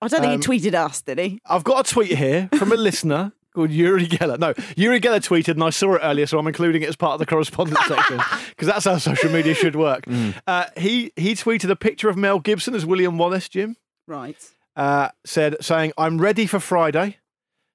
I 0.02 0.08
don't 0.08 0.22
think 0.22 0.34
Um, 0.34 0.42
he 0.42 0.48
tweeted 0.70 0.74
us, 0.76 1.02
did 1.02 1.20
he? 1.20 1.42
I've 1.46 1.64
got 1.64 1.88
a 1.88 1.94
tweet 1.94 2.18
here 2.18 2.50
from 2.58 2.72
a 2.72 2.76
listener 2.76 3.34
called 3.54 3.72
Uri 3.72 4.08
Geller. 4.08 4.40
No, 4.40 4.54
Uri 4.78 5.00
Geller 5.02 5.20
tweeted, 5.20 5.50
and 5.56 5.64
I 5.64 5.72
saw 5.72 5.96
it 5.96 6.00
earlier, 6.04 6.26
so 6.26 6.40
I'm 6.40 6.48
including 6.48 6.82
it 6.84 6.90
as 6.90 6.96
part 6.96 7.14
of 7.14 7.20
the 7.20 7.26
correspondence 7.26 7.84
section 7.88 8.20
because 8.50 8.68
that's 8.68 8.86
how 8.86 8.98
social 8.98 9.30
media 9.32 9.54
should 9.54 9.76
work. 9.76 10.06
Uh, 10.48 10.66
he 10.78 11.12
he 11.16 11.34
tweeted 11.34 11.70
a 11.70 11.76
picture 11.76 12.08
of 12.10 12.16
Mel 12.18 12.40
Gibson 12.40 12.76
as 12.76 12.86
William 12.86 13.18
Wallace, 13.18 13.50
Jim. 13.50 13.76
Right. 14.08 14.38
uh, 14.76 15.10
said, 15.26 15.58
saying, 15.62 15.92
I'm 15.98 16.18
ready 16.20 16.46
for 16.48 16.60
Friday. 16.60 17.18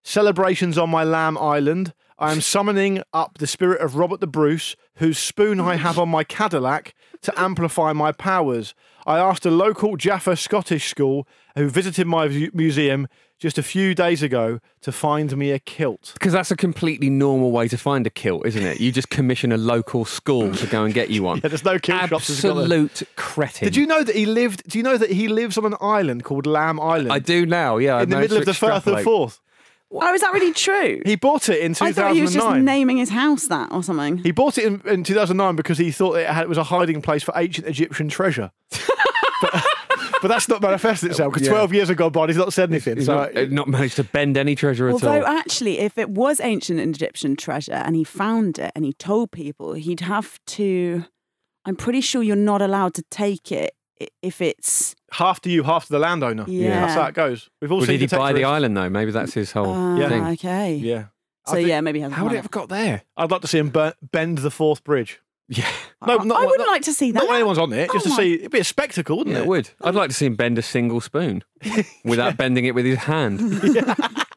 Celebrations 0.02 0.76
on 0.76 0.90
my 0.90 1.04
Lamb 1.04 1.38
Island. 1.38 1.94
I 2.18 2.30
am 2.32 2.40
summoning 2.40 3.02
up 3.12 3.38
the 3.38 3.46
spirit 3.46 3.80
of 3.80 3.96
Robert 3.96 4.20
the 4.20 4.26
Bruce, 4.26 4.76
whose 4.96 5.18
spoon 5.18 5.60
I 5.60 5.76
have 5.76 5.98
on 5.98 6.08
my 6.08 6.24
Cadillac, 6.24 6.94
to 7.22 7.38
amplify 7.40 7.92
my 7.92 8.12
powers. 8.12 8.74
I 9.06 9.18
asked 9.18 9.44
a 9.44 9.50
local 9.50 9.96
Jaffa 9.96 10.36
Scottish 10.36 10.88
school 10.88 11.26
who 11.56 11.68
visited 11.68 12.06
my 12.06 12.28
museum 12.52 13.06
just 13.38 13.58
a 13.58 13.62
few 13.62 13.94
days 13.94 14.22
ago 14.22 14.60
to 14.80 14.92
find 14.92 15.36
me 15.36 15.50
a 15.50 15.58
kilt. 15.58 16.12
Because 16.14 16.32
that's 16.32 16.50
a 16.50 16.56
completely 16.56 17.10
normal 17.10 17.50
way 17.50 17.68
to 17.68 17.76
find 17.76 18.06
a 18.06 18.10
kilt, 18.10 18.46
isn't 18.46 18.64
it? 18.64 18.80
You 18.80 18.90
just 18.90 19.10
commission 19.10 19.52
a 19.52 19.56
local 19.56 20.04
school 20.04 20.54
to 20.54 20.66
go 20.66 20.84
and 20.84 20.94
get 20.94 21.10
you 21.10 21.22
one. 21.22 21.34
Yeah, 21.44 21.48
there's 21.48 21.64
no 21.64 21.78
kilt 21.78 22.08
shops. 22.08 22.30
Absolute 22.30 23.02
cretin. 23.16 23.66
Did 23.66 23.76
you 23.76 23.86
know 23.86 24.02
that 24.02 24.14
he 24.16 24.24
lived? 24.24 24.66
Do 24.66 24.78
you 24.78 24.84
know 24.84 24.96
that 24.96 25.10
he 25.10 25.28
lives 25.28 25.58
on 25.58 25.66
an 25.66 25.74
island 25.80 26.24
called 26.24 26.46
Lamb 26.46 26.80
Island 26.80 27.12
I 27.12 27.18
do 27.18 27.44
now. 27.44 27.76
Yeah, 27.76 27.96
I 27.96 28.02
in 28.04 28.08
the 28.08 28.18
middle 28.18 28.38
of 28.38 28.46
the 28.46 28.54
Firth 28.54 28.86
of. 28.86 29.02
Forth? 29.02 29.40
Oh, 29.92 30.12
is 30.14 30.22
that 30.22 30.32
really 30.32 30.52
true? 30.52 31.00
He 31.04 31.14
bought 31.16 31.48
it 31.48 31.60
in 31.60 31.72
2009. 31.74 31.88
I 31.88 31.92
thought 31.92 32.14
he 32.16 32.22
was 32.22 32.32
just 32.34 32.56
naming 32.56 32.96
his 32.96 33.10
house 33.10 33.46
that 33.48 33.70
or 33.70 33.82
something. 33.82 34.18
He 34.18 34.32
bought 34.32 34.58
it 34.58 34.64
in, 34.64 34.80
in 34.86 35.04
2009 35.04 35.54
because 35.56 35.78
he 35.78 35.92
thought 35.92 36.14
it, 36.14 36.26
had, 36.28 36.42
it 36.42 36.48
was 36.48 36.58
a 36.58 36.64
hiding 36.64 37.00
place 37.00 37.22
for 37.22 37.32
ancient 37.36 37.66
Egyptian 37.68 38.08
treasure. 38.08 38.50
but, 39.40 39.64
but 40.20 40.28
that's 40.28 40.48
not 40.48 40.62
manifested 40.62 41.10
itself 41.10 41.32
because 41.32 41.46
Yeah. 41.46 41.52
12 41.54 41.72
years 41.74 41.90
ago, 41.90 42.04
gone 42.06 42.12
by 42.12 42.22
and 42.22 42.30
he's 42.30 42.36
not 42.38 42.52
said 42.52 42.70
anything. 42.70 42.96
He's 42.96 43.06
so 43.06 43.14
not, 43.14 43.36
uh, 43.36 43.46
not 43.50 43.68
managed 43.68 43.96
to 43.96 44.04
bend 44.04 44.36
any 44.36 44.56
treasure 44.56 44.88
at 44.88 44.94
all. 44.94 45.08
Although, 45.08 45.24
all. 45.24 45.38
actually, 45.38 45.78
if 45.78 45.96
it 45.96 46.10
was 46.10 46.40
ancient 46.40 46.80
Egyptian 46.80 47.36
treasure 47.36 47.72
and 47.72 47.94
he 47.94 48.02
found 48.02 48.58
it 48.58 48.72
and 48.74 48.84
he 48.84 48.94
told 48.94 49.30
people, 49.30 49.74
he'd 49.74 50.00
have 50.00 50.38
to. 50.46 51.04
I'm 51.66 51.76
pretty 51.76 52.00
sure 52.00 52.22
you're 52.22 52.36
not 52.36 52.60
allowed 52.62 52.94
to 52.94 53.04
take 53.10 53.50
it 53.52 53.70
i- 53.70 53.83
if 54.22 54.40
it's. 54.40 54.94
half 55.12 55.40
to 55.42 55.50
you, 55.50 55.62
half 55.62 55.86
to 55.86 55.92
the 55.92 55.98
landowner. 55.98 56.44
Yeah. 56.48 56.80
That's 56.80 56.94
how 56.94 57.06
it 57.06 57.14
goes. 57.14 57.48
We've 57.60 57.70
all 57.72 57.78
Well, 57.78 57.86
seen 57.86 57.98
did 58.00 58.10
he 58.10 58.16
buy 58.16 58.32
the 58.32 58.40
Detectorists. 58.40 58.44
island 58.46 58.76
though? 58.76 58.88
Maybe 58.90 59.10
that's 59.10 59.34
his 59.34 59.52
whole 59.52 59.72
Ah, 59.72 59.96
Yeah. 59.96 60.08
thing. 60.08 60.24
Okay. 60.26 60.74
Yeah. 60.76 61.04
I 61.46 61.50
So, 61.50 61.56
think- 61.56 61.68
yeah, 61.68 61.80
maybe 61.82 61.98
he 61.98 62.02
hasn't 62.02 62.16
How 62.16 62.24
would 62.24 62.30
found 62.30 62.38
it 62.38 62.42
have 62.42 62.50
got 62.50 62.68
there? 62.70 63.02
I'd 63.16 63.30
like 63.30 63.42
to 63.42 63.46
see 63.48 63.58
him 63.58 63.68
burn, 63.70 63.92
bend 64.02 64.38
the 64.38 64.50
Forth 64.50 64.82
Bridge. 64.84 65.20
Yeah, 65.48 65.68
No, 66.06 66.18
I- 66.20 66.24
not, 66.24 66.40
I 66.40 66.46
wouldn't 66.46 66.60
not, 66.60 66.68
like 66.72 66.82
to 66.84 66.92
see 66.94 67.12
that. 67.12 67.18
not 67.18 67.28
when 67.28 67.36
anyone's 67.36 67.58
on 67.58 67.70
it, 67.74 67.90
just 67.92 68.06
Oh 68.06 68.08
to 68.08 68.16
my- 68.16 68.16
see. 68.16 68.34
It'd 68.36 68.50
be 68.50 68.60
a 68.60 68.64
spectacle, 68.64 69.18
wouldn't 69.18 69.34
yeah, 69.34 69.40
it? 69.42 69.44
it 69.44 69.48
would. 69.48 69.68
I'd 69.82 69.94
like 69.94 70.08
to 70.08 70.14
see 70.16 70.24
him 70.24 70.36
bend 70.36 70.56
a 70.58 70.62
single 70.62 71.02
spoon 71.02 71.44
without 72.04 72.38
bending 72.38 72.64
it 72.64 72.74
with 72.74 72.86
his 72.86 73.00
hand. 73.00 73.40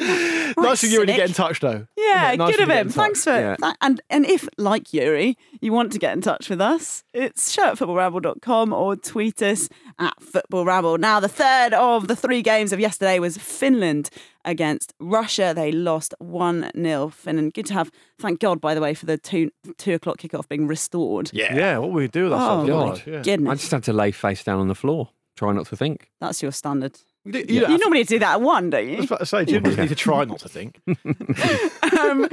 Nice 0.00 0.82
of 0.84 0.90
you 0.90 0.98
when 1.00 1.08
you 1.08 1.14
cynic. 1.14 1.16
get 1.16 1.28
in 1.28 1.34
touch, 1.34 1.60
though. 1.60 1.86
Yeah, 1.96 2.34
nice 2.36 2.36
good 2.36 2.40
of 2.40 2.48
of 2.48 2.58
you 2.60 2.66
to 2.66 2.66
get 2.66 2.86
him. 2.86 2.88
Thanks 2.90 3.24
for 3.24 3.30
Yeah. 3.30 3.56
that. 3.60 3.76
And 3.80 4.00
and 4.10 4.26
if, 4.26 4.48
like 4.58 4.92
Uri, 4.92 5.36
you 5.60 5.72
want 5.72 5.92
to 5.92 5.98
get 5.98 6.12
in 6.12 6.20
touch 6.22 6.48
with 6.50 6.60
us, 6.60 7.04
it's 7.14 7.52
show 7.52 7.64
at 7.68 7.78
footballramble.com 7.78 8.72
or 8.72 8.96
tweet 8.96 9.42
us 9.42 9.68
at 9.98 10.14
footballrabble. 10.20 10.98
Now, 10.98 11.20
the 11.20 11.28
third 11.28 11.72
of 11.74 12.08
the 12.08 12.16
three 12.16 12.42
games 12.42 12.72
of 12.72 12.80
yesterday 12.80 13.18
was 13.18 13.36
Finland 13.36 14.10
against 14.44 14.92
Russia. 14.98 15.52
They 15.54 15.70
lost 15.72 16.14
1 16.18 16.70
0. 16.74 17.08
Finland. 17.10 17.52
Good 17.54 17.66
to 17.66 17.74
have, 17.74 17.90
thank 18.18 18.40
God, 18.40 18.60
by 18.60 18.74
the 18.74 18.80
way, 18.80 18.94
for 18.94 19.06
the 19.06 19.18
two, 19.18 19.50
two 19.76 19.94
o'clock 19.94 20.18
kickoff 20.18 20.48
being 20.48 20.66
restored. 20.66 21.30
Yeah. 21.32 21.54
Yeah, 21.54 21.78
what 21.78 21.90
would 21.92 22.00
we 22.00 22.08
do 22.08 22.24
with 22.24 22.32
Oh, 22.32 22.36
ourselves? 22.36 22.68
my 23.06 23.12
God, 23.12 23.26
yeah. 23.26 23.50
I 23.50 23.54
just 23.54 23.70
had 23.70 23.84
to 23.84 23.92
lay 23.92 24.10
face 24.12 24.42
down 24.42 24.58
on 24.60 24.68
the 24.68 24.74
floor, 24.74 25.10
try 25.36 25.52
not 25.52 25.66
to 25.66 25.76
think. 25.76 26.10
That's 26.20 26.42
your 26.42 26.52
standard. 26.52 26.98
You, 27.24 27.32
do- 27.32 27.38
you 27.40 27.44
You 27.48 27.60
don't 27.60 27.70
to- 27.72 27.78
normally 27.78 28.04
do 28.04 28.18
that 28.20 28.32
at 28.34 28.40
one, 28.40 28.70
don't 28.70 28.88
you? 28.88 28.94
I 28.96 29.00
was 29.00 29.06
about 29.06 29.18
to 29.20 29.26
say, 29.26 29.44
Jim 29.44 29.62
doesn't 29.62 29.80
need 29.80 29.88
to 29.88 29.94
try 29.94 30.24
not 30.24 30.38
to 30.40 30.48
think. 30.48 30.80
um, 31.98 32.28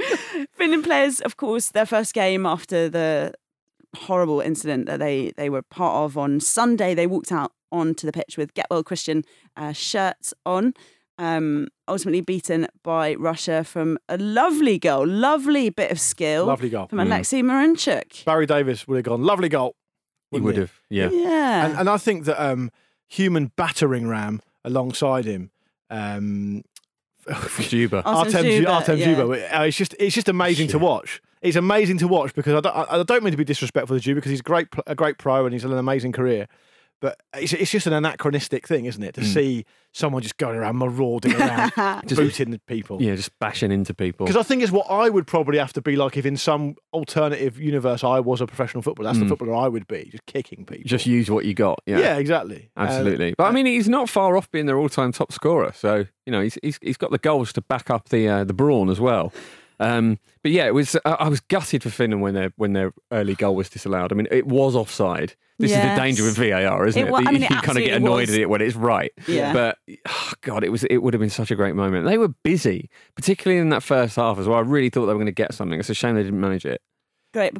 Finland 0.52 0.84
players, 0.84 1.20
of 1.20 1.36
course, 1.36 1.70
their 1.70 1.86
first 1.86 2.14
game 2.14 2.46
after 2.46 2.88
the 2.88 3.32
horrible 3.96 4.40
incident 4.40 4.86
that 4.86 4.98
they, 4.98 5.32
they 5.36 5.50
were 5.50 5.62
part 5.62 6.04
of 6.04 6.16
on 6.16 6.40
Sunday, 6.40 6.94
they 6.94 7.06
walked 7.06 7.32
out 7.32 7.52
onto 7.70 8.06
the 8.06 8.12
pitch 8.12 8.36
with 8.38 8.54
Get 8.54 8.66
Well 8.70 8.82
Christian 8.82 9.24
uh, 9.56 9.72
shirts 9.72 10.32
on. 10.46 10.74
Um, 11.20 11.66
ultimately 11.88 12.20
beaten 12.20 12.68
by 12.84 13.14
Russia 13.16 13.64
from 13.64 13.98
a 14.08 14.16
lovely 14.16 14.78
goal, 14.78 15.04
lovely 15.04 15.68
bit 15.68 15.90
of 15.90 15.98
skill 15.98 16.46
Lovely 16.46 16.70
goal. 16.70 16.86
from 16.86 17.00
Aleksei 17.00 17.42
Miranchuk. 17.42 18.24
Barry 18.24 18.46
Davies 18.46 18.86
would 18.86 18.94
have 18.98 19.04
gone, 19.04 19.24
lovely 19.24 19.48
goal. 19.48 19.74
He 20.30 20.38
wouldn't 20.38 20.44
would 20.46 20.56
have. 20.56 20.72
Yeah. 20.88 21.10
Yeah. 21.10 21.66
And, 21.66 21.78
and 21.80 21.90
I 21.90 21.96
think 21.96 22.24
that 22.26 22.40
um, 22.40 22.70
human 23.08 23.50
battering 23.56 24.06
ram 24.06 24.40
alongside 24.68 25.24
him, 25.24 25.50
um, 25.90 26.62
Dzyuba. 27.28 28.02
Artem 28.04 28.34
Artem, 28.34 28.44
Dzyuba, 28.44 28.68
Artem 28.68 28.98
yeah. 28.98 29.06
Dzyuba, 29.06 29.58
uh, 29.60 29.62
it's 29.64 29.76
just 29.76 29.94
it's 29.98 30.14
just 30.14 30.28
amazing 30.28 30.68
to 30.68 30.78
watch. 30.78 31.20
It's 31.42 31.56
amazing 31.56 31.98
to 31.98 32.08
watch 32.08 32.34
because 32.34 32.54
I 32.54 32.60
don't, 32.60 32.76
I 32.76 33.00
I 33.00 33.02
don't 33.02 33.22
mean 33.22 33.32
to 33.32 33.36
be 33.36 33.44
disrespectful 33.44 33.98
to 33.98 34.02
Dzyuba 34.02 34.16
because 34.16 34.30
he's 34.30 34.40
a 34.40 34.44
great 34.44 34.70
pl- 34.70 34.84
a 34.86 34.94
great 34.94 35.18
pro 35.18 35.44
and 35.44 35.52
he's 35.52 35.62
had 35.62 35.72
an 35.72 35.78
amazing 35.78 36.12
career. 36.12 36.48
But 37.00 37.20
it's, 37.36 37.52
it's 37.52 37.70
just 37.70 37.86
an 37.86 37.92
anachronistic 37.92 38.66
thing, 38.66 38.86
isn't 38.86 39.02
it? 39.02 39.14
To 39.14 39.24
see 39.24 39.64
someone 39.92 40.20
just 40.20 40.36
going 40.36 40.56
around 40.56 40.78
marauding 40.78 41.32
around, 41.40 41.70
Just- 42.06 42.16
booting 42.20 42.58
people. 42.66 43.00
Yeah, 43.00 43.14
just 43.14 43.36
bashing 43.38 43.70
into 43.70 43.94
people. 43.94 44.26
Because 44.26 44.36
I 44.38 44.42
think 44.42 44.62
it's 44.64 44.72
what 44.72 44.86
I 44.90 45.08
would 45.08 45.26
probably 45.26 45.58
have 45.58 45.72
to 45.74 45.80
be 45.80 45.94
like 45.94 46.16
if 46.16 46.26
in 46.26 46.36
some 46.36 46.74
alternative 46.92 47.58
universe 47.58 48.02
I 48.02 48.18
was 48.18 48.40
a 48.40 48.46
professional 48.46 48.82
footballer. 48.82 49.08
That's 49.08 49.20
the 49.20 49.28
footballer 49.28 49.54
I 49.54 49.68
would 49.68 49.86
be, 49.86 50.08
just 50.10 50.26
kicking 50.26 50.64
people. 50.66 50.84
Just 50.86 51.06
use 51.06 51.30
what 51.30 51.44
you 51.44 51.54
got. 51.54 51.80
Yeah. 51.86 51.98
yeah, 52.00 52.16
exactly. 52.16 52.70
Um, 52.76 52.88
Absolutely. 52.88 53.34
but 53.38 53.44
I 53.44 53.52
mean, 53.52 53.66
he's 53.66 53.88
not 53.88 54.08
far 54.08 54.36
off 54.36 54.50
being 54.50 54.66
their 54.66 54.78
all-time 54.78 55.12
top 55.12 55.30
scorer. 55.32 55.72
So 55.74 56.04
you 56.26 56.32
know, 56.32 56.40
he's 56.42 56.58
he's, 56.62 56.78
he's 56.82 56.96
got 56.96 57.10
the 57.12 57.18
goals 57.18 57.52
to 57.52 57.60
back 57.60 57.90
up 57.90 58.08
the 58.08 58.28
uh, 58.28 58.44
the 58.44 58.54
brawn 58.54 58.90
as 58.90 58.98
well. 59.00 59.32
Um, 59.80 60.18
but 60.42 60.50
yeah, 60.52 60.66
it 60.66 60.74
was. 60.74 60.96
I 61.04 61.10
I 61.12 61.28
was 61.28 61.40
gutted 61.40 61.82
for 61.82 61.90
Finland 61.90 62.22
when 62.22 62.34
their 62.34 62.52
when 62.56 62.72
their 62.72 62.92
early 63.12 63.34
goal 63.34 63.54
was 63.54 63.68
disallowed. 63.68 64.12
I 64.12 64.14
mean, 64.16 64.28
it 64.30 64.46
was 64.46 64.74
offside. 64.74 65.34
This 65.60 65.72
is 65.72 65.76
the 65.76 65.96
danger 65.96 66.22
with 66.22 66.36
VAR, 66.36 66.86
isn't 66.86 67.02
It 67.02 67.06
it? 67.08 67.10
wa- 67.10 67.18
That 67.18 67.28
I 67.28 67.32
mean, 67.32 67.42
you 67.42 67.48
kind 67.48 67.76
of 67.78 67.84
get 67.84 67.94
annoyed 67.94 68.28
was. 68.28 68.34
at 68.36 68.40
it 68.42 68.48
when 68.48 68.60
it's 68.60 68.76
right. 68.76 69.10
Yeah. 69.26 69.52
But 69.52 69.78
oh 70.08 70.32
God, 70.42 70.62
it 70.62 70.68
was. 70.70 70.84
It 70.84 70.98
would 70.98 71.14
have 71.14 71.20
been 71.20 71.30
such 71.30 71.50
a 71.50 71.56
great 71.56 71.74
moment. 71.74 72.06
They 72.06 72.16
were 72.18 72.28
busy, 72.28 72.88
particularly 73.16 73.60
in 73.60 73.70
that 73.70 73.82
first 73.82 74.14
half 74.16 74.38
as 74.38 74.46
well. 74.46 74.58
I 74.58 74.62
really 74.62 74.88
thought 74.90 75.06
they 75.06 75.12
were 75.12 75.18
going 75.18 75.26
to 75.26 75.32
get 75.32 75.54
something. 75.54 75.78
It's 75.80 75.90
a 75.90 75.94
shame 75.94 76.14
they 76.14 76.22
didn't 76.22 76.40
manage 76.40 76.64
it. 76.64 76.80
Great. 77.34 77.54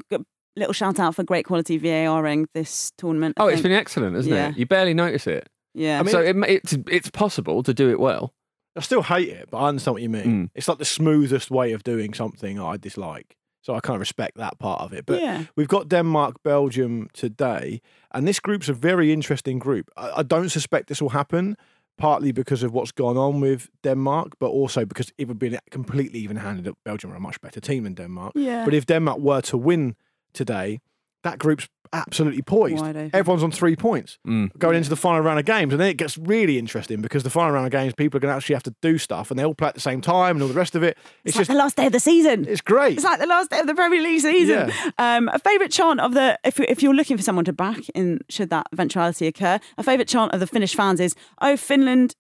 Little 0.57 0.73
shout 0.73 0.99
out 0.99 1.15
for 1.15 1.23
great 1.25 1.45
quality 1.45 1.79
VARing 1.79 2.47
this 2.55 2.93
tournament. 2.99 3.35
I 3.39 3.45
Oh, 3.45 3.47
it's 3.49 3.63
been 3.63 3.71
excellent, 3.73 4.17
isn't 4.17 4.33
Yeah. 4.33 4.49
it? 4.51 4.57
You 4.59 4.67
barely 4.67 4.95
notice 4.95 5.27
it. 5.29 5.49
Yeah. 5.75 6.01
I 6.01 6.03
mean- 6.03 6.11
so 6.13 6.21
it, 6.21 6.37
it's 6.49 6.77
it's 6.91 7.11
possible 7.11 7.63
to 7.65 7.73
do 7.75 7.91
it 7.91 8.01
well. 8.01 8.33
I 8.77 8.81
still 8.81 9.03
hate 9.03 9.29
it, 9.29 9.49
but 9.51 9.59
I 9.59 9.69
understand 9.69 9.95
what 9.95 10.03
you 10.03 10.09
mean. 10.11 10.25
Mm. 10.25 10.51
It's 10.55 10.69
like 10.69 10.79
the 10.79 10.85
smoothest 10.85 11.51
way 11.51 11.73
of 11.73 11.83
doing 11.83 12.15
something 12.15 12.61
I 12.61 12.77
dislike. 12.77 13.37
So 13.63 13.75
I 13.75 13.81
kind 13.81 13.97
of 13.97 14.01
respect 14.01 14.37
that 14.37 14.59
part 14.59 14.81
of 14.83 14.93
it. 14.93 15.05
But 15.05 15.21
Yeah. 15.21 15.45
we've 15.57 15.69
got 15.69 15.89
Denmark, 15.89 16.37
Belgium 16.45 17.09
today, 17.13 17.81
and 18.13 18.27
this 18.27 18.41
group's 18.41 18.69
a 18.69 18.73
very 18.73 19.13
interesting 19.13 19.59
group. 19.59 19.91
I, 19.97 20.11
I 20.19 20.23
don't 20.23 20.49
suspect 20.51 20.87
this 20.89 21.03
will 21.03 21.11
happen, 21.11 21.57
partly 21.99 22.33
because 22.33 22.63
of 22.63 22.73
what's 22.73 22.93
gone 22.93 23.17
on 23.17 23.41
with 23.41 23.69
Denmark, 23.83 24.29
but 24.39 24.49
also 24.49 24.85
because 24.85 25.13
it 25.19 25.27
would 25.29 25.39
be 25.39 25.55
a 25.55 25.61
completely 25.71 26.21
even 26.21 26.37
handed. 26.37 26.73
Belgium 26.85 27.13
are 27.13 27.17
a 27.17 27.21
much 27.21 27.41
better 27.41 27.61
team 27.61 27.85
than 27.85 27.95
Denmark. 27.95 28.33
Yeah. 28.37 28.65
But 28.65 28.75
if 28.75 28.87
Denmark 28.87 29.19
were 29.19 29.41
to 29.43 29.59
win 29.59 29.97
today, 30.33 30.79
that 31.25 31.39
group's 31.39 31.69
absolutely 31.95 32.43
poised. 32.43 32.85
Everyone's 33.15 33.43
on 33.43 33.51
three 33.51 33.75
points 33.75 34.19
Mm. 34.27 34.51
going 34.59 34.77
into 34.77 34.91
the 34.91 34.97
final 34.97 35.23
round 35.23 35.39
of 35.39 35.47
games, 35.47 35.73
and 35.73 35.81
then 35.81 35.89
it 35.89 35.97
gets 35.97 36.19
really 36.19 36.59
interesting 36.59 37.01
because 37.01 37.23
the 37.23 37.31
final 37.31 37.53
round 37.53 37.65
of 37.67 37.73
games, 37.73 37.95
people 37.95 38.19
are 38.19 38.21
going 38.21 38.31
to 38.31 38.37
actually 38.37 38.55
have 38.57 38.63
to 38.65 38.75
do 38.83 38.99
stuff, 38.99 39.31
and 39.31 39.39
they 39.41 39.45
all 39.45 39.55
play 39.55 39.69
at 39.69 39.75
the 39.75 39.81
same 39.81 40.03
time, 40.03 40.37
and 40.37 40.43
all 40.43 40.49
the 40.49 40.55
rest 40.55 40.75
of 40.77 40.83
it. 40.83 40.99
It's, 41.25 41.35
It's 41.35 41.37
like 41.37 41.41
just, 41.47 41.51
the 41.51 41.57
last 41.57 41.77
day 41.77 41.87
of 41.87 41.93
the 41.93 42.01
season. 42.01 42.45
it's 42.47 42.61
great. 42.61 42.95
It's 42.99 43.05
like 43.05 43.21
the 43.21 43.27
last 43.27 43.49
day 43.51 43.59
of 43.61 43.67
the 43.67 43.75
Premier 43.75 44.03
League 44.03 44.21
season. 44.21 44.71
Um, 44.99 45.29
a 45.33 45.39
favourite 45.39 45.73
chant 45.73 46.01
of 46.01 46.13
the 46.13 46.39
if 46.45 46.61
if 46.61 46.83
you're 46.83 46.95
looking 46.95 47.17
for 47.17 47.23
someone 47.23 47.47
to 47.47 47.53
back 47.55 47.81
in 47.95 48.21
should 48.29 48.51
that 48.51 48.67
eventuality 48.73 49.27
occur, 49.27 49.59
a 49.79 49.83
favourite 49.83 50.09
chant 50.09 50.33
of 50.35 50.41
the 50.41 50.47
Finnish 50.47 50.75
fans 50.75 51.01
is 51.01 51.15
"Oh 51.41 51.57
Finland 51.57 52.15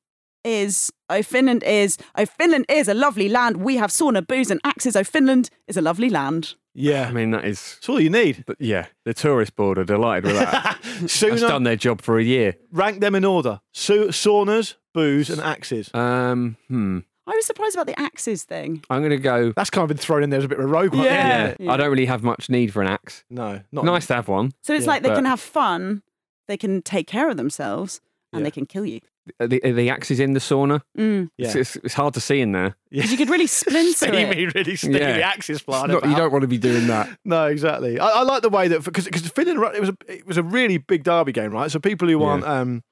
is 0.48 0.92
oh 1.10 1.22
Finland 1.22 1.62
is 1.62 1.98
oh 2.16 2.26
Finland 2.26 2.64
is 2.68 2.88
a 2.88 2.94
lovely 2.94 3.28
land. 3.28 3.56
We 3.56 3.76
have 3.76 3.90
sauna, 3.90 4.26
booze, 4.26 4.50
and 4.50 4.60
axes. 4.64 4.96
Oh 4.96 5.04
Finland 5.04 5.50
is 5.66 5.76
a 5.76 5.82
lovely 5.82 6.10
land." 6.10 6.54
yeah, 6.74 7.08
I 7.08 7.12
mean, 7.12 7.32
that 7.32 7.44
is. 7.44 7.76
it's 7.78 7.88
all 7.88 8.00
you 8.00 8.10
need. 8.10 8.44
But 8.46 8.56
yeah, 8.60 8.86
the 9.04 9.12
tourist 9.14 9.56
board 9.56 9.78
are 9.78 9.84
delighted 9.84 10.24
with 10.24 10.36
that. 10.40 10.78
That's 11.00 11.12
Sooner, 11.12 11.48
done 11.48 11.64
their 11.64 11.76
job 11.76 12.00
for 12.02 12.18
a 12.18 12.22
year. 12.24 12.54
rank 12.72 13.00
them 13.00 13.14
in 13.14 13.24
order: 13.24 13.60
Sa- 13.72 14.12
saunas, 14.12 14.74
booze, 14.94 15.28
and 15.30 15.40
axes. 15.40 15.90
Um, 15.94 16.56
hmm. 16.68 16.98
I 17.26 17.32
was 17.36 17.44
surprised 17.46 17.74
about 17.76 17.86
the 17.86 18.00
axes 18.00 18.44
thing. 18.44 18.82
I'm 18.88 19.00
going 19.00 19.10
to 19.10 19.18
go. 19.18 19.52
That's 19.54 19.70
kind 19.70 19.82
of 19.82 19.88
been 19.88 19.98
thrown 19.98 20.22
in 20.22 20.30
there 20.30 20.38
as 20.38 20.44
a 20.44 20.48
bit 20.48 20.58
of 20.58 20.64
a 20.64 20.68
rogue 20.68 20.94
one. 20.94 21.04
Yeah. 21.04 21.54
Yeah, 21.60 21.72
I 21.72 21.76
don't 21.76 21.90
really 21.90 22.06
have 22.06 22.22
much 22.22 22.48
need 22.48 22.72
for 22.72 22.80
an 22.80 22.88
axe. 22.88 23.22
No, 23.28 23.60
not 23.70 23.84
Nice 23.84 24.06
to 24.06 24.14
have 24.14 24.28
one. 24.28 24.52
So 24.62 24.72
it's 24.72 24.84
Yeah, 24.86 24.92
like 24.92 25.02
they 25.02 25.10
but- 25.10 25.16
can 25.16 25.26
have 25.26 25.40
fun, 25.40 26.02
they 26.46 26.56
can 26.56 26.80
take 26.80 27.06
care 27.06 27.28
of 27.28 27.36
themselves, 27.36 28.00
and 28.32 28.40
Yeah. 28.40 28.44
they 28.44 28.50
can 28.50 28.66
kill 28.66 28.84
you. 28.86 29.00
Are 29.40 29.46
the, 29.46 29.62
are 29.62 29.72
the 29.74 29.90
axes 29.90 30.20
in 30.20 30.32
the 30.32 30.40
sauna. 30.40 30.80
Mm. 30.96 31.28
Yeah. 31.36 31.46
It's, 31.48 31.54
it's, 31.54 31.76
it's 31.76 31.94
hard 31.94 32.14
to 32.14 32.20
see 32.20 32.40
in 32.40 32.52
there. 32.52 32.76
Because 32.90 33.10
you 33.12 33.18
could 33.18 33.28
really 33.28 33.46
splinter 33.60 33.92
Steamy, 33.92 34.18
it. 34.44 34.54
really 34.54 34.74
sticky. 34.76 34.98
Yeah. 34.98 35.12
The 35.18 35.22
axis 35.22 35.60
flying 35.60 35.88
Not- 35.92 36.08
you 36.08 36.16
don't 36.16 36.32
want 36.32 36.42
to 36.42 36.48
be 36.48 36.56
doing 36.58 36.86
that. 36.86 37.10
No, 37.26 37.46
exactly. 37.46 37.98
I, 38.00 38.08
I 38.08 38.22
like 38.22 38.40
the 38.42 38.48
way 38.48 38.68
that 38.68 38.84
because 38.84 39.04
because 39.04 39.28
Finland 39.28 39.60
it 39.76 39.80
was 39.80 39.90
a 39.90 39.96
it 40.08 40.26
was 40.26 40.38
a 40.38 40.42
really 40.42 40.78
big 40.78 41.04
derby 41.04 41.32
game, 41.32 41.50
right? 41.52 41.70
So 41.70 41.78
people 41.78 42.08
who 42.08 42.22
aren't 42.22 42.44
um, 42.44 42.82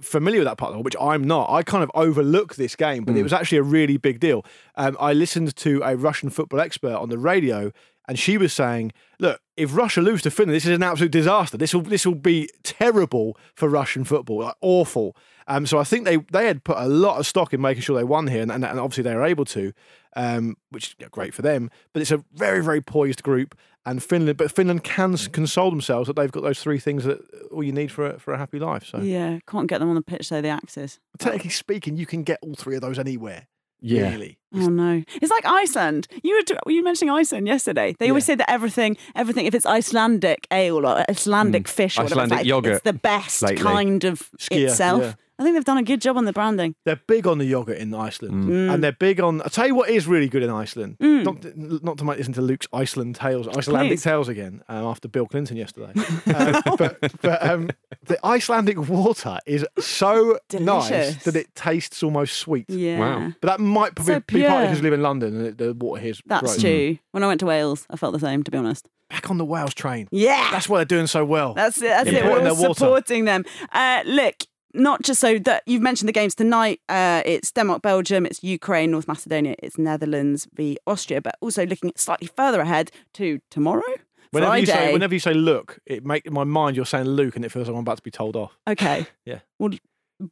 familiar 0.00 0.40
with 0.40 0.46
that 0.48 0.58
part 0.58 0.68
of 0.70 0.74
the 0.74 0.78
world, 0.78 0.84
which 0.84 0.96
I'm 1.00 1.24
not, 1.24 1.50
I 1.50 1.62
kind 1.62 1.82
of 1.84 1.90
overlook 1.94 2.56
this 2.56 2.74
game, 2.76 3.04
but 3.04 3.16
it 3.16 3.20
Mm. 3.20 3.22
was 3.24 3.32
actually 3.32 3.58
a 3.58 3.62
really 3.62 3.96
big 3.96 4.20
deal. 4.20 4.44
Um, 4.76 4.96
I 5.00 5.12
listened 5.12 5.54
to 5.56 5.82
a 5.84 5.96
Russian 5.96 6.30
football 6.30 6.60
expert 6.60 6.94
on 6.94 7.08
the 7.10 7.18
radio, 7.18 7.72
and 8.08 8.18
she 8.18 8.38
was 8.38 8.52
saying, 8.52 8.92
"Look, 9.18 9.40
if 9.56 9.74
Russia 9.76 10.00
lose 10.00 10.22
to 10.22 10.30
Finland, 10.30 10.56
this 10.56 10.66
is 10.66 10.76
an 10.76 10.82
absolute 10.82 11.12
disaster. 11.12 11.56
This 11.56 11.74
will 11.74 11.82
this 11.82 12.06
will 12.06 12.14
be 12.14 12.48
terrible 12.62 13.36
for 13.54 13.68
Russian 13.68 14.04
football, 14.04 14.40
like 14.40 14.54
awful." 14.60 15.16
Um, 15.46 15.66
so 15.66 15.78
I 15.78 15.84
think 15.84 16.04
they 16.04 16.16
they 16.32 16.46
had 16.46 16.64
put 16.64 16.76
a 16.78 16.88
lot 16.88 17.18
of 17.18 17.26
stock 17.26 17.52
in 17.52 17.60
making 17.60 17.82
sure 17.82 17.96
they 17.96 18.04
won 18.04 18.26
here, 18.28 18.42
and, 18.42 18.50
and, 18.50 18.64
and 18.64 18.80
obviously 18.80 19.04
they 19.04 19.14
were 19.14 19.24
able 19.24 19.44
to, 19.46 19.72
um, 20.16 20.56
which 20.70 20.96
is 20.98 21.08
great 21.10 21.34
for 21.34 21.42
them. 21.42 21.70
But 21.92 22.02
it's 22.02 22.10
a 22.10 22.24
very 22.32 22.62
very 22.62 22.80
poised 22.80 23.22
group, 23.22 23.54
and 23.86 24.02
Finland, 24.02 24.38
but 24.38 24.50
Finland 24.50 24.84
can 24.84 25.16
console 25.16 25.70
themselves 25.70 26.06
that 26.06 26.16
they've 26.16 26.32
got 26.32 26.42
those 26.42 26.60
three 26.60 26.78
things 26.78 27.04
that 27.04 27.20
all 27.50 27.62
you 27.62 27.72
need 27.72 27.90
for 27.92 28.06
a, 28.06 28.18
for 28.18 28.32
a 28.32 28.38
happy 28.38 28.58
life. 28.58 28.86
So 28.86 28.98
Yeah, 28.98 29.38
can't 29.46 29.68
get 29.68 29.80
them 29.80 29.88
on 29.88 29.94
the 29.94 30.02
pitch 30.02 30.28
though. 30.30 30.40
The 30.40 30.48
axes. 30.48 31.00
technically 31.18 31.50
speaking, 31.50 31.96
you 31.96 32.06
can 32.06 32.22
get 32.22 32.38
all 32.42 32.54
three 32.54 32.76
of 32.76 32.80
those 32.80 32.98
anywhere. 32.98 33.46
Yeah. 33.80 34.10
Really. 34.10 34.38
Oh 34.56 34.68
no! 34.68 35.02
It's 35.20 35.32
like 35.32 35.44
Iceland. 35.44 36.06
You 36.22 36.36
were 36.36 36.56
were 36.64 36.72
you 36.72 36.84
mentioning 36.84 37.12
Iceland 37.12 37.48
yesterday? 37.48 37.96
They 37.98 38.08
always 38.08 38.24
say 38.24 38.36
that 38.36 38.48
everything, 38.48 38.96
everything, 39.16 39.46
if 39.46 39.54
it's 39.54 39.66
Icelandic 39.66 40.46
ale 40.52 40.86
or 40.86 41.04
Icelandic 41.10 41.64
mm. 41.64 41.68
fish 41.68 41.98
or 41.98 42.04
whatever. 42.04 42.20
Icelandic 42.20 42.38
it's, 42.38 42.40
like, 42.40 42.48
yogurt 42.48 42.72
it's 42.74 42.82
the 42.84 42.92
best 42.92 43.42
lately. 43.42 43.62
kind 43.62 44.04
of 44.04 44.30
itself. 44.52 45.02
yeah. 45.02 45.14
I 45.38 45.42
think 45.42 45.56
they've 45.56 45.64
done 45.64 45.78
a 45.78 45.82
good 45.82 46.00
job 46.00 46.16
on 46.16 46.26
the 46.26 46.32
branding. 46.32 46.76
They're 46.84 47.00
big 47.08 47.26
on 47.26 47.38
the 47.38 47.44
yogurt 47.44 47.78
in 47.78 47.92
Iceland, 47.92 48.44
Mm. 48.48 48.72
and 48.72 48.84
they're 48.84 48.92
big 48.92 49.20
on. 49.20 49.42
I 49.42 49.48
tell 49.48 49.66
you 49.66 49.74
what 49.74 49.90
is 49.90 50.06
really 50.06 50.28
good 50.28 50.42
in 50.44 50.50
Iceland. 50.50 50.96
Mm. 51.00 51.24
Not 51.24 51.82
not 51.82 51.98
to 51.98 52.04
make 52.04 52.18
this 52.18 52.26
into 52.28 52.40
Luke's 52.40 52.68
Iceland 52.72 53.16
tales, 53.16 53.48
Icelandic 53.48 53.92
Please. 53.98 54.02
tales 54.04 54.28
again 54.28 54.62
um, 54.68 54.84
after 54.84 55.08
Bill 55.08 55.26
Clinton 55.26 55.56
yesterday. 55.56 55.92
um, 56.34 56.62
but 56.78 56.98
but 57.20 57.42
um, 57.48 57.70
the 58.04 58.18
Icelandic 58.24 58.88
water 58.88 59.38
is 59.46 59.66
so 59.78 60.38
nice 60.52 61.24
that 61.24 61.34
it 61.34 61.54
tastes 61.54 62.02
almost 62.02 62.36
sweet. 62.36 62.66
Yeah, 62.68 62.98
Wow. 63.00 63.32
But 63.40 63.48
that 63.48 63.60
might 63.60 63.98
So 63.98 64.20
be, 64.20 64.34
be 64.40 64.46
partly 64.46 64.66
because 64.66 64.78
you 64.78 64.84
live 64.84 64.92
in 64.92 65.02
London 65.02 65.36
and 65.36 65.46
it, 65.48 65.58
the 65.58 65.74
water 65.74 66.00
here 66.00 66.10
is 66.12 66.22
that's 66.26 66.42
gross. 66.42 66.60
true. 66.60 66.98
When 67.10 67.22
I 67.24 67.26
went 67.26 67.40
to 67.40 67.46
Wales, 67.46 67.86
I 67.90 67.96
felt 67.96 68.12
the 68.12 68.20
same. 68.20 68.42
To 68.44 68.50
be 68.50 68.58
honest. 68.58 68.88
Back 69.10 69.30
on 69.30 69.38
the 69.38 69.44
Wales 69.44 69.74
train. 69.74 70.08
Yeah, 70.10 70.48
That's 70.50 70.68
why 70.68 70.78
they're 70.78 70.84
doing 70.86 71.06
so 71.06 71.24
well. 71.24 71.52
That's 71.54 71.76
it. 71.78 71.82
That's 71.84 72.08
it. 72.08 72.24
We're 72.24 72.48
all 72.48 72.74
supporting 72.74 73.26
them. 73.26 73.44
Uh, 73.70 74.02
look, 74.06 74.34
not 74.74 75.02
just 75.02 75.20
so 75.20 75.38
that 75.40 75.62
you've 75.66 75.82
mentioned 75.82 76.08
the 76.08 76.12
games 76.12 76.34
tonight. 76.34 76.80
Uh, 76.88 77.22
it's 77.24 77.50
Denmark, 77.52 77.82
Belgium, 77.82 78.26
it's 78.26 78.42
Ukraine, 78.42 78.90
North 78.90 79.08
Macedonia, 79.08 79.54
it's 79.62 79.78
Netherlands 79.78 80.48
v 80.54 80.76
Austria. 80.86 81.20
But 81.20 81.36
also 81.40 81.64
looking 81.66 81.92
slightly 81.96 82.28
further 82.36 82.60
ahead 82.60 82.90
to 83.14 83.40
tomorrow, 83.50 83.82
Whenever 84.30 84.50
Friday. 84.50 84.60
you 84.60 84.66
say 84.66 84.92
whenever 84.92 85.14
you 85.14 85.20
say 85.20 85.34
look, 85.34 85.78
it 85.86 86.04
make 86.04 86.26
in 86.26 86.32
my 86.34 86.44
mind 86.44 86.76
you're 86.76 86.84
saying 86.86 87.06
Luke, 87.06 87.36
and 87.36 87.44
it 87.44 87.52
feels 87.52 87.68
like 87.68 87.74
I'm 87.74 87.80
about 87.82 87.96
to 87.98 88.02
be 88.02 88.10
told 88.10 88.36
off. 88.36 88.56
okay. 88.68 89.06
Yeah. 89.24 89.38
Well, 89.58 89.70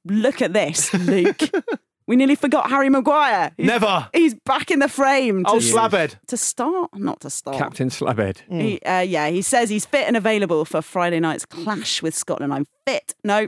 look 0.07 0.43
at 0.43 0.53
this, 0.53 0.93
Luke. 0.95 1.41
we 2.07 2.17
nearly 2.17 2.35
forgot 2.35 2.69
Harry 2.71 2.89
Maguire. 2.89 3.53
He's, 3.57 3.67
Never. 3.67 4.09
He's 4.13 4.35
back 4.35 4.71
in 4.71 4.81
the 4.81 4.89
frame. 4.89 5.45
To, 5.45 5.51
Oh, 5.53 5.59
slabhead. 5.59 6.17
to 6.27 6.37
start, 6.37 6.91
not 6.95 7.21
to 7.21 7.31
start. 7.31 7.59
Captain 7.59 7.89
Slabhead. 7.91 8.39
He, 8.51 8.81
uh, 8.83 9.01
yeah, 9.01 9.29
he 9.29 9.41
says 9.43 9.71
he's 9.71 9.87
fit 9.87 10.07
and 10.09 10.17
available 10.17 10.65
for 10.65 10.83
Friday 10.83 11.21
night's 11.21 11.47
clash 11.47 12.03
with 12.03 12.15
Scotland. 12.15 12.53
I'm 12.53 12.67
fit. 12.87 13.15
No, 13.25 13.47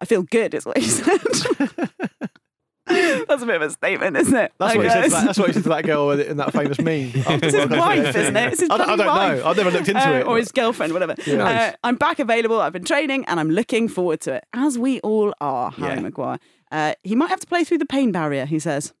I 0.00 0.04
feel 0.04 0.22
good, 0.22 0.54
is 0.54 0.66
what 0.66 0.76
he 0.78 0.84
said. 0.88 1.18
That's 2.86 3.42
a 3.42 3.46
bit 3.46 3.56
of 3.56 3.62
a 3.62 3.70
statement, 3.70 4.16
isn't 4.18 4.36
it? 4.36 4.52
That's 4.58 4.76
what, 4.76 4.84
he 4.84 4.90
said 4.90 5.04
to 5.04 5.10
that, 5.10 5.24
that's 5.26 5.38
what 5.38 5.46
he 5.48 5.52
said 5.54 5.62
to 5.62 5.68
that 5.70 5.84
girl 5.86 6.10
in 6.10 6.36
that 6.36 6.52
famous 6.52 6.78
meme. 6.78 7.12
It's 7.14 7.54
his 7.56 7.66
wife, 7.70 8.14
isn't 8.14 8.36
it? 8.36 8.52
It's 8.52 8.60
his 8.60 8.68
I, 8.70 8.76
don't, 8.76 8.90
I 8.90 8.96
don't 8.96 9.06
wife. 9.06 9.38
know. 9.38 9.46
I've 9.48 9.56
never 9.56 9.70
looked 9.70 9.88
into 9.88 10.06
Uh, 10.06 10.12
it. 10.18 10.26
or 10.26 10.36
his 10.36 10.52
girlfriend, 10.52 10.92
whatever. 10.92 11.14
Uh, 11.26 11.72
I'm 11.82 11.96
back 11.96 12.18
available. 12.18 12.60
I've 12.60 12.74
been 12.74 12.84
training 12.84 13.24
and 13.26 13.40
I'm 13.40 13.50
looking 13.50 13.88
forward 13.88 14.20
to 14.22 14.34
it, 14.34 14.44
as 14.52 14.78
we 14.78 15.00
all 15.00 15.32
are, 15.40 15.70
Harry 15.70 15.94
Yeah. 15.94 16.00
Maguire. 16.00 16.38
Uh, 16.70 16.94
he 17.02 17.14
might 17.16 17.30
have 17.30 17.40
to 17.40 17.46
play 17.46 17.64
through 17.64 17.78
the 17.78 17.86
pain 17.86 18.12
barrier, 18.12 18.44
he 18.44 18.58
says, 18.58 18.92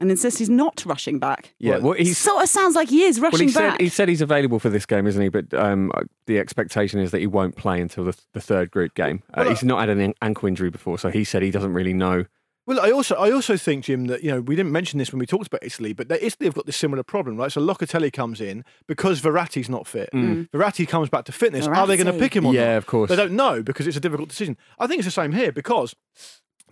and 0.00 0.10
insists 0.10 0.38
he's 0.38 0.50
not 0.50 0.82
rushing 0.86 1.18
back. 1.18 1.54
Yeah. 1.58 1.78
Well, 1.78 1.94
He 1.94 2.12
sort 2.12 2.42
of 2.42 2.48
sounds 2.48 2.74
like 2.74 2.88
he 2.88 3.02
is 3.04 3.20
well, 3.20 3.30
rushing 3.30 3.48
he 3.48 3.52
said 3.52 3.70
back. 3.70 3.80
he 3.80 3.88
said 3.88 4.08
he's 4.08 4.20
available 4.22 4.58
for 4.58 4.68
this 4.70 4.86
game, 4.86 5.06
isn't 5.06 5.20
he? 5.22 5.28
But 5.28 5.52
um, 5.54 5.90
the 6.26 6.38
expectation 6.38 7.00
is 7.00 7.10
that 7.12 7.20
he 7.20 7.26
won't 7.26 7.56
play 7.56 7.80
until 7.80 8.04
the, 8.04 8.16
the 8.32 8.40
third 8.40 8.70
group 8.70 8.94
game. 8.94 9.22
Uh, 9.30 9.42
Well, 9.42 9.48
he's 9.50 9.62
not 9.64 9.80
had 9.80 9.88
an 9.90 10.14
ankle 10.22 10.48
injury 10.48 10.70
before, 10.70 10.98
so 10.98 11.10
he 11.10 11.24
said 11.24 11.42
he 11.42 11.50
doesn't 11.50 11.72
really 11.72 11.92
know. 11.94 12.24
Well, 12.66 12.80
I 12.80 12.90
also 12.92 13.14
I 13.16 13.30
also 13.30 13.58
think, 13.58 13.84
Jim, 13.84 14.06
that 14.06 14.24
you 14.24 14.30
know 14.30 14.40
we 14.40 14.56
didn't 14.56 14.72
mention 14.72 14.98
this 14.98 15.12
when 15.12 15.18
we 15.18 15.26
talked 15.26 15.46
about 15.48 15.62
Italy, 15.62 15.92
but 15.92 16.08
that 16.08 16.22
Italy 16.24 16.46
have 16.46 16.54
got 16.54 16.64
this 16.64 16.78
similar 16.78 17.02
problem, 17.02 17.36
right? 17.36 17.52
So 17.52 17.60
Locatelli 17.60 18.10
comes 18.10 18.40
in 18.40 18.64
because 18.86 19.20
Verratti's 19.20 19.68
not 19.68 19.86
fit. 19.86 20.08
Verratti 20.14 20.88
comes 20.88 21.10
back 21.10 21.26
to 21.26 21.32
fitness. 21.32 21.66
Are 21.66 21.86
they 21.86 21.98
going 21.98 22.06
to 22.06 22.18
pick 22.18 22.34
him 22.34 22.46
or 22.46 22.54
Yeah, 22.54 22.68
not? 22.72 22.76
of 22.78 22.86
course. 22.86 23.10
They 23.10 23.16
don't 23.16 23.32
know 23.36 23.62
because 23.62 23.86
it's 23.86 23.98
a 23.98 24.00
difficult 24.00 24.30
decision. 24.30 24.56
I 24.78 24.86
think 24.86 25.00
it's 25.00 25.06
the 25.06 25.10
same 25.12 25.32
here 25.32 25.52
because 25.52 25.94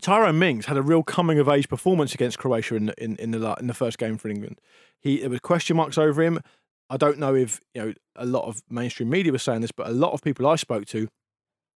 Tyrone 0.02 0.38
Mings 0.38 0.66
had 0.66 0.76
a 0.76 0.82
real 0.82 1.02
coming 1.02 1.38
of 1.38 1.48
age 1.48 1.68
performance 1.68 2.12
against 2.12 2.38
Croatia 2.38 2.74
in 2.74 2.86
the, 2.86 3.02
in, 3.02 3.16
in 3.16 3.30
the 3.30 3.54
in 3.54 3.68
the 3.68 3.74
first 3.74 3.98
game 3.98 4.18
for 4.18 4.28
England. 4.28 4.60
He 5.00 5.20
there 5.20 5.30
were 5.30 5.38
question 5.38 5.76
marks 5.76 5.96
over 5.96 6.22
him. 6.22 6.40
I 6.90 6.96
don't 6.96 7.18
know 7.18 7.34
if 7.34 7.60
you 7.72 7.82
know 7.82 7.94
a 8.16 8.26
lot 8.26 8.46
of 8.46 8.62
mainstream 8.68 9.08
media 9.08 9.32
was 9.32 9.42
saying 9.42 9.62
this, 9.62 9.72
but 9.72 9.86
a 9.86 9.92
lot 9.92 10.12
of 10.12 10.20
people 10.20 10.46
I 10.46 10.56
spoke 10.56 10.86
to 10.86 11.08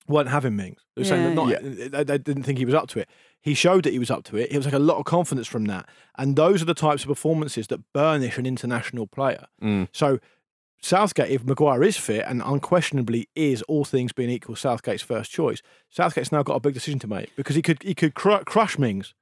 weren't 0.08 0.30
having 0.30 0.56
Mings. 0.56 0.82
They 0.96 1.02
were 1.02 1.06
saying 1.06 1.24
that 1.24 1.36
not, 1.36 1.92
they, 1.92 2.04
they 2.04 2.18
didn't 2.18 2.44
think 2.44 2.58
he 2.58 2.66
was 2.66 2.74
up 2.74 2.88
to 2.90 3.00
it. 3.00 3.10
He 3.42 3.54
showed 3.54 3.84
that 3.84 3.94
he 3.94 4.00
was 4.00 4.12
up 4.12 4.24
to 4.26 4.38
it. 4.38 4.52
It 4.52 4.58
was 4.58 4.66
like 4.66 4.74
a 4.74 4.80
lot 4.80 4.98
of 4.98 5.06
confidence 5.06 5.48
from 5.48 5.66
that, 5.66 5.88
and 6.18 6.38
those 6.38 6.62
are 6.62 6.66
the 6.66 6.74
types 6.74 7.04
of 7.04 7.10
performances 7.10 7.68
that 7.68 7.82
burnish 7.94 8.38
an 8.38 8.46
international 8.46 9.06
player. 9.06 9.46
Mm. 9.62 9.90
So 9.92 10.20
Southgate, 10.84 11.30
if 11.32 11.46
Maguire 11.46 11.82
is 11.82 11.96
fit 11.96 12.26
and 12.28 12.42
unquestionably 12.44 13.30
is 13.36 13.62
all 13.64 13.86
things 13.86 14.12
being 14.12 14.30
equal, 14.30 14.58
Southgate's 14.58 15.02
first 15.02 15.32
choice. 15.32 15.62
Southgate's 15.90 16.32
now 16.32 16.44
got 16.44 16.56
a 16.56 16.60
big 16.60 16.74
decision 16.74 17.00
to 17.00 17.08
make 17.08 17.34
because 17.38 17.56
he 17.56 17.62
could 17.62 17.82
he 17.82 17.96
could 17.96 18.16
cru- 18.16 18.44
crush 18.44 18.78
Mings. 18.78 19.14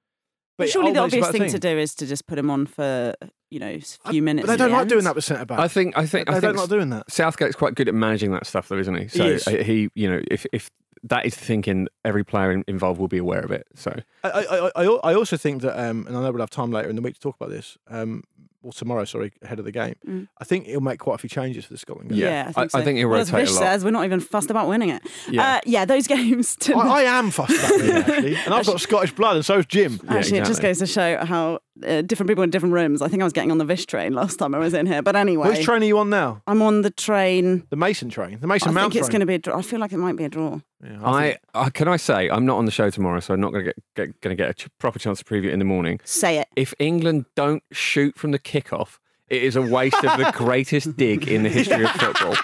But 0.58 0.70
surely 0.70 0.92
the 0.92 1.00
obvious 1.00 1.28
about 1.28 1.32
thing 1.32 1.52
to 1.52 1.60
do 1.60 1.78
is 1.78 1.94
to 1.96 2.08
just 2.08 2.26
put 2.28 2.38
him 2.38 2.50
on 2.50 2.66
for, 2.66 3.14
you 3.50 3.60
know, 3.60 3.78
a 4.06 4.10
few 4.10 4.22
minutes. 4.22 4.48
But 4.48 4.54
they 4.54 4.58
don't 4.58 4.70
the 4.70 4.74
like 4.74 4.82
end. 4.82 4.90
doing 4.90 5.04
that 5.06 5.16
with 5.16 5.24
centre 5.24 5.46
back. 5.46 5.60
I 5.60 5.68
think 5.68 5.96
I 5.96 6.06
think 6.06 6.28
they 6.28 6.34
I 6.34 6.40
don't 6.40 6.52
think 6.54 6.62
like 6.62 6.70
doing 6.70 6.90
that. 6.90 7.12
Southgate's 7.12 7.56
quite 7.56 7.76
good 7.76 7.88
at 7.88 7.94
managing 7.94 8.32
that 8.32 8.48
stuff, 8.48 8.68
though, 8.68 8.80
isn't 8.80 8.96
he? 8.96 9.08
So 9.08 9.24
is. 9.26 9.48
uh, 9.48 9.52
he, 9.52 9.90
you 9.94 10.10
know, 10.10 10.22
if 10.30 10.48
if 10.52 10.72
that 11.04 11.26
is 11.26 11.36
the 11.36 11.46
thinking, 11.46 11.88
every 12.06 12.24
player 12.24 12.64
involved 12.68 13.00
will 13.00 13.08
be 13.08 13.18
aware 13.18 13.42
of 13.42 13.52
it. 13.52 13.68
So 13.76 13.96
I, 14.24 14.30
I, 14.30 14.72
I, 14.76 14.86
I 14.86 15.14
also 15.16 15.38
think 15.38 15.62
that, 15.64 15.80
um, 15.80 16.06
and 16.08 16.16
I 16.16 16.22
know 16.22 16.32
we'll 16.32 16.42
have 16.42 16.52
time 16.52 16.72
later 16.72 16.90
in 16.90 16.96
the 16.96 17.02
week 17.02 17.16
to 17.16 17.20
talk 17.20 17.36
about 17.40 17.50
this, 17.50 17.78
um, 17.88 18.24
or 18.64 18.72
tomorrow, 18.74 19.06
sorry, 19.06 19.32
ahead 19.42 19.60
of 19.60 19.66
the 19.66 19.72
game. 19.72 19.96
Mm. 20.08 20.28
I 20.40 20.44
think 20.44 20.68
he'll 20.68 20.82
make 20.82 21.00
quite 21.00 21.16
a 21.16 21.18
few 21.18 21.30
changes 21.30 21.66
for 21.66 21.74
the 21.74 21.78
Scotland 21.80 22.10
game. 22.10 22.20
Yeah, 22.20 22.42
I 22.42 22.52
think, 22.52 22.58
I- 22.58 22.68
so. 22.68 22.80
I 22.80 22.84
think 22.84 22.98
he'll 23.00 23.10
well, 23.10 23.20
as 23.22 23.32
rotate 23.32 23.48
a 23.48 23.52
Vish 23.52 23.56
lot. 23.56 23.64
says, 23.64 23.84
we're 23.84 23.92
not 23.92 24.06
even 24.06 24.20
fussed 24.20 24.50
about 24.52 24.68
winning 24.68 24.90
it. 24.90 25.02
Yeah. 25.30 25.56
uh, 25.56 25.60
yeah 25.66 25.86
those 25.86 26.08
games. 26.16 26.56
To, 26.58 26.76
I, 26.76 27.02
I 27.02 27.02
am 27.04 27.32
fussed 27.32 27.52
about 27.58 27.80
it, 27.82 27.96
actually. 28.10 28.36
And 28.36 28.54
I've 28.54 28.66
got 28.66 28.80
Scottish 28.82 29.14
blood, 29.14 29.38
and 29.38 29.46
so 29.46 29.58
is 29.60 29.66
Jim. 29.66 30.00
Yeah, 30.04 30.14
Actually, 30.14 30.38
it 30.40 30.46
just 30.46 30.62
goes 30.62 30.80
to 30.80 30.86
show 30.86 31.24
how 31.26 31.60
uh, 31.86 32.02
different 32.02 32.28
people 32.30 32.44
in 32.44 32.50
different 32.50 32.74
rooms. 32.74 33.02
I 33.02 33.08
think 33.08 33.22
I 33.22 33.26
was 33.26 33.34
getting 33.34 33.52
on 33.52 33.58
the 33.58 33.66
Vish 33.66 33.86
train 33.86 34.14
last 34.14 34.38
time 34.38 34.54
I 34.56 34.60
was 34.60 34.74
in 34.74 34.86
here. 34.86 35.02
But 35.02 35.16
anyway, 35.16 35.50
Which 35.50 35.64
train 35.64 35.82
are 35.82 35.86
you 35.86 35.98
on 36.00 36.10
now? 36.10 36.42
I'm 36.48 36.62
on 36.62 36.82
the 36.82 36.92
train. 36.92 37.66
The 37.70 37.76
Mason 37.76 38.10
train? 38.10 38.40
The 38.40 38.48
Mason 38.48 38.70
I 38.70 38.72
Mount 38.72 38.94
think 38.94 39.02
it's 39.02 39.10
going 39.10 39.20
to 39.22 39.26
be 39.26 39.36
a 39.36 39.40
draw. 39.40 39.58
I 39.58 39.62
feel 39.62 39.80
like 39.80 39.92
it 39.92 39.98
might 39.98 40.16
be 40.16 40.24
a 40.26 40.30
draw. 40.30 40.60
Yeah, 40.84 41.00
I, 41.04 41.22
think- 41.30 41.40
I 41.54 41.70
can 41.70 41.88
I 41.88 41.98
say 41.98 42.30
I'm 42.30 42.46
not 42.46 42.58
on 42.58 42.66
the 42.66 42.72
show 42.72 42.90
tomorrow, 42.90 43.20
so 43.20 43.34
I'm 43.34 43.42
not 43.42 43.52
going 43.52 43.66
to 43.66 43.74
get, 43.74 43.84
get 43.96 44.22
going 44.22 44.36
to 44.36 44.42
get 44.44 44.50
a 44.50 44.54
ch- 44.54 44.68
proper 44.80 45.00
chance 45.00 45.20
to 45.20 45.26
preview 45.26 45.46
it 45.46 45.54
in 45.54 45.60
the 45.60 45.66
morning. 45.66 46.00
Say 46.04 46.38
it. 46.40 46.48
If 46.56 46.74
England 46.80 47.26
don't 47.36 47.64
shoot 47.72 48.18
from 48.18 48.32
the 48.32 48.40
kickoff, 48.40 48.98
it 49.30 49.44
is 49.44 49.56
a 49.56 49.62
waste 49.62 50.04
of 50.04 50.18
the 50.18 50.32
greatest 50.36 50.98
dig 50.98 51.28
in 51.28 51.44
the 51.44 51.50
history 51.50 51.84
of 51.86 51.92
football. 51.92 52.36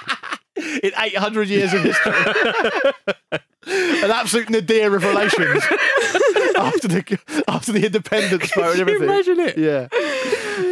In 0.57 0.91
800 0.97 1.47
years 1.49 1.73
of 1.73 1.83
history. 1.83 2.13
An 3.69 4.11
absolute 4.11 4.49
nadir 4.49 4.95
of 4.95 5.03
relations 5.03 5.61
after 6.55 6.87
the 6.87 7.43
after 7.49 7.73
the 7.73 7.85
independence 7.85 8.53
vote 8.55 8.71
and 8.71 8.81
everything. 8.81 9.03
Imagine 9.03 9.39
it. 9.41 9.57
Yeah. 9.57 9.87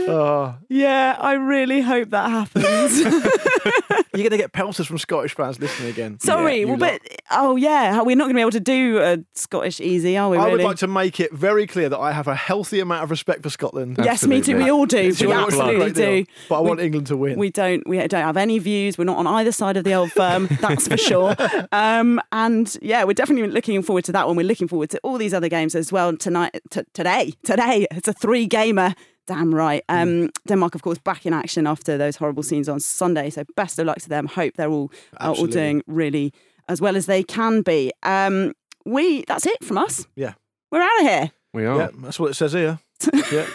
Oh, 0.07 0.55
Yeah, 0.69 1.15
I 1.19 1.33
really 1.33 1.81
hope 1.81 2.09
that 2.11 2.29
happens. 2.29 2.99
you're 4.13 4.23
going 4.23 4.30
to 4.32 4.38
get 4.38 4.53
pelters 4.53 4.88
from 4.88 4.97
Scottish 4.97 5.36
fans 5.36 5.59
listening 5.59 5.89
again. 5.89 6.19
Sorry, 6.19 6.61
You 6.61 6.67
well, 6.69 6.77
lot. 6.77 6.99
but 7.03 7.21
oh 7.32 7.55
yeah, 7.55 8.01
we're 8.01 8.15
not 8.15 8.25
going 8.25 8.34
to 8.34 8.38
be 8.38 8.41
able 8.41 8.51
to 8.51 8.59
do 8.59 8.99
a 8.99 9.17
Scottish 9.34 9.80
easy, 9.82 10.17
are 10.17 10.30
we? 10.30 10.38
I 10.38 10.47
would 10.49 10.61
like 10.61 10.77
to 10.77 10.88
make 10.88 11.19
it 11.19 11.34
very 11.34 11.67
clear 11.67 11.89
that 11.89 11.99
I 11.99 12.11
have 12.11 12.27
a 12.27 12.36
healthy 12.36 12.80
amount 12.80 13.03
of 13.03 13.11
respect 13.11 13.43
for 13.43 13.49
Scotland. 13.49 13.99
Yes, 14.03 14.25
me 14.25 14.41
too. 14.41 14.57
We 14.57 14.69
all 14.69 14.86
do. 14.86 14.97
It's 14.97 15.21
We 15.21 15.32
absolutely 15.32 15.91
do. 15.91 16.25
But 16.49 16.55
I 16.57 16.61
We- 16.61 16.67
want 16.69 16.80
England 16.80 17.07
to 17.07 17.17
win. 17.17 17.38
We 17.38 17.49
don't. 17.49 17.88
We 17.88 17.97
don't 18.07 18.13
have 18.23 18.38
any 18.38 18.59
views. 18.59 18.97
We're 18.97 19.03
not 19.05 19.17
on 19.17 19.27
either 19.27 19.51
side 19.51 19.77
of 19.77 19.84
the 19.84 19.93
old 19.93 20.11
firm. 20.11 20.47
That's 20.61 20.88
for 20.88 20.97
sure. 20.97 21.36
Um, 21.71 22.21
and 22.32 22.77
yeah, 22.82 23.03
we're 23.03 23.13
definitely 23.13 23.49
looking 23.49 23.82
forward 23.82 24.05
to 24.05 24.11
that 24.13 24.27
one. 24.27 24.36
We're 24.36 24.45
looking 24.45 24.67
forward 24.67 24.89
to 24.91 24.99
all 25.03 25.17
these 25.17 25.34
other 25.34 25.49
games 25.49 25.75
as 25.75 25.91
well 25.91 26.15
tonight. 26.15 26.59
T- 26.69 26.82
today, 26.93 27.34
today, 27.43 27.88
it's 27.91 28.07
a 28.07 28.13
three 28.13 28.45
gamer. 28.45 28.93
Damn 29.28 29.53
right. 29.53 29.84
Um, 29.89 30.30
Denmark, 30.47 30.76
of 30.76 30.84
course, 30.84 30.99
back 30.99 31.26
in 31.26 31.34
action 31.34 31.65
after 31.65 31.97
those 31.97 32.15
horrible 32.15 32.43
scenes 32.43 32.69
on 32.69 32.80
Sunday. 32.80 33.30
So 33.30 33.43
best 33.55 33.80
of 33.80 33.88
luck 33.88 33.97
to 33.99 34.09
them. 34.09 34.28
Hope 34.28 34.53
they're 34.55 34.69
all 34.69 34.91
are 35.17 35.34
all 35.34 35.47
doing 35.47 35.82
really 35.88 36.34
as 36.67 36.82
well 36.82 36.95
as 36.95 37.05
they 37.05 37.23
can 37.23 37.61
be. 37.61 37.91
Um, 38.03 38.53
we 38.86 39.23
that's 39.28 39.45
it 39.45 39.63
from 39.63 39.78
us. 39.78 40.05
Yeah. 40.15 40.34
We're 40.71 40.82
out 40.82 41.01
of 41.01 41.07
here. 41.07 41.32
We 41.53 41.65
are. 41.65 41.78
Yeah, 41.78 41.89
that's 41.99 42.19
what 42.19 42.32
it 42.32 42.34
says 42.36 42.53
here. 42.53 42.80
yeah. 43.32 43.45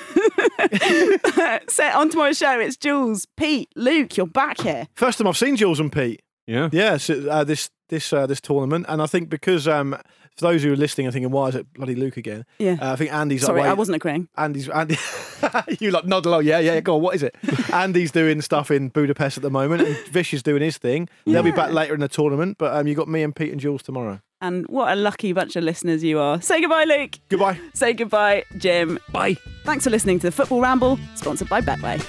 so 1.69 1.85
on 1.95 2.11
tomorrow's 2.11 2.39
show, 2.39 2.59
it's 2.59 2.77
Jules, 2.77 3.27
Pete, 3.37 3.69
Luke. 3.77 4.17
You're 4.17 4.27
back 4.27 4.61
here. 4.61 4.89
First 4.95 5.19
time 5.19 5.27
I've 5.27 5.37
seen 5.37 5.57
Jules 5.57 5.81
and 5.81 5.93
Pete. 5.93 6.23
Yeah. 6.51 6.69
Yeah, 6.73 6.97
so, 6.97 7.29
uh, 7.29 7.45
this 7.45 7.71
this 7.89 8.13
uh, 8.13 8.27
this 8.27 8.41
tournament, 8.41 8.87
and 8.89 9.01
I 9.01 9.07
think 9.07 9.29
because 9.29 9.69
um, 9.69 9.97
for 10.37 10.49
those 10.49 10.63
who 10.65 10.73
are 10.73 10.77
listening 10.77 11.07
and 11.07 11.15
thinking, 11.15 11.31
why 11.31 11.49
is 11.49 11.55
it 11.55 11.73
bloody 11.75 11.95
Luke 11.95 12.17
again? 12.17 12.45
Yeah. 12.59 12.77
Uh, 12.81 12.93
I 12.93 12.97
think 12.97 13.13
Andy's 13.13 13.43
Sorry, 13.43 13.61
away. 13.61 13.69
I 13.69 13.75
wasn't 13.75 13.97
agreeing. 13.97 14.29
Andy's 14.37 14.69
Andy. 14.69 14.97
you 15.81 15.93
like 15.93 16.07
nod 16.07 16.27
along. 16.27 16.45
Yeah, 16.45 16.59
yeah. 16.59 16.81
Go 16.81 16.97
on. 16.97 17.03
What 17.03 17.15
is 17.15 17.23
it? 17.23 17.37
Andy's 17.73 18.11
doing 18.11 18.41
stuff 18.41 18.71
in 18.71 18.89
Budapest 18.89 19.37
at 19.37 19.43
the 19.43 19.51
moment, 19.51 19.83
and 19.83 19.97
Vish 20.11 20.35
is 20.35 20.43
doing 20.43 20.63
his 20.63 20.77
thing. 20.77 21.09
They'll 21.25 21.45
be 21.45 21.53
back 21.53 21.71
later 21.71 21.95
in 21.95 22.01
the 22.01 22.09
tournament, 22.09 22.59
but 22.59 22.75
um, 22.75 22.89
you 22.89 22.97
got 22.97 23.09
me 23.09 23.23
and 23.23 23.35
Pete 23.35 23.53
and 23.53 23.61
Jules 23.61 23.83
tomorrow. 23.83 24.21
And 24.41 24.67
what 24.69 24.91
a 24.91 24.97
lucky 24.97 25.33
bunch 25.33 25.55
of 25.55 25.63
listeners 25.63 26.03
you 26.03 26.19
are. 26.19 26.41
Say 26.41 26.63
goodbye, 26.63 26.85
Luke. 26.85 27.19
Goodbye. 27.29 27.61
Say 27.75 27.93
goodbye, 27.93 28.45
Jim. 28.57 28.99
Bye. 29.13 29.37
Thanks 29.65 29.85
for 29.85 29.91
listening 29.91 30.19
to 30.21 30.29
the 30.29 30.33
Football 30.33 30.63
Ramble, 30.63 30.99
sponsored 31.15 31.49
by 31.49 31.61
Betway. 31.61 32.01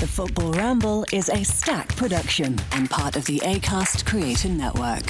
The 0.00 0.06
Football 0.06 0.52
Ramble 0.52 1.04
is 1.12 1.28
a 1.28 1.44
Stak 1.44 1.94
production 1.96 2.58
and 2.72 2.88
part 2.88 3.16
of 3.16 3.26
the 3.26 3.38
ACAST 3.40 4.06
Creator 4.06 4.48
Network. 4.48 5.02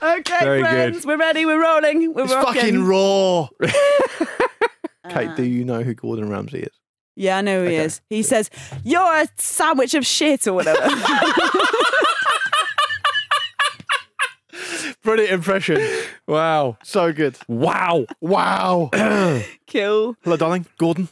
Okay, 0.00 0.44
Very 0.44 0.60
friends, 0.60 0.98
good. 0.98 1.04
we're 1.06 1.16
ready. 1.18 1.44
We're 1.44 1.60
rolling. 1.60 2.14
We're 2.14 2.22
It's 2.24 2.32
rocking. 2.32 2.54
fucking 2.54 2.84
raw. 2.84 3.48
Kate, 5.10 5.34
do 5.36 5.42
you 5.42 5.64
know 5.64 5.82
who 5.82 5.92
Gordon 5.94 6.28
Ramsay 6.30 6.60
is? 6.60 6.72
Yeah, 7.16 7.38
I 7.38 7.40
know 7.40 7.62
who 7.64 7.68
he 7.68 7.74
Okay. 7.76 7.84
is. 7.86 8.00
He 8.08 8.22
says, 8.22 8.48
"You're 8.84 9.22
a 9.22 9.26
sandwich 9.36 9.94
of 9.94 10.06
shit" 10.06 10.46
or 10.46 10.52
whatever. 10.52 10.78
Brilliant 15.02 15.32
impression. 15.32 15.80
Wow. 16.28 16.78
So 16.84 17.12
good. 17.12 17.36
Wow. 17.48 18.06
Wow. 18.20 18.90
Kill. 19.66 20.14
Hello, 20.22 20.36
darling. 20.36 20.66
Gordon. 20.78 21.08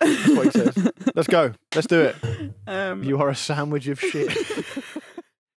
That's 0.00 0.28
what 0.28 0.44
he 0.46 0.50
says. 0.52 0.74
Let's 1.18 1.26
go. 1.26 1.52
Let's 1.74 1.88
do 1.88 2.00
it. 2.02 2.16
Um, 2.68 3.02
You 3.02 3.18
are 3.20 3.30
a 3.30 3.34
sandwich 3.34 3.88
of 3.88 3.98
shit. 3.98 4.30